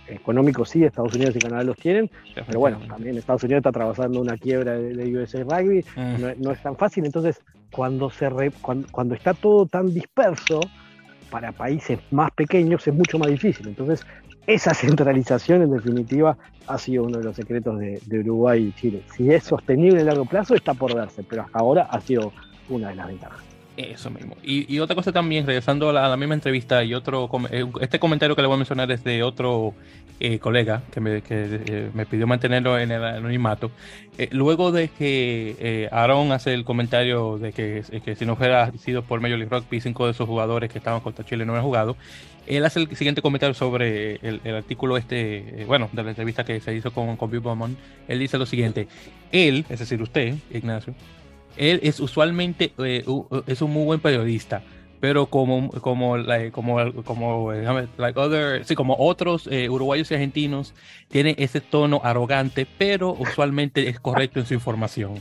económicos 0.08 0.68
sí, 0.68 0.84
Estados 0.84 1.14
Unidos 1.14 1.36
y 1.36 1.38
Canadá 1.38 1.64
los 1.64 1.76
tienen, 1.76 2.10
pero 2.46 2.58
bueno, 2.58 2.80
también 2.86 3.16
Estados 3.16 3.44
Unidos 3.44 3.60
está 3.60 3.70
atravesando 3.70 4.20
una 4.20 4.36
quiebra 4.36 4.72
de, 4.72 4.94
de 4.94 5.16
USA 5.16 5.42
Rugby, 5.42 5.84
no, 6.38 6.50
es 6.50 6.62
tan 6.62 6.76
fácil, 6.76 7.06
entonces 7.06 7.40
cuando, 7.70 8.10
se 8.10 8.28
cuando 8.60 9.14
está 9.14 9.32
todo 9.34 9.66
tan 9.66 9.92
disperso, 9.92 10.60
para 11.32 11.50
países 11.50 11.98
más 12.10 12.30
pequeños 12.32 12.86
es 12.86 12.94
mucho 12.94 13.18
más 13.18 13.28
difícil. 13.28 13.66
Entonces, 13.66 14.06
esa 14.46 14.74
centralización 14.84 15.62
en 15.62 15.70
definitiva 15.72 16.36
ha 16.68 16.78
sido 16.78 17.04
uno 17.04 17.18
de 17.18 17.24
los 17.24 17.34
secretos 17.34 17.78
de, 17.78 18.18
Uruguay 18.20 18.68
y 18.68 18.80
Chile. 18.80 19.02
Si 19.16 19.32
es 19.32 19.42
sostenible 19.42 20.02
a 20.02 20.04
largo 20.04 20.26
plazo, 20.26 20.54
está 20.54 20.74
por 20.74 20.94
darse, 20.94 21.24
pero 21.24 21.42
hasta 21.42 21.58
ahora 21.58 21.88
ha 21.90 22.00
sido 22.00 22.32
una 22.68 22.90
de 22.90 22.94
las 22.96 23.08
ventajas. 23.08 23.51
Eso 23.76 24.10
mismo. 24.10 24.36
Y, 24.42 24.78
otra 24.80 24.94
cosa 24.94 25.12
también, 25.12 25.46
regresando 25.46 25.88
a 25.88 25.92
la, 25.92 26.16
misma 26.16 26.34
entrevista 26.34 26.84
y 26.84 26.92
otro, 26.92 27.30
eh, 27.50 27.64
este 27.80 27.98
comentario 27.98 28.36
que 28.36 28.42
le 28.42 28.48
voy 28.48 28.56
a 28.56 28.58
mencionar 28.58 28.90
es 28.92 29.02
de 29.02 29.22
otro 29.22 29.72
eh, 30.20 30.38
colega 30.38 30.82
que, 30.92 31.00
me, 31.00 31.22
eh, 31.26 31.90
me, 31.94 32.04
pidió 32.04 32.26
mantenerlo 32.26 32.78
en 32.78 32.90
el 32.90 33.02
anonimato. 33.02 33.70
luego 34.30 34.72
de 34.72 34.88
que 34.88 35.88
Aaron 35.90 36.32
hace 36.32 36.52
el 36.52 36.64
comentario 36.64 37.38
de 37.38 37.52
que, 37.52 37.82
que, 38.04 38.14
si 38.14 38.26
no 38.26 38.36
fuera 38.36 38.70
sido 38.72 39.02
por 39.02 39.20
Major 39.20 39.38
League 39.38 39.54
Rugby, 39.54 39.80
cinco 39.80 40.04
de 40.04 40.12
esos 40.12 40.28
jugadores 40.28 40.70
que 40.70 40.76
estaban 40.76 41.00
contra 41.00 41.24
Chile 41.24 41.46
no 41.46 41.56
han 41.56 41.62
jugado, 41.62 41.96
él 42.46 42.64
hace 42.66 42.80
el 42.80 42.94
siguiente 42.94 43.22
comentario 43.22 43.54
sobre 43.54 44.16
el, 44.16 44.54
artículo 44.54 44.98
este, 44.98 45.64
bueno, 45.66 45.88
de 45.92 46.02
la 46.02 46.10
entrevista 46.10 46.44
que 46.44 46.60
se 46.60 46.74
hizo 46.74 46.92
con, 46.92 47.16
con 47.16 47.30
Bill. 47.30 47.42
Él 48.06 48.18
dice 48.18 48.36
lo 48.36 48.44
siguiente, 48.44 48.86
él, 49.30 49.64
es 49.70 49.78
decir, 49.78 50.02
usted, 50.02 50.34
Ignacio, 50.52 50.94
él 51.56 51.80
es 51.82 52.00
usualmente 52.00 52.72
eh, 52.78 53.04
es 53.46 53.62
un 53.62 53.72
muy 53.72 53.84
buen 53.84 54.00
periodista, 54.00 54.62
pero 55.02 55.26
como 55.26 55.68
como 55.80 56.14
como 56.52 57.02
como 57.04 57.52
like 57.52 58.20
other, 58.20 58.64
sí, 58.64 58.76
como 58.76 58.94
otros 58.96 59.48
eh, 59.50 59.68
uruguayos 59.68 60.08
y 60.12 60.14
argentinos 60.14 60.74
tiene 61.08 61.34
ese 61.38 61.60
tono 61.60 62.00
arrogante, 62.04 62.68
pero 62.78 63.10
usualmente 63.18 63.88
es 63.88 63.98
correcto 63.98 64.38
en 64.38 64.46
su 64.46 64.54
información. 64.54 65.14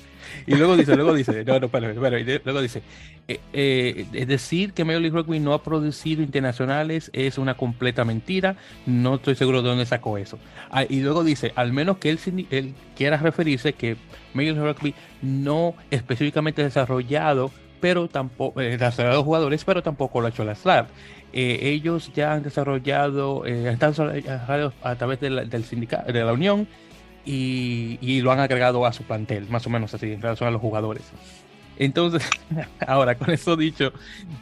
Y 0.46 0.54
luego 0.54 0.78
dice, 0.78 0.96
luego 0.96 1.16
dice, 1.16 1.44
no, 1.46 1.60
no, 1.60 1.68
luego 1.74 2.62
dice, 2.62 2.84
eh, 3.28 4.06
es 4.14 4.28
decir 4.28 4.74
que 4.74 4.86
Major 4.86 5.02
League 5.02 5.18
Rugby 5.18 5.40
no 5.40 5.52
ha 5.52 5.64
producido 5.64 6.22
internacionales 6.22 7.10
es 7.12 7.40
una 7.40 7.56
completa 7.56 8.06
mentira. 8.06 8.58
No 8.86 9.16
estoy 9.16 9.34
seguro 9.34 9.64
de 9.64 9.70
dónde 9.70 9.88
sacó 9.88 10.20
eso. 10.20 10.38
Ah, 10.70 10.86
y 10.88 11.00
luego 11.00 11.24
dice, 11.24 11.54
al 11.56 11.74
menos 11.74 11.98
que 11.98 12.12
él, 12.12 12.20
él 12.52 12.76
quiera 12.96 13.18
referirse 13.18 13.74
que 13.74 13.98
Major 14.36 14.54
League 14.54 14.74
Rugby 14.74 14.96
no 15.24 15.74
específicamente 15.90 16.62
desarrollado, 16.62 17.52
pero 17.82 18.08
tampoco 18.08 18.62
eh, 18.62 18.78
desarrollado 18.78 19.24
jugadores, 19.24 19.66
pero 19.66 19.84
tampoco 19.84 20.22
lo 20.22 20.28
ha 20.28 20.30
hecho 20.30 20.46
la 20.46 20.56
SLAR. 20.56 20.88
Eh, 21.34 21.60
ellos 21.62 22.12
ya 22.14 22.34
han 22.34 22.44
desarrollado, 22.44 23.46
eh, 23.46 23.72
están 23.72 23.94
a 24.84 24.96
través 24.96 25.20
del 25.20 25.64
sindicato, 25.64 26.12
de 26.12 26.24
la 26.24 26.34
unión 26.34 26.68
y, 27.26 28.22
lo 28.22 28.32
han 28.32 28.40
agregado 28.40 28.86
a 28.86 28.92
su 28.92 29.04
plantel, 29.04 29.48
más 29.50 29.66
o 29.66 29.70
menos 29.70 29.94
así, 29.94 30.12
en 30.12 30.22
relación 30.22 30.50
a 30.50 30.52
los 30.52 30.62
jugadores. 30.62 31.04
Entonces, 31.78 32.30
ahora 32.86 33.16
con 33.16 33.32
eso 33.32 33.56
dicho 33.56 33.94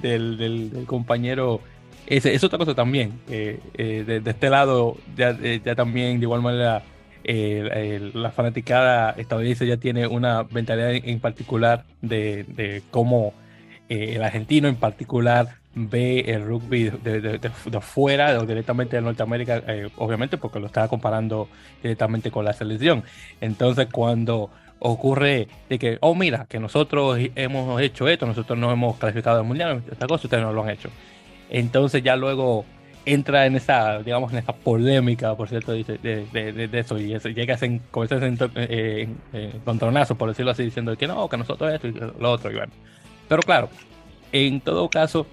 del, 0.02 0.84
compañero, 0.88 1.62
es 2.08 2.44
otra 2.44 2.58
cosa 2.58 2.74
también. 2.74 3.20
Eh, 3.30 3.60
de, 3.76 4.30
este 4.30 4.50
lado, 4.50 4.98
ya, 5.16 5.36
también 5.76 6.20
de 6.20 6.26
igual 6.26 6.42
manera 6.42 6.82
la 7.30 8.32
fanaticada 8.32 9.12
estadounidense 9.12 9.68
ya 9.68 9.78
tiene 9.78 10.08
una 10.08 10.46
mentalidad 10.50 10.92
en 10.92 11.20
particular 11.20 11.86
de, 12.02 12.82
cómo 12.90 13.34
eh, 13.88 14.14
el 14.16 14.24
argentino 14.24 14.68
en 14.68 14.76
particular 14.76 15.58
ve 15.76 16.22
el 16.22 16.44
rugby 16.46 16.90
de, 16.90 17.22
de, 17.22 17.38
de, 17.38 17.82
fuera 17.82 18.38
o 18.40 18.46
directamente 18.46 18.96
de 18.96 19.04
Norteamérica, 19.04 19.62
eh, 19.68 19.90
obviamente 19.98 20.38
porque 20.38 20.60
lo 20.60 20.66
estaba 20.66 20.88
comparando 20.88 21.48
directamente 21.84 22.32
con 22.32 22.46
la 22.46 22.54
selección. 22.54 23.04
Entonces 23.40 23.88
cuando 23.92 24.50
ocurre 24.80 25.48
de 25.70 25.78
que, 25.78 25.98
oh 26.02 26.16
mira, 26.16 26.48
que 26.50 26.60
nosotros 26.60 27.20
hemos 27.36 27.80
hecho 27.82 28.08
esto, 28.08 28.26
nosotros 28.26 28.58
no 28.58 28.72
hemos 28.72 28.98
clasificado 28.98 29.40
al 29.40 29.46
mundial, 29.46 29.84
esta 29.92 30.08
cosa 30.08 30.26
ustedes 30.26 30.44
no 30.44 30.52
lo 30.52 30.64
han 30.64 30.72
hecho. 30.72 30.90
Entonces 31.50 32.02
ya 32.02 32.16
luego 32.16 32.66
entra 33.06 33.46
en 33.46 33.56
esa, 33.56 34.00
digamos, 34.00 34.32
en 34.32 34.40
esa 34.40 34.54
polémica, 34.54 35.36
por 35.36 35.50
cierto, 35.50 35.72
de, 35.72 35.84
de, 35.84 36.80
eso, 36.80 36.98
y 37.00 37.18
llega 37.34 37.56
a 37.56 37.60
como 37.92 38.04
ese 38.04 38.18
eh, 38.56 39.08
encontronazo, 39.34 40.16
por 40.16 40.30
decirlo 40.30 40.52
así, 40.52 40.64
diciendo 40.64 40.96
que 40.98 41.08
no, 41.08 41.28
que 41.28 41.38
nosotros 41.38 41.74
esto 41.74 41.88
y 41.88 41.92
lo 41.92 42.32
otro, 42.32 42.52
y 42.52 42.56
bueno. 42.56 42.72
Pero 43.28 43.42
claro, 43.42 43.70
en 44.32 44.62
todo 44.62 44.90
caso, 44.90 45.26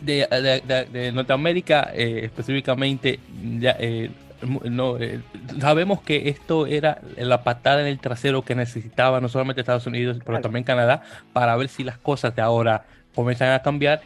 de, 0.00 1.12
Norteamérica 1.14 1.90
eh, 1.94 2.20
específicamente, 2.24 3.20
ya, 3.58 3.76
eh, 3.78 4.10
no, 4.64 4.96
sabemos 5.60 6.00
que 6.00 6.28
esto 6.30 6.66
era 6.66 7.00
la 7.16 7.42
patada 7.44 7.82
en 7.82 7.86
el 7.86 7.98
trasero 7.98 8.42
que 8.42 8.54
necesitaba 8.54 9.20
no 9.20 9.28
solamente 9.28 9.60
Estados 9.60 9.86
Unidos, 9.86 10.18
pero 10.24 10.40
también 10.40 10.64
Canadá, 10.64 11.02
para 11.32 11.56
ver 11.56 11.68
si 11.68 11.84
las 11.84 11.98
cosas 11.98 12.34
de 12.34 12.42
ahora 12.42 12.84
comienzan 13.14 13.52
a 13.52 13.62
cambiar 13.62 14.00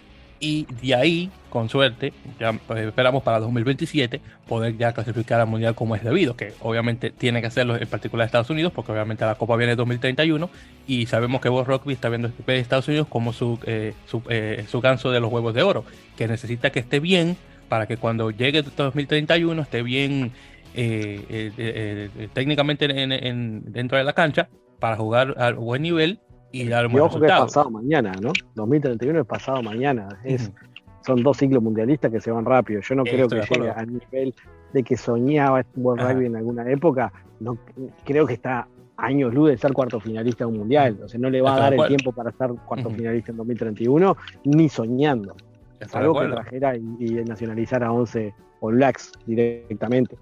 y 0.45 0.66
de 0.82 0.95
ahí, 0.95 1.30
con 1.49 1.70
suerte, 1.70 2.12
ya 2.38 2.53
pues, 2.53 2.86
esperamos 2.86 3.22
para 3.22 3.40
2027 3.40 4.20
poder 4.47 4.76
ya 4.76 4.92
clasificar 4.92 5.40
al 5.40 5.47
Mundial 5.47 5.74
como 5.74 5.97
es 5.97 6.05
debido, 6.05 6.36
que 6.36 6.53
obviamente 6.61 7.11
tiene 7.11 7.40
que 7.40 7.47
hacerlo 7.47 7.76
en 7.76 7.88
particular 7.88 8.26
Estados 8.26 8.51
Unidos, 8.51 8.70
porque 8.74 8.92
obviamente 8.92 9.24
la 9.24 9.36
Copa 9.36 9.57
viene 9.57 9.72
en 9.72 9.78
2031 9.78 10.51
y 10.86 11.07
sabemos 11.07 11.40
que 11.40 11.49
Bob 11.49 11.66
Rugby 11.66 11.95
está 11.95 12.11
viendo 12.11 12.28
este 12.28 12.59
Estados 12.59 12.88
Unidos 12.88 13.09
como 13.09 13.32
su, 13.32 13.59
eh, 13.64 13.95
su, 14.07 14.22
eh, 14.28 14.66
su 14.68 14.82
ganso 14.82 15.11
de 15.11 15.20
los 15.20 15.32
huevos 15.32 15.55
de 15.55 15.62
oro, 15.62 15.86
que 16.14 16.28
necesita 16.28 16.70
que 16.70 16.80
esté 16.80 17.01
bien 17.01 17.38
para 17.70 17.86
que 17.86 17.97
cuando 17.97 18.30
llegue 18.30 18.61
2031 18.62 19.62
esté 19.62 19.82
bien 19.82 20.30
eh, 20.74 22.28
técnicamente 22.34 22.84
en, 22.84 23.72
dentro 23.72 23.97
de 23.97 24.05
la 24.05 24.12
cancha 24.12 24.51
para 24.78 24.97
jugar 24.97 25.36
a 25.38 25.53
buen 25.53 25.80
nivel 25.80 26.18
y 26.55 26.68
dar 26.68 26.88
y 26.90 26.98
ojo 26.98 27.18
que 27.18 27.26
es 27.26 27.32
pasado 27.32 27.68
mañana, 27.70 28.12
¿no? 28.20 28.32
2031 28.55 29.20
es 29.20 29.26
pasado 29.26 29.62
mañana. 29.62 30.09
Es, 30.22 30.52
Son 31.05 31.22
dos 31.22 31.36
ciclos 31.36 31.62
mundialistas 31.62 32.12
que 32.12 32.20
se 32.20 32.30
van 32.30 32.44
rápido. 32.44 32.80
Yo 32.80 32.94
no 32.94 33.02
creo 33.02 33.28
que 33.28 33.40
llegue 33.40 33.70
al 33.70 33.92
nivel 33.92 34.34
de 34.72 34.82
que 34.84 34.96
soñaba 34.96 35.61
este 35.61 35.80
buen 35.80 35.98
rugby 35.98 36.26
en 36.26 36.36
alguna 36.36 36.70
época. 36.70 37.12
No, 37.40 37.59
creo 38.05 38.26
que 38.26 38.34
está 38.34 38.68
años 38.96 39.34
luz 39.34 39.50
de 39.50 39.57
ser 39.57 39.72
cuarto 39.72 39.98
finalista 39.98 40.44
de 40.44 40.52
un 40.52 40.59
mundial. 40.59 41.00
O 41.05 41.09
sea, 41.09 41.18
no 41.18 41.28
le 41.28 41.42
va 41.42 41.57
a 41.57 41.59
dar 41.59 41.74
el 41.74 41.86
tiempo 41.88 42.12
para 42.12 42.30
estar 42.30 42.52
cuarto 42.66 42.88
finalista 42.90 43.32
en 43.32 43.38
2031, 43.38 44.16
ni 44.44 44.68
soñando. 44.68 45.34
Es 45.80 45.92
algo 45.96 46.20
que 46.20 46.28
trajera 46.28 46.76
y, 46.76 46.84
y, 47.00 47.24
nacionalizara 47.24 47.88
a 47.88 47.92
11 47.92 48.32
All 48.61 48.76
Blacks 48.76 49.12
directamente. 49.26 50.16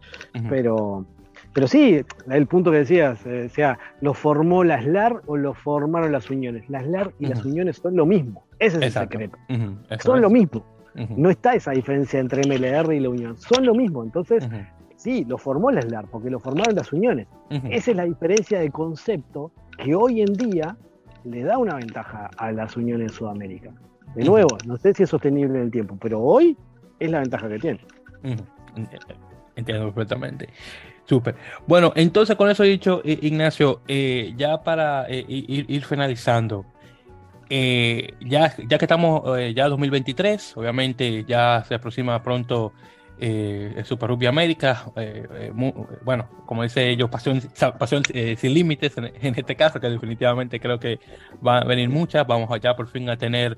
Pero 0.48 1.04
pero 1.52 1.66
sí, 1.66 2.02
el 2.30 2.46
punto 2.46 2.70
que 2.70 2.78
decías, 2.78 3.24
eh, 3.26 3.46
o 3.50 3.54
sea, 3.54 3.78
¿lo 4.00 4.14
formó 4.14 4.64
las 4.64 4.86
LAR 4.86 5.22
o 5.26 5.36
lo 5.36 5.52
formaron 5.54 6.12
las 6.12 6.30
uniones? 6.30 6.68
Las 6.70 6.86
LAR 6.86 7.12
y 7.18 7.26
las 7.26 7.44
uniones 7.44 7.76
son 7.76 7.96
lo 7.96 8.06
mismo. 8.06 8.44
Ese 8.58 8.78
es 8.78 8.82
el 8.84 8.92
secreto. 8.92 9.36
Son 10.00 10.20
lo 10.20 10.30
mismo. 10.30 10.64
No 11.16 11.30
está 11.30 11.54
esa 11.54 11.72
diferencia 11.72 12.20
entre 12.20 12.42
MLR 12.46 12.92
y 12.94 13.00
la 13.00 13.10
unión. 13.10 13.36
Son 13.36 13.64
lo 13.66 13.74
mismo. 13.74 14.02
Entonces, 14.02 14.48
sí, 14.96 15.24
lo 15.26 15.36
formó 15.36 15.70
las 15.70 15.84
LAR 15.90 16.06
porque 16.10 16.30
lo 16.30 16.40
formaron 16.40 16.74
las 16.74 16.92
uniones. 16.92 17.28
Esa 17.50 17.90
es 17.90 17.96
la 17.96 18.04
diferencia 18.04 18.60
de 18.60 18.70
concepto 18.70 19.52
que 19.76 19.94
hoy 19.94 20.22
en 20.22 20.32
día 20.34 20.76
le 21.24 21.42
da 21.42 21.58
una 21.58 21.76
ventaja 21.76 22.30
a 22.36 22.50
las 22.52 22.76
uniones 22.76 23.12
en 23.12 23.14
Sudamérica. 23.16 23.70
De 24.14 24.24
nuevo, 24.24 24.56
no 24.66 24.76
sé 24.76 24.92
si 24.94 25.04
es 25.04 25.10
sostenible 25.10 25.58
en 25.58 25.64
el 25.64 25.70
tiempo, 25.70 25.96
pero 26.00 26.20
hoy 26.20 26.56
es 26.98 27.10
la 27.10 27.20
ventaja 27.20 27.48
que 27.48 27.58
tiene. 27.58 27.80
Entiendo 29.56 29.92
perfectamente. 29.92 30.48
Súper. 31.04 31.34
Bueno, 31.66 31.92
entonces 31.96 32.36
con 32.36 32.48
eso 32.48 32.62
dicho, 32.62 33.02
Ignacio, 33.04 33.80
eh, 33.88 34.32
ya 34.36 34.62
para 34.62 35.06
eh, 35.08 35.24
ir, 35.28 35.84
finalizando, 35.84 36.64
eh, 37.50 38.14
ya, 38.20 38.54
ya 38.68 38.78
que 38.78 38.84
estamos 38.84 39.22
ya 39.54 39.68
2023, 39.68 40.56
obviamente 40.56 41.24
ya 41.24 41.64
se 41.66 41.74
aproxima 41.74 42.22
pronto 42.22 42.72
el 43.18 43.84
Super 43.84 44.08
Rugby 44.08 44.26
América, 44.26 44.90
bueno, 46.02 46.28
como 46.44 46.64
dice 46.64 46.90
ellos, 46.90 47.08
pasión, 47.08 47.40
pasión 47.78 48.02
sin 48.04 48.54
límites 48.54 48.94
en, 48.96 49.34
este 49.36 49.54
caso, 49.54 49.78
que 49.78 49.88
definitivamente 49.88 50.58
creo 50.58 50.80
que 50.80 50.98
van 51.40 51.62
a 51.62 51.66
venir 51.66 51.88
muchas, 51.88 52.26
vamos 52.26 52.50
allá 52.50 52.74
por 52.74 52.88
fin 52.88 53.08
a 53.10 53.16
tener 53.16 53.56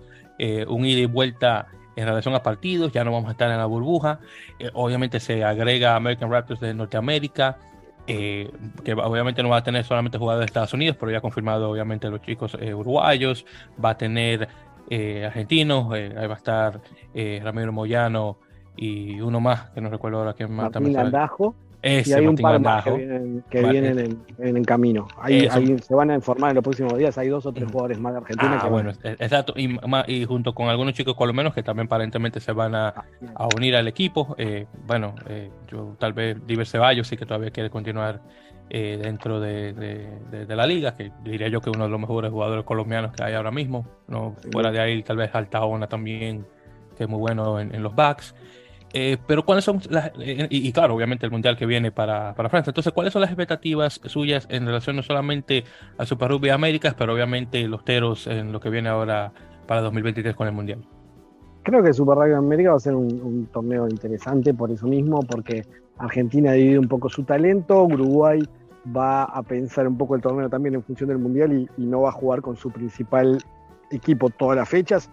un 0.69 0.85
ida 0.85 1.01
y 1.01 1.07
vuelta 1.07 1.67
en 1.97 2.07
relación 2.07 2.35
a 2.35 2.43
partidos, 2.43 2.93
ya 2.93 3.05
no 3.05 3.13
vamos 3.13 3.29
a 3.29 3.33
estar 3.33 3.51
en 3.51 3.59
la 3.59 3.67
burbuja. 3.67 4.21
Eh, 4.59 4.71
obviamente 4.75 5.21
se 5.21 5.45
agrega 5.45 5.97
American 5.97 6.31
Raptors 6.31 6.61
de 6.61 6.75
Norteamérica, 6.75 7.59
eh, 8.07 8.51
que 8.85 8.93
obviamente 8.93 9.43
no 9.43 9.49
va 9.49 9.59
a 9.59 9.63
tener 9.63 9.85
solamente 9.85 10.19
jugadores 10.19 10.47
de 10.47 10.51
Estados 10.51 10.75
Unidos, 10.75 10.97
pero 10.99 11.11
ya 11.13 11.19
ha 11.19 11.23
confirmado 11.23 11.71
obviamente 11.71 12.09
los 12.11 12.21
chicos 12.21 12.57
eh, 12.61 12.75
uruguayos, 12.75 13.47
va 13.83 13.91
a 13.91 13.97
tener 13.97 14.49
argentinos, 15.25 15.91
ahí 15.95 16.27
va 16.27 16.35
a 16.35 16.37
estar 16.37 16.81
Ramiro 17.15 17.73
Moyano 17.73 18.37
y 18.77 19.19
uno 19.19 19.41
más, 19.41 19.71
que 19.71 19.81
no 19.81 19.89
recuerdo 19.89 20.19
ahora 20.19 20.35
quién 20.35 20.53
más. 20.53 20.71
Martín 20.71 20.93
Landajo 20.93 21.55
y 21.85 22.13
hay 22.13 22.27
un 22.27 22.37
par 22.37 22.59
más 22.61 22.85
que 22.85 23.63
vienen, 23.63 24.19
en, 24.39 24.57
el 24.57 24.67
camino. 24.67 25.07
se 25.27 25.95
van 25.95 26.11
a 26.11 26.15
informar 26.15 26.51
en 26.51 26.55
los 26.57 26.65
próximos 26.65 26.97
días. 26.97 27.17
Hay 27.19 27.29
dos 27.29 27.45
o 27.45 27.53
tres 27.53 27.71
jugadores 27.71 27.99
más 27.99 28.15
de 28.15 28.19
Argentina. 28.19 28.59
Ah, 28.63 28.69
bueno, 28.69 28.93
exacto. 29.03 29.55
Y, 29.57 30.25
junto 30.25 30.55
con 30.55 30.69
algunos 30.69 30.95
chicos 30.95 31.15
colombianos 31.15 31.55
que 31.55 31.63
también 31.63 31.87
aparentemente 31.87 32.41
se 32.41 32.53
van 32.53 32.75
a, 32.75 32.89
ah, 33.35 33.49
unir 33.55 33.77
al 33.77 33.87
equipo. 33.87 34.35
Eh, 34.39 34.67
bueno, 34.87 35.15
eh, 35.29 35.51
yo 35.69 35.95
tal 35.99 36.15
vez 36.15 36.39
Diver 36.47 36.67
Ceballos 36.67 37.07
sí 37.07 37.17
que 37.17 37.27
todavía 37.27 37.51
quiere 37.51 37.69
continuar 37.69 38.23
eh, 38.71 38.99
dentro 39.03 39.41
de, 39.41 40.47
la 40.49 40.67
liga, 40.67 40.97
que 40.97 41.13
diría 41.23 41.49
yo 41.49 41.61
que 41.61 41.69
uno 41.69 41.85
de 41.85 41.91
los 41.91 42.01
mejores 42.01 42.31
jugadores 42.31 42.65
colombianos 42.65 43.13
que 43.13 43.23
hay 43.23 43.35
ahora 43.35 43.51
mismo. 43.51 43.87
No, 44.09 44.35
fuera 44.53 44.71
de 44.71 44.81
ahí, 44.81 45.03
tal 45.03 45.19
vez 45.19 45.35
Altaona 45.35 45.87
también, 45.87 46.47
que 46.97 47.05
es 47.05 47.09
muy 47.09 47.19
bueno 47.19 47.61
en, 47.61 47.75
en 47.75 47.83
los 47.83 47.95
backs. 47.95 48.35
Eh, 48.97 49.19
pero 49.27 49.45
cuáles 49.45 49.65
son 49.65 49.81
las, 49.91 50.13
eh, 50.21 50.47
y, 50.51 50.73
claro, 50.73 50.95
obviamente 50.95 51.27
el 51.27 51.33
mundial 51.33 51.57
que 51.57 51.67
viene 51.67 51.91
para, 51.91 52.33
para, 52.37 52.49
Francia. 52.49 52.71
Entonces, 52.71 52.93
¿cuáles 52.93 53.13
son 53.13 53.23
las 53.23 53.31
expectativas 53.31 54.01
suyas 54.05 54.47
en 54.51 54.67
relación 54.67 54.95
no 54.95 55.03
solamente 55.03 55.65
al 55.99 56.07
Super 56.07 56.31
Rugby 56.31 56.51
Américas, 56.51 56.95
pero 56.97 57.13
obviamente 57.13 57.67
los 57.67 57.85
teros 57.85 58.29
en 58.29 58.53
lo 58.53 58.61
que 58.61 58.71
viene 58.71 58.89
ahora 58.89 59.33
para 59.67 59.81
2023 59.81 60.37
con 60.37 60.47
el 60.47 60.53
mundial? 60.53 60.87
Creo 61.65 61.83
que 61.83 61.93
Super 61.93 62.19
Rugby 62.19 62.35
América 62.35 62.71
va 62.71 62.77
a 62.77 62.81
ser 62.81 62.95
un, 62.95 63.49
torneo 63.53 63.89
interesante 63.89 64.55
por 64.55 64.71
eso 64.71 64.87
mismo, 64.87 65.19
porque 65.29 65.67
Argentina 65.99 66.53
divide 66.53 66.79
un 66.79 66.87
poco 66.87 67.09
su 67.09 67.25
talento, 67.25 67.83
Uruguay 67.83 68.45
va 68.97 69.25
a 69.25 69.43
pensar 69.43 69.89
un 69.89 69.99
poco 69.99 70.15
el 70.15 70.23
torneo 70.23 70.49
también 70.49 70.77
en 70.77 70.85
función 70.85 71.09
del 71.09 71.19
mundial 71.19 71.53
y, 71.53 71.83
y 71.83 71.87
no 71.87 72.03
va 72.03 72.11
a 72.11 72.13
jugar 72.13 72.43
con 72.43 72.55
su 72.55 72.71
principal 72.71 73.39
equipo 73.91 74.31
todas 74.31 74.57
las 74.57 74.69
fechas. 74.69 75.11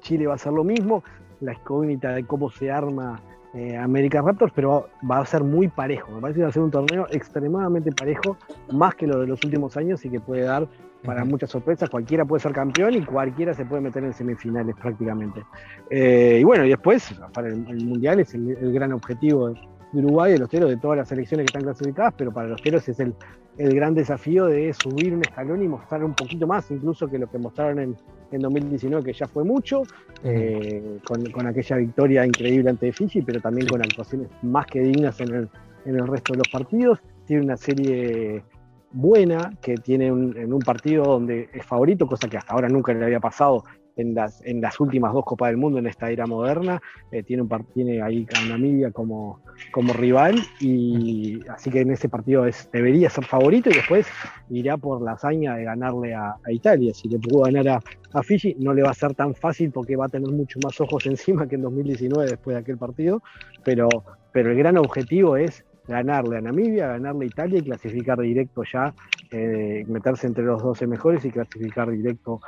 Chile 0.00 0.26
va 0.26 0.32
a 0.32 0.36
hacer 0.36 0.52
lo 0.54 0.64
mismo 0.64 1.04
la 1.44 1.52
incógnita 1.52 2.12
de 2.12 2.24
cómo 2.24 2.50
se 2.50 2.70
arma 2.70 3.20
eh, 3.54 3.76
América 3.76 4.20
Raptors, 4.20 4.52
pero 4.54 4.88
va 5.08 5.20
a 5.20 5.26
ser 5.26 5.44
muy 5.44 5.68
parejo. 5.68 6.10
Me 6.10 6.20
parece 6.20 6.38
que 6.38 6.42
va 6.42 6.48
a 6.48 6.52
ser 6.52 6.62
un 6.62 6.72
torneo 6.72 7.06
extremadamente 7.10 7.92
parejo, 7.92 8.36
más 8.72 8.96
que 8.96 9.06
lo 9.06 9.20
de 9.20 9.28
los 9.28 9.44
últimos 9.44 9.76
años 9.76 10.04
y 10.04 10.10
que 10.10 10.18
puede 10.20 10.42
dar 10.42 10.66
para 11.04 11.24
muchas 11.24 11.50
sorpresas. 11.50 11.88
Cualquiera 11.88 12.24
puede 12.24 12.40
ser 12.40 12.52
campeón 12.52 12.94
y 12.94 13.02
cualquiera 13.02 13.54
se 13.54 13.64
puede 13.64 13.82
meter 13.82 14.02
en 14.02 14.12
semifinales 14.12 14.74
prácticamente. 14.74 15.44
Eh, 15.88 16.38
y 16.40 16.44
bueno, 16.44 16.64
y 16.64 16.70
después, 16.70 17.14
para 17.32 17.48
el, 17.48 17.84
Mundial 17.84 18.18
es 18.18 18.34
el, 18.34 18.72
gran 18.72 18.92
objetivo 18.92 19.54
de 19.94 20.04
Uruguay, 20.04 20.32
de 20.32 20.38
los 20.38 20.48
teros, 20.48 20.68
de 20.68 20.76
todas 20.76 20.98
las 20.98 21.08
selecciones 21.08 21.44
que 21.44 21.56
están 21.56 21.62
clasificadas, 21.62 22.14
pero 22.16 22.32
para 22.32 22.48
los 22.48 22.60
teros 22.60 22.86
es 22.88 22.98
el, 22.98 23.14
el 23.56 23.74
gran 23.74 23.94
desafío 23.94 24.46
de 24.46 24.72
subir 24.74 25.14
un 25.14 25.22
escalón 25.22 25.62
y 25.62 25.68
mostrar 25.68 26.04
un 26.04 26.14
poquito 26.14 26.46
más, 26.46 26.70
incluso 26.70 27.06
que 27.08 27.18
lo 27.18 27.30
que 27.30 27.38
mostraron 27.38 27.78
en, 27.78 27.96
en 28.32 28.40
2019, 28.40 29.04
que 29.04 29.12
ya 29.12 29.26
fue 29.26 29.44
mucho, 29.44 29.82
eh, 30.24 30.98
con, 31.04 31.46
aquella 31.46 31.76
victoria 31.76 32.26
increíble 32.26 32.70
ante 32.70 32.92
Fiji, 32.92 33.22
pero 33.22 33.40
también 33.40 33.68
con 33.68 33.80
actuaciones 33.80 34.28
más 34.42 34.66
que 34.66 34.80
dignas 34.80 35.20
en 35.20 35.34
el, 35.34 35.48
en 35.84 35.96
el 35.96 36.06
resto 36.06 36.32
de 36.32 36.38
los 36.38 36.48
partidos. 36.48 36.98
Tiene 37.26 37.44
una 37.44 37.56
serie 37.56 38.42
buena, 38.92 39.52
que 39.62 39.76
tiene 39.76 40.10
un, 40.10 40.36
en 40.36 40.52
un 40.52 40.60
partido 40.60 41.04
donde 41.04 41.48
es 41.52 41.64
favorito, 41.64 42.06
cosa 42.06 42.28
que 42.28 42.36
hasta 42.36 42.52
ahora 42.52 42.68
nunca 42.68 42.92
le 42.92 43.04
había 43.04 43.20
pasado 43.20 43.64
en 43.96 44.14
las, 44.14 44.44
en 44.44 44.60
las 44.60 44.80
últimas 44.80 45.12
dos 45.12 45.24
Copas 45.24 45.50
del 45.50 45.56
Mundo 45.56 45.78
en 45.78 45.86
esta 45.86 46.10
era 46.10 46.26
moderna. 46.26 46.80
Eh, 47.10 47.22
tiene, 47.22 47.42
un, 47.42 47.66
tiene 47.72 48.02
ahí 48.02 48.26
a 48.34 48.48
Namibia 48.48 48.90
como, 48.90 49.40
rival 49.94 50.36
y 50.60 51.40
así 51.48 51.70
que 51.70 51.80
en 51.80 51.92
ese 51.92 52.08
partido 52.08 52.44
debería 52.72 53.10
ser 53.10 53.24
favorito 53.24 53.70
y 53.70 53.74
después 53.74 54.06
irá 54.50 54.76
por 54.76 55.02
la 55.02 55.12
hazaña 55.12 55.56
de 55.56 55.64
ganarle 55.64 56.14
a, 56.14 56.36
Italia. 56.48 56.92
Si 56.94 57.08
le 57.08 57.18
pudo 57.18 57.42
ganar 57.42 57.68
a, 57.68 57.82
a, 58.12 58.22
Fiji, 58.22 58.56
no 58.58 58.74
le 58.74 58.82
va 58.82 58.90
a 58.90 58.94
ser 58.94 59.14
tan 59.14 59.34
fácil 59.34 59.70
porque 59.70 59.96
va 59.96 60.06
a 60.06 60.08
tener 60.08 60.30
mucho 60.30 60.58
más 60.62 60.80
ojos 60.80 61.06
encima 61.06 61.46
que 61.46 61.56
en 61.56 61.62
2019 61.62 62.30
después 62.30 62.54
de 62.54 62.60
aquel 62.60 62.78
partido, 62.78 63.22
pero, 63.64 63.88
pero 64.32 64.50
el 64.50 64.58
gran 64.58 64.76
objetivo 64.78 65.36
es 65.36 65.64
ganarle 65.86 66.38
a 66.38 66.40
Namibia, 66.40 66.88
ganarle 66.88 67.24
a 67.24 67.28
Italia 67.28 67.58
y 67.58 67.62
clasificar 67.62 68.18
directo 68.18 68.62
ya, 68.70 68.94
eh, 69.30 69.84
meterse 69.86 70.26
entre 70.26 70.44
los 70.44 70.62
12 70.62 70.86
mejores 70.86 71.24
y 71.24 71.30
clasificar 71.30 71.90
directo 71.90 72.40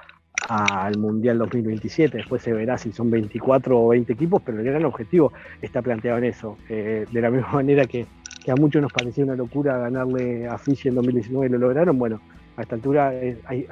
al 0.49 0.99
Mundial 0.99 1.38
2027. 1.38 2.18
Después 2.18 2.42
se 2.42 2.53
verá 2.53 2.78
si 2.78 2.92
son 2.92 3.11
24 3.11 3.78
o 3.78 3.88
20 3.88 4.12
equipos, 4.12 4.42
pero 4.44 4.59
el 4.59 4.64
gran 4.64 4.84
objetivo 4.84 5.32
está 5.62 5.82
planteado 5.82 6.18
en 6.18 6.24
eso. 6.24 6.57
Eh, 6.68 7.07
de 7.11 7.20
la 7.20 7.30
misma 7.32 7.53
manera 7.53 7.86
que, 7.86 8.07
a 8.49 8.55
muchos 8.55 8.80
nos 8.80 8.92
parecía 8.92 9.24
una 9.24 9.34
locura 9.34 9.76
ganarle 9.76 10.47
a 10.47 10.57
Fiji 10.57 10.88
en 10.88 10.94
2019 10.94 11.47
y 11.47 11.51
lo 11.51 11.59
lograron, 11.59 11.99
bueno, 11.99 12.20
a 12.57 12.62
esta 12.62 12.76
altura 12.76 13.09
hay, 13.47 13.66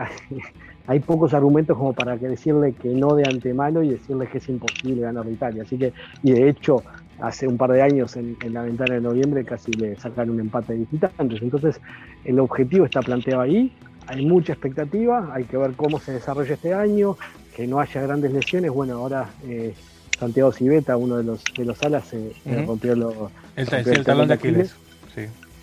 hay, 0.87 1.01
pocos 1.01 1.33
argumentos 1.33 1.79
como 1.79 1.93
para 1.93 2.19
que 2.19 2.29
decirle 2.29 2.73
que 2.73 2.89
no 2.89 3.15
de 3.15 3.23
antemano 3.25 3.83
y 3.83 3.91
decirle 3.91 4.27
que 4.27 4.39
es 4.39 4.49
imposible 4.49 5.03
ganar 5.03 5.27
a 5.27 5.31
Italia. 5.31 5.63
Así 5.63 5.79
que, 5.79 5.93
y 6.25 6.33
de 6.33 6.49
hecho, 6.49 6.83
hace 7.21 7.47
un 7.47 7.57
par 7.57 7.71
de 7.71 7.83
años 7.83 8.17
en, 8.17 8.37
la 8.51 8.63
ventana 8.63 8.95
de 8.95 9.01
noviembre 9.01 9.45
casi 9.45 9.71
le 9.73 9.97
sacaron 9.97 10.35
un 10.35 10.41
empate 10.41 10.73
de 10.73 10.81
visitantes. 10.81 11.41
Entonces, 11.41 11.81
el 12.25 12.41
objetivo 12.41 12.85
está 12.85 13.01
planteado 13.01 13.43
ahí 13.43 13.73
hay 14.07 14.25
mucha 14.25 14.53
expectativa, 14.53 15.31
hay 15.33 15.45
que 15.45 15.57
ver 15.57 15.73
cómo 15.73 16.01
se 16.01 16.13
desarrolla 16.13 16.55
este 16.55 16.75
año, 16.75 17.17
que 17.55 17.67
no 17.67 17.81
haya 17.81 18.03
grandes 18.03 18.33
lesiones. 18.33 18.71
Bueno, 18.71 18.99
ahora 18.99 19.31
eh, 19.47 19.75
Santiago 20.19 20.53
Civeta, 20.53 20.97
uno 20.97 21.17
de 21.17 21.25
los 21.25 21.43
de 21.57 21.65
los 21.65 21.83
alas, 21.83 22.07
se 22.09 22.33
rompió, 22.67 22.95
lo, 22.95 23.31
el, 23.57 24.05
talón 24.05 24.29
de 24.29 24.35
Aquiles. 24.35 24.75
Sí. 25.15 25.23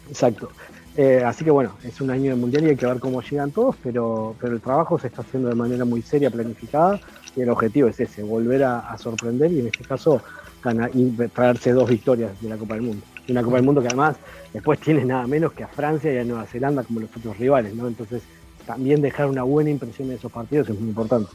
Exacto. 0.10 0.52
Eh, 0.98 1.24
así 1.26 1.46
que 1.46 1.52
bueno, 1.52 1.72
es 1.84 2.02
un 2.02 2.10
año 2.10 2.32
de 2.32 2.36
mundial 2.36 2.66
y 2.66 2.70
hay 2.70 2.76
que 2.76 2.86
ver 2.86 3.00
cómo 3.00 3.22
llegan 3.22 3.52
todos, 3.52 3.76
pero, 3.82 4.36
pero 4.42 4.54
el 4.54 4.62
trabajo 4.62 5.00
se 5.00 5.08
está 5.08 5.22
haciendo 5.22 5.48
de 5.48 5.56
manera 5.56 5.86
muy 5.86 6.02
seria, 6.02 6.30
planificada, 6.30 7.00
y 7.36 7.42
el 7.42 7.50
objetivo 7.50 7.88
es 7.88 8.00
ese, 8.00 8.24
volver 8.24 8.64
a, 8.64 8.98
sorprender 8.98 9.52
y 9.54 9.60
en 9.60 9.68
este 9.68 9.86
caso 9.86 10.22
ganar, 10.62 10.92
y 10.94 11.10
traerse 11.34 11.72
dos 11.72 11.90
victorias 11.90 12.32
de 12.42 12.50
la 12.50 12.58
Copa 12.58 12.74
del 12.74 12.84
Mundo. 12.84 13.06
Una 13.30 13.44
Copa 13.44 13.58
del 13.58 13.66
Mundo 13.66 13.82
que 13.82 13.88
además 13.88 14.18
después 14.54 14.80
tiene 14.80 15.06
nada 15.06 15.28
menos 15.28 15.54
que 15.54 15.64
a 15.64 15.68
Francia 15.68 16.14
y 16.14 16.18
a 16.18 16.24
Nueva 16.24 16.46
Zelanda 16.46 16.84
como 16.84 17.00
los 17.00 17.16
otros 17.16 17.38
rivales, 17.38 17.74
¿no? 17.74 17.88
Entonces 17.88 18.24
también 18.66 19.02
dejar 19.02 19.28
una 19.28 19.44
buena 19.44 19.70
impresión 19.70 20.10
en 20.10 20.16
esos 20.16 20.32
partidos 20.32 20.70
es 20.70 20.80
muy 20.80 20.90
importante. 20.90 21.30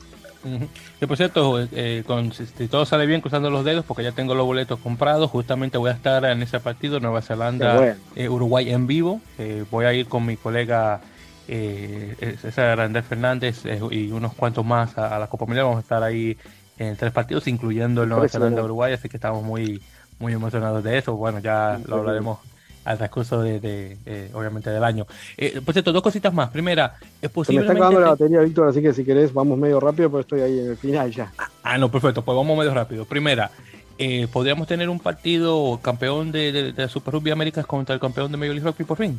Por 1.07 1.16
cierto, 1.16 1.66
eh, 1.72 2.05
con, 2.07 2.32
si 2.32 2.68
todo 2.68 2.87
sale 2.87 3.07
bien 3.07 3.20
cruzando 3.20 3.51
los 3.51 3.64
dedos, 3.64 3.84
porque 3.84 4.03
ya 4.03 4.12
tengo 4.12 4.34
los 4.34 4.47
boletos 4.47 4.78
comprados, 4.78 5.30
justamente 5.30 5.78
voy 5.78 5.91
a 5.91 5.95
estar 5.95 6.24
en 6.24 6.43
ese 6.43 6.61
partido, 6.61 7.01
Nueva 7.01 7.22
Zelanda, 7.22 7.97
eh, 8.14 8.28
Uruguay 8.28 8.70
en 8.70 8.87
vivo. 8.87 9.20
Eh, 9.39 9.64
voy 9.70 9.87
a 9.87 9.93
ir 9.93 10.07
con 10.07 10.24
mi 10.24 10.37
colega 10.37 11.01
César 11.47 12.80
Andrés 12.80 13.05
Fernández 13.05 13.62
y 13.91 14.11
unos 14.11 14.34
cuantos 14.34 14.64
más 14.64 14.97
a, 14.99 15.18
la 15.18 15.26
Copa 15.26 15.47
Mundial. 15.47 15.66
Vamos 15.66 15.78
a 15.78 15.82
estar 15.82 16.03
ahí 16.03 16.37
en 16.78 16.97
tres 16.97 17.12
partidos, 17.12 17.47
incluyendo 17.49 18.03
el 18.03 18.09
Nueva 18.09 18.28
Zelanda 18.28 18.62
Uruguay, 18.62 18.93
así 18.93 19.09
que 19.09 19.16
estamos 19.16 19.43
muy, 19.45 19.82
muy 20.18 20.32
emocionados 20.32 20.82
de 20.82 20.98
eso. 20.98 21.16
Bueno, 21.16 21.38
ya 21.38 21.78
lo 21.86 21.96
hablaremos 21.96 22.38
al 22.86 22.98
transcurso 22.98 23.42
de, 23.42 23.98
eh, 24.06 24.30
obviamente 24.32 24.70
del 24.70 24.84
año. 24.84 25.06
Eh, 25.36 25.60
por 25.64 25.74
cierto, 25.74 25.92
dos 25.92 26.02
cositas 26.02 26.32
más. 26.32 26.50
Primera, 26.50 26.94
es 27.20 27.30
posible. 27.30 27.60
Me 27.60 27.66
está 27.66 27.72
acabando 27.72 28.00
la 28.00 28.10
batería, 28.10 28.40
Víctor, 28.40 28.68
así 28.68 28.80
que 28.80 28.92
si 28.92 29.04
querés 29.04 29.34
vamos 29.34 29.58
medio 29.58 29.80
rápido, 29.80 30.08
pero 30.08 30.20
estoy 30.20 30.40
ahí 30.40 30.60
en 30.60 30.70
el 30.70 30.76
final 30.76 31.10
ya. 31.10 31.32
Ah, 31.64 31.78
no, 31.78 31.90
perfecto, 31.90 32.22
pues 32.24 32.36
vamos 32.36 32.56
medio 32.56 32.72
rápido. 32.72 33.04
Primera, 33.04 33.50
eh, 33.98 34.28
¿podríamos 34.32 34.68
tener 34.68 34.88
un 34.88 35.00
partido 35.00 35.80
campeón 35.82 36.30
de, 36.30 36.72
de, 36.72 36.88
Super 36.88 37.14
Rugby 37.14 37.32
Américas 37.32 37.66
contra 37.66 37.92
el 37.92 38.00
campeón 38.00 38.30
de 38.30 38.38
Major 38.38 38.54
League 38.54 38.70
Rugby 38.70 38.84
por 38.84 38.98
fin? 38.98 39.18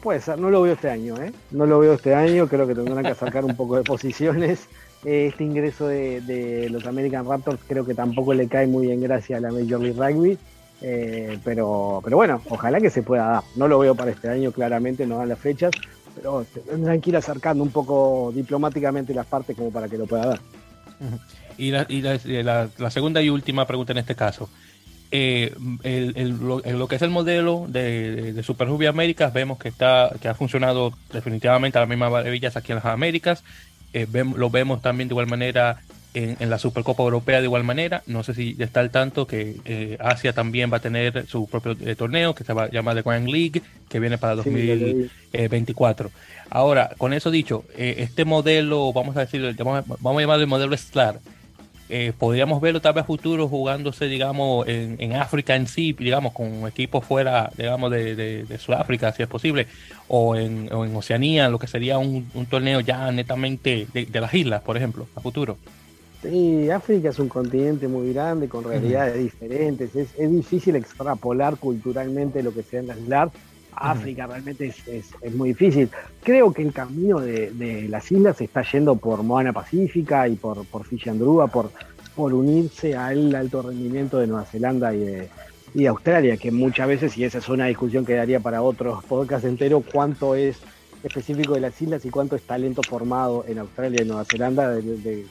Pues 0.00 0.28
no 0.28 0.48
lo 0.48 0.62
veo 0.62 0.74
este 0.74 0.88
año, 0.88 1.16
¿eh? 1.16 1.32
No 1.50 1.66
lo 1.66 1.80
veo 1.80 1.94
este 1.94 2.14
año, 2.14 2.46
creo 2.46 2.68
que 2.68 2.76
tendrán 2.76 3.04
que 3.04 3.16
sacar 3.16 3.44
un 3.44 3.56
poco 3.56 3.76
de 3.76 3.82
posiciones. 3.82 4.68
Este 5.04 5.44
ingreso 5.44 5.86
de, 5.86 6.20
de, 6.22 6.68
los 6.70 6.84
American 6.86 7.26
Raptors 7.26 7.60
creo 7.66 7.84
que 7.84 7.94
tampoco 7.94 8.34
le 8.34 8.48
cae 8.48 8.66
muy 8.66 8.88
bien 8.88 9.00
gracias 9.00 9.38
a 9.38 9.40
la 9.40 9.52
Major 9.52 9.80
League 9.80 9.96
Rugby. 9.96 10.38
Eh, 10.80 11.38
pero, 11.44 12.00
pero 12.04 12.16
bueno, 12.16 12.40
ojalá 12.48 12.80
que 12.80 12.90
se 12.90 13.02
pueda 13.02 13.26
dar. 13.26 13.42
No 13.56 13.68
lo 13.68 13.78
veo 13.78 13.94
para 13.94 14.10
este 14.10 14.28
año, 14.28 14.52
claramente, 14.52 15.06
no 15.06 15.18
dan 15.18 15.28
las 15.28 15.38
fechas, 15.38 15.70
pero 16.14 16.44
tendrán 16.68 17.00
que 17.00 17.10
ir 17.10 17.16
acercando 17.16 17.62
un 17.62 17.70
poco 17.70 18.32
diplomáticamente 18.34 19.14
las 19.14 19.26
partes 19.26 19.56
como 19.56 19.72
para 19.72 19.88
que 19.88 19.98
lo 19.98 20.06
pueda 20.06 20.26
dar. 20.26 20.40
Y 21.56 21.70
la, 21.72 22.90
segunda 22.90 23.22
y 23.22 23.30
última 23.30 23.66
pregunta 23.66 23.92
en 23.92 23.98
este 23.98 24.14
caso. 24.14 24.48
Eh, 25.10 25.54
lo, 25.56 26.86
que 26.86 26.96
es 26.96 27.02
el 27.02 27.10
modelo 27.10 27.64
de, 27.66 28.40
Super 28.44 28.68
Rugby 28.68 28.86
Américas, 28.86 29.32
vemos 29.32 29.58
que 29.58 29.68
está 29.68 30.12
que 30.20 30.28
ha 30.28 30.34
funcionado 30.34 30.92
definitivamente 31.12 31.78
a 31.78 31.80
las 31.80 31.88
mismas 31.88 32.12
maravillas 32.12 32.56
aquí 32.56 32.72
en 32.72 32.76
las 32.76 32.84
Américas. 32.84 33.42
Eh, 33.92 34.06
lo 34.36 34.50
vemos 34.50 34.82
también 34.82 35.08
de 35.08 35.12
igual 35.12 35.26
manera 35.26 35.80
en, 36.14 36.50
la 36.50 36.58
Supercopa 36.58 37.02
Europea 37.02 37.38
de 37.38 37.44
igual 37.44 37.64
manera. 37.64 38.02
No 38.06 38.22
sé 38.22 38.34
si 38.34 38.56
está 38.58 38.80
al 38.80 38.90
tanto 38.90 39.26
que 39.26 39.56
eh, 39.64 39.96
Asia 40.00 40.32
también 40.32 40.72
va 40.72 40.78
a 40.78 40.80
tener 40.80 41.26
su 41.26 41.46
propio 41.46 41.76
eh, 41.80 41.94
torneo 41.94 42.34
que 42.34 42.44
se 42.44 42.52
va 42.52 42.64
a 42.64 42.70
llamar 42.70 42.96
The 42.96 43.02
Grand 43.02 43.28
League, 43.28 43.62
que 43.88 44.00
viene 44.00 44.18
para 44.18 44.34
2024. 44.36 46.10
Ahora, 46.50 46.90
con 46.98 47.12
eso 47.12 47.30
dicho, 47.30 47.64
este 47.76 48.24
modelo, 48.24 48.92
vamos 48.92 49.16
a 49.16 49.20
decir, 49.20 49.54
vamos, 49.58 49.84
a 49.84 50.20
llamarlo 50.20 50.42
el 50.42 50.46
modelo 50.46 50.76
SLAR. 50.76 51.20
Podríamos 52.18 52.60
verlo 52.60 52.80
tal 52.80 52.94
vez 52.94 53.04
a 53.04 53.06
futuro 53.06 53.48
jugándose, 53.48 54.06
digamos, 54.06 54.66
en, 54.68 55.12
África 55.14 55.56
en 55.56 55.66
sí, 55.66 55.94
digamos, 55.98 56.32
con 56.32 56.66
equipos 56.66 57.04
fuera, 57.04 57.50
digamos, 57.56 57.90
de, 57.90 58.58
Sudáfrica, 58.58 59.12
si 59.12 59.22
es 59.22 59.28
posible, 59.28 59.66
o 60.08 60.36
en, 60.36 60.68
Oceanía, 60.72 61.48
lo 61.48 61.58
que 61.58 61.66
sería 61.66 61.98
un, 61.98 62.26
torneo 62.48 62.80
ya 62.80 63.10
netamente 63.12 63.86
de, 63.92 64.06
de, 64.06 64.20
las 64.20 64.32
islas, 64.34 64.62
por 64.62 64.76
ejemplo, 64.76 65.06
a 65.14 65.20
futuro. 65.20 65.56
Sí, 66.22 66.68
África 66.70 67.10
es 67.10 67.18
un 67.20 67.28
continente 67.28 67.86
muy 67.86 68.12
grande, 68.12 68.48
con 68.48 68.64
realidades 68.64 69.22
diferentes. 69.22 69.94
Es, 69.94 70.16
difícil 70.30 70.74
extrapolar 70.74 71.58
culturalmente 71.58 72.42
lo 72.42 72.52
que 72.52 72.64
sea 72.64 72.80
en 72.80 72.88
las 72.88 72.98
islas. 72.98 73.30
África 73.78 74.26
realmente 74.26 74.72
es, 74.86 75.34
muy 75.34 75.50
difícil. 75.50 75.88
Creo 76.22 76.52
que 76.52 76.62
el 76.62 76.72
camino 76.72 77.20
de, 77.20 77.86
las 77.88 78.10
islas 78.12 78.36
se 78.36 78.44
está 78.44 78.62
yendo 78.62 78.96
por 78.96 79.22
Moana 79.22 79.52
Pacífica 79.52 80.28
y 80.28 80.36
por, 80.36 80.64
por 80.66 80.86
Andrúa, 81.06 81.46
por, 81.48 81.70
por 82.14 82.34
unirse 82.34 82.96
al 82.96 83.34
alto 83.34 83.62
rendimiento 83.62 84.18
de 84.18 84.26
Nueva 84.26 84.44
Zelanda 84.44 84.94
y 84.94 84.98
de, 84.98 85.28
y 85.74 85.86
Australia, 85.86 86.36
que 86.36 86.50
muchas 86.50 86.88
veces, 86.88 87.16
y 87.16 87.24
esa 87.24 87.38
es 87.38 87.48
una 87.48 87.66
discusión 87.66 88.04
que 88.04 88.14
daría 88.14 88.40
para 88.40 88.62
otros 88.62 89.04
podcast 89.04 89.44
enteros, 89.44 89.84
cuánto 89.92 90.34
es 90.34 90.58
específico 91.02 91.54
de 91.54 91.60
las 91.60 91.80
islas 91.80 92.04
y 92.04 92.10
cuánto 92.10 92.36
es 92.36 92.42
talento 92.42 92.82
formado 92.82 93.44
en 93.46 93.58
Australia 93.58 94.02
y 94.02 94.06
Nueva 94.06 94.24
Zelanda. 94.24 94.76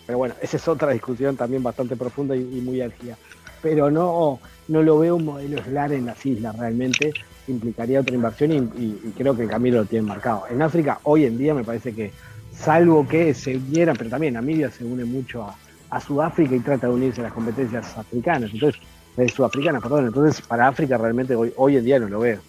pero 0.05 0.17
bueno, 0.17 0.35
esa 0.41 0.57
es 0.57 0.67
otra 0.67 0.91
discusión 0.91 1.35
también 1.35 1.63
bastante 1.63 1.95
profunda 1.95 2.35
y, 2.35 2.39
muy 2.39 2.81
álgida. 2.81 3.17
Pero 3.61 3.91
no, 3.91 4.39
no 4.67 4.83
lo 4.83 4.99
veo 4.99 5.15
un 5.15 5.25
modelo 5.25 5.61
SLAR 5.63 5.93
en 5.93 6.05
las 6.05 6.25
islas 6.25 6.57
realmente. 6.57 7.13
Implicaría 7.47 8.01
otra 8.01 8.15
inversión 8.15 8.51
y, 8.51 9.11
creo 9.17 9.35
que 9.35 9.43
el 9.43 9.49
camino 9.49 9.77
lo 9.77 9.85
tiene 9.85 10.07
marcado. 10.07 10.43
En 10.49 10.61
África, 10.61 10.99
hoy 11.03 11.25
en 11.25 11.37
día, 11.37 11.53
me 11.53 11.63
parece 11.63 11.93
que, 11.93 12.11
salvo 12.53 13.07
que 13.07 13.33
se 13.33 13.57
vieran, 13.57 13.95
pero 13.97 14.09
también 14.09 14.33
Namibia 14.33 14.69
se 14.69 14.83
une 14.83 15.05
mucho 15.05 15.47
a, 15.89 16.01
Sudáfrica 16.01 16.53
y 16.53 16.59
trata 16.59 16.87
de 16.87 16.93
unirse 16.93 17.21
a 17.21 17.25
las 17.25 17.33
competencias 17.33 17.97
africanas. 17.97 18.51
Entonces, 18.53 18.81
eh, 19.17 19.29
sudafricanas, 19.29 19.81
perdón. 19.81 20.07
Entonces, 20.07 20.45
para 20.45 20.67
África 20.67 20.97
realmente 20.97 21.35
hoy, 21.35 21.53
hoy 21.55 21.77
en 21.77 21.85
día 21.85 21.99
no 21.99 22.09
lo 22.09 22.19
veo. 22.19 22.41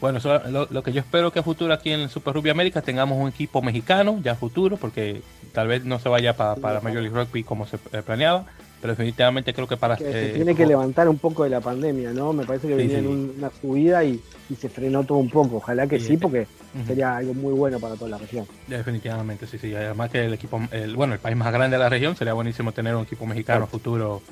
Bueno, 0.00 0.18
lo, 0.70 0.82
que 0.82 0.92
yo 0.92 1.00
espero 1.00 1.32
que 1.32 1.38
a 1.38 1.42
futuro 1.42 1.72
aquí 1.72 1.90
en 1.90 2.08
Super 2.08 2.34
Rugby 2.34 2.50
América 2.50 2.82
tengamos 2.82 3.18
un 3.18 3.28
equipo 3.28 3.62
mexicano 3.62 4.18
ya 4.22 4.32
a 4.32 4.34
futuro, 4.34 4.76
porque 4.76 5.22
tal 5.52 5.68
vez 5.68 5.84
no 5.84 5.98
se 5.98 6.08
vaya 6.08 6.36
para, 6.36 6.56
para 6.56 6.80
Major 6.80 7.02
League 7.02 7.16
Rugby 7.16 7.44
como 7.44 7.66
se 7.66 7.76
eh, 7.92 8.02
planeaba, 8.04 8.44
pero 8.80 8.92
definitivamente 8.92 9.54
creo 9.54 9.66
que 9.66 9.76
para... 9.76 9.96
se 9.96 10.30
eh, 10.30 10.32
tiene 10.34 10.54
que 10.54 10.66
levantar 10.66 11.08
un 11.08 11.18
poco 11.18 11.44
de 11.44 11.50
la 11.50 11.60
pandemia, 11.60 12.12
¿no? 12.12 12.32
Me 12.32 12.44
parece 12.44 12.68
que 12.68 12.74
venía 12.74 12.98
en 12.98 13.06
una 13.06 13.50
subida 13.50 14.04
y, 14.04 14.20
se 14.58 14.68
frenó 14.68 15.02
todo 15.02 15.18
un 15.18 15.28
poco. 15.28 15.56
Ojalá 15.56 15.86
que 15.86 15.98
sí, 15.98 16.16
porque 16.16 16.46
sería 16.86 17.16
algo 17.16 17.34
muy 17.34 17.52
bueno 17.52 17.80
para 17.80 17.96
toda 17.96 18.10
la 18.10 18.18
región. 18.18 18.46
Definitivamente, 18.68 19.46
sí, 19.46 19.58
sí. 19.58 19.74
Además 19.74 20.10
que 20.10 20.24
el 20.24 20.34
equipo, 20.34 20.60
el, 20.70 20.94
bueno, 20.94 21.14
el 21.14 21.18
país 21.18 21.36
más 21.36 21.52
grande 21.52 21.76
de 21.76 21.82
la 21.82 21.88
región, 21.88 22.14
sería 22.14 22.32
buenísimo 22.32 22.70
tener 22.70 22.94
un 22.94 23.02
equipo 23.02 23.26
mexicano 23.26 23.66
futuro 23.66 24.22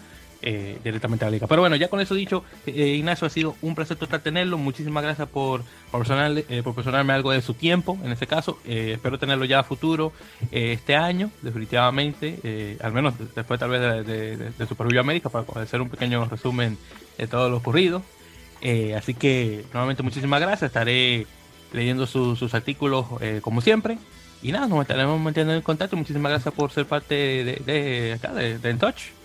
eh, 0.47 0.79
directamente 0.85 1.25
a 1.25 1.29
la 1.29 1.33
liga. 1.33 1.47
Pero 1.47 1.63
bueno, 1.63 1.75
ya 1.75 1.89
con 1.89 2.01
eso 2.01 2.15
dicho, 2.15 2.45
eh, 2.67 2.89
Ignacio, 2.99 3.27
ha 3.27 3.31
sido 3.31 3.57
un 3.63 3.75
placer 3.75 3.97
total 3.97 4.21
tenerlo. 4.21 4.59
Muchísimas 4.59 5.03
gracias 5.03 5.27
por 5.27 5.63
proporcionarme, 5.91 6.45
eh, 6.51 6.63
proporcionarme 6.63 7.15
algo 7.15 7.31
de 7.31 7.41
su 7.41 7.55
tiempo, 7.55 7.99
en 8.05 8.13
este 8.13 8.27
caso. 8.27 8.59
espero 8.67 9.19
tenerlo 9.19 9.47
ya 9.47 9.61
a 9.61 9.65
futuro 9.65 10.13
este 10.51 10.97
año, 10.97 11.31
definitivamente, 11.41 12.77
al 12.83 12.93
menos 12.93 13.15
después 13.35 13.59
tal 13.59 13.71
vez 13.71 14.07
de, 14.07 14.37
de, 14.37 14.67
Super 14.67 14.99
América, 14.99 15.31
para 15.31 15.47
hacer 15.63 15.81
un 15.81 15.89
pequeño 15.89 16.27
resumen 16.27 16.77
de 17.17 17.27
todo 17.27 17.49
lo 17.49 17.57
ocurrido. 17.57 18.03
así 18.95 19.15
que, 19.15 19.65
nuevamente, 19.73 20.03
muchísimas 20.03 20.43
gracias. 20.43 20.65
Estaré 20.65 21.27
leyendo 21.73 22.07
sus 22.07 22.53
artículos 22.53 23.07
como 23.41 23.63
siempre. 23.63 23.97
Y 24.43 24.53
nada, 24.53 24.67
nos 24.67 24.83
estaremos 24.83 25.19
manteniendo 25.19 25.55
en 25.55 25.63
contacto. 25.63 25.97
Muchísimas 25.97 26.33
gracias 26.33 26.53
por 26.53 26.71
ser 26.71 26.85
parte 26.85 27.15
de, 27.15 27.63
de 27.65 28.13
acá, 28.13 28.35
de, 28.35 28.59
de 28.59 28.75
Touch. 28.75 29.24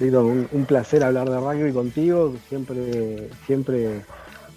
Un, 0.00 0.64
placer 0.66 1.04
hablar 1.04 1.28
de 1.28 1.38
rugby 1.38 1.72
contigo, 1.72 2.32
siempre, 2.48 3.28
siempre 3.46 4.02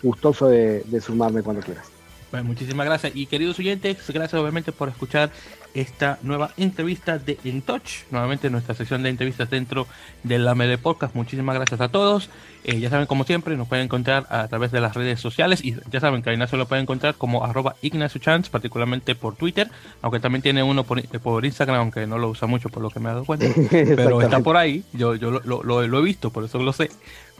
gustoso 0.01 0.47
de, 0.47 0.83
de 0.83 1.01
sumarme 1.01 1.43
cuando 1.43 1.61
quieras. 1.61 1.92
Bueno, 2.33 2.47
muchísimas 2.47 2.87
gracias. 2.87 3.15
Y 3.15 3.27
queridos 3.27 3.59
oyentes, 3.59 3.97
gracias 4.07 4.41
obviamente 4.41 4.71
por 4.71 4.89
escuchar 4.89 5.29
esta 5.75 6.17
nueva 6.23 6.49
entrevista 6.57 7.19
de 7.19 7.37
In 7.43 7.61
Touch, 7.61 8.05
nuevamente 8.09 8.49
nuestra 8.49 8.73
sección 8.73 9.03
de 9.03 9.09
entrevistas 9.09 9.51
dentro 9.51 9.85
de 10.23 10.39
la 10.39 10.55
MD 10.55 10.79
Podcast. 10.79 11.13
Muchísimas 11.13 11.55
gracias 11.55 11.79
a 11.79 11.89
todos. 11.89 12.31
Eh, 12.63 12.79
ya 12.79 12.89
saben, 12.89 13.05
como 13.05 13.23
siempre, 13.23 13.55
nos 13.55 13.67
pueden 13.67 13.85
encontrar 13.85 14.25
a 14.29 14.47
través 14.47 14.71
de 14.71 14.81
las 14.81 14.95
redes 14.95 15.19
sociales 15.19 15.63
y 15.63 15.75
ya 15.91 15.99
saben 15.99 16.23
que 16.23 16.31
a 16.31 16.33
Ignacio 16.33 16.57
lo 16.57 16.65
pueden 16.65 16.83
encontrar 16.83 17.13
como 17.13 17.45
arroba 17.45 17.75
Ignacio 17.83 18.19
Chance, 18.19 18.49
particularmente 18.49 19.13
por 19.13 19.35
Twitter, 19.35 19.69
aunque 20.01 20.19
también 20.19 20.41
tiene 20.41 20.63
uno 20.63 20.85
por, 20.85 21.07
por, 21.19 21.45
Instagram, 21.45 21.81
aunque 21.81 22.07
no 22.07 22.17
lo 22.17 22.29
usa 22.29 22.47
mucho 22.47 22.69
por 22.69 22.81
lo 22.81 22.89
que 22.89 22.99
me 22.99 23.09
he 23.09 23.13
dado 23.13 23.25
cuenta, 23.25 23.45
pero 23.69 24.19
está 24.23 24.39
por 24.39 24.57
ahí, 24.57 24.83
yo, 24.93 25.13
yo 25.13 25.29
lo, 25.29 25.61
lo, 25.61 25.85
lo 25.85 25.99
he 25.99 26.01
visto, 26.01 26.31
por 26.31 26.45
eso 26.45 26.57
lo 26.57 26.73
sé 26.73 26.89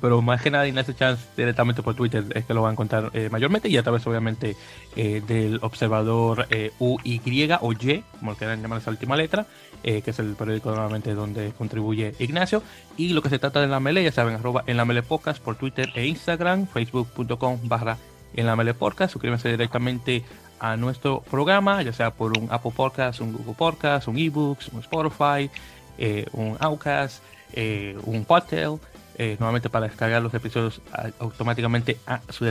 pero 0.04 0.22
más 0.22 0.42
que 0.42 0.52
nada 0.52 0.68
Ignacio 0.68 0.94
Chance 0.94 1.24
directamente 1.38 1.82
por 1.82 1.96
Twitter 1.96 2.26
es 2.36 2.44
que 2.44 2.54
lo 2.54 2.62
va 2.62 2.68
a 2.68 2.72
encontrar 2.74 3.10
eh, 3.14 3.30
mayormente 3.32 3.70
y 3.70 3.78
a 3.78 3.84
través 3.84 4.06
obviamente 4.06 4.58
eh, 4.98 5.22
del 5.26 5.60
observador 5.62 6.46
eh, 6.50 6.74
UY 6.78 7.22
o 7.62 7.72
Y, 7.72 8.04
como 8.20 8.36
quieran 8.36 8.62
llamar 8.62 8.80
esa 8.80 8.92
última 8.92 9.16
letra, 9.16 9.46
que 9.82 10.04
es 10.06 10.20
el 10.20 10.36
periódico 10.36 10.72
nuevamente 10.72 11.14
donde 11.14 11.54
contribuye 11.58 12.16
Ignacio. 12.20 12.62
Y 12.98 13.14
lo 13.14 13.22
que 13.22 13.30
se 13.30 13.40
trata 13.40 13.62
de 13.62 13.68
la 13.68 13.80
Mele, 13.80 14.04
ya 14.04 14.12
saben, 14.12 14.36
arroba 14.36 14.66
en 14.68 14.76
la 14.76 14.84
Mele 14.84 15.04
Podcast 15.04 15.42
por 15.42 15.56
Twitter 15.56 15.90
e 15.96 16.06
Instagram, 16.06 16.68
facebook.com 16.68 17.60
barra 17.64 17.98
en 18.34 18.46
la 18.46 18.58
Mele 18.58 18.74
Podcast, 18.74 19.14
suscríbanse 19.14 19.48
directamente 19.48 20.26
a 20.60 20.76
nuestro 20.76 21.22
programa, 21.22 21.82
ya 21.82 21.94
sea 21.94 22.12
por 22.12 22.38
un 22.38 22.50
Apple 22.52 22.74
Podcast, 22.76 23.22
un 23.22 23.32
Google 23.32 23.56
Podcast, 23.58 24.10
un 24.10 24.18
eBooks, 24.18 24.68
un 24.68 24.82
Spotify, 24.82 25.50
un 26.34 26.58
Outcast, 26.60 27.24
un 28.04 28.26
Podtail, 28.26 28.80
eh, 29.18 29.38
nuevamente 29.40 29.70
para 29.70 29.88
descargar 29.88 30.22
los 30.22 30.34
episodios 30.34 30.82
automáticamente 31.20 31.98
a 32.08 32.22
sus 32.30 32.48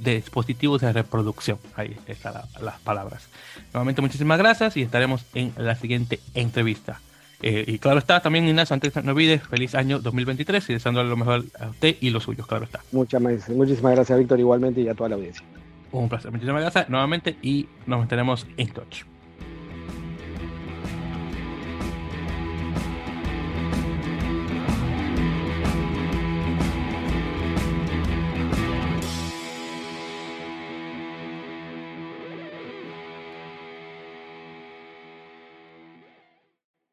dispositivos 0.00 0.80
de 0.80 0.92
reproducción. 0.92 1.58
Ahí 1.74 1.96
están 2.06 2.34
las 2.60 2.78
palabras. 2.80 3.28
Nuevamente 3.72 4.00
muchísimas 4.00 4.38
gracias 4.38 4.76
y 4.76 4.82
estaremos 4.82 5.24
en 5.34 5.52
la 5.56 5.74
siguiente 5.74 6.20
entrevista. 6.34 7.00
Eh, 7.40 7.64
y 7.66 7.78
claro 7.78 7.98
está, 7.98 8.20
también 8.20 8.48
Ignacio, 8.48 8.74
antes 8.74 8.94
no 9.04 9.12
olvides, 9.12 9.42
feliz 9.42 9.74
año 9.74 10.00
2023 10.00 10.70
y 10.70 10.72
deseándole 10.72 11.08
lo 11.08 11.16
mejor 11.16 11.44
a 11.60 11.68
usted 11.68 11.96
y 12.00 12.10
los 12.10 12.24
suyos, 12.24 12.46
claro 12.46 12.64
está. 12.64 12.80
Muchas, 12.90 13.22
muchísimas 13.50 13.94
gracias, 13.94 14.18
Víctor, 14.18 14.40
igualmente 14.40 14.80
y 14.80 14.88
a 14.88 14.94
toda 14.94 15.10
la 15.10 15.16
audiencia. 15.16 15.44
Un 15.92 16.08
placer, 16.08 16.32
muchísimas 16.32 16.62
gracias 16.62 16.88
nuevamente 16.88 17.36
y 17.40 17.68
nos 17.86 18.00
mantenemos 18.00 18.46
en 18.56 18.68
touch. 18.68 19.04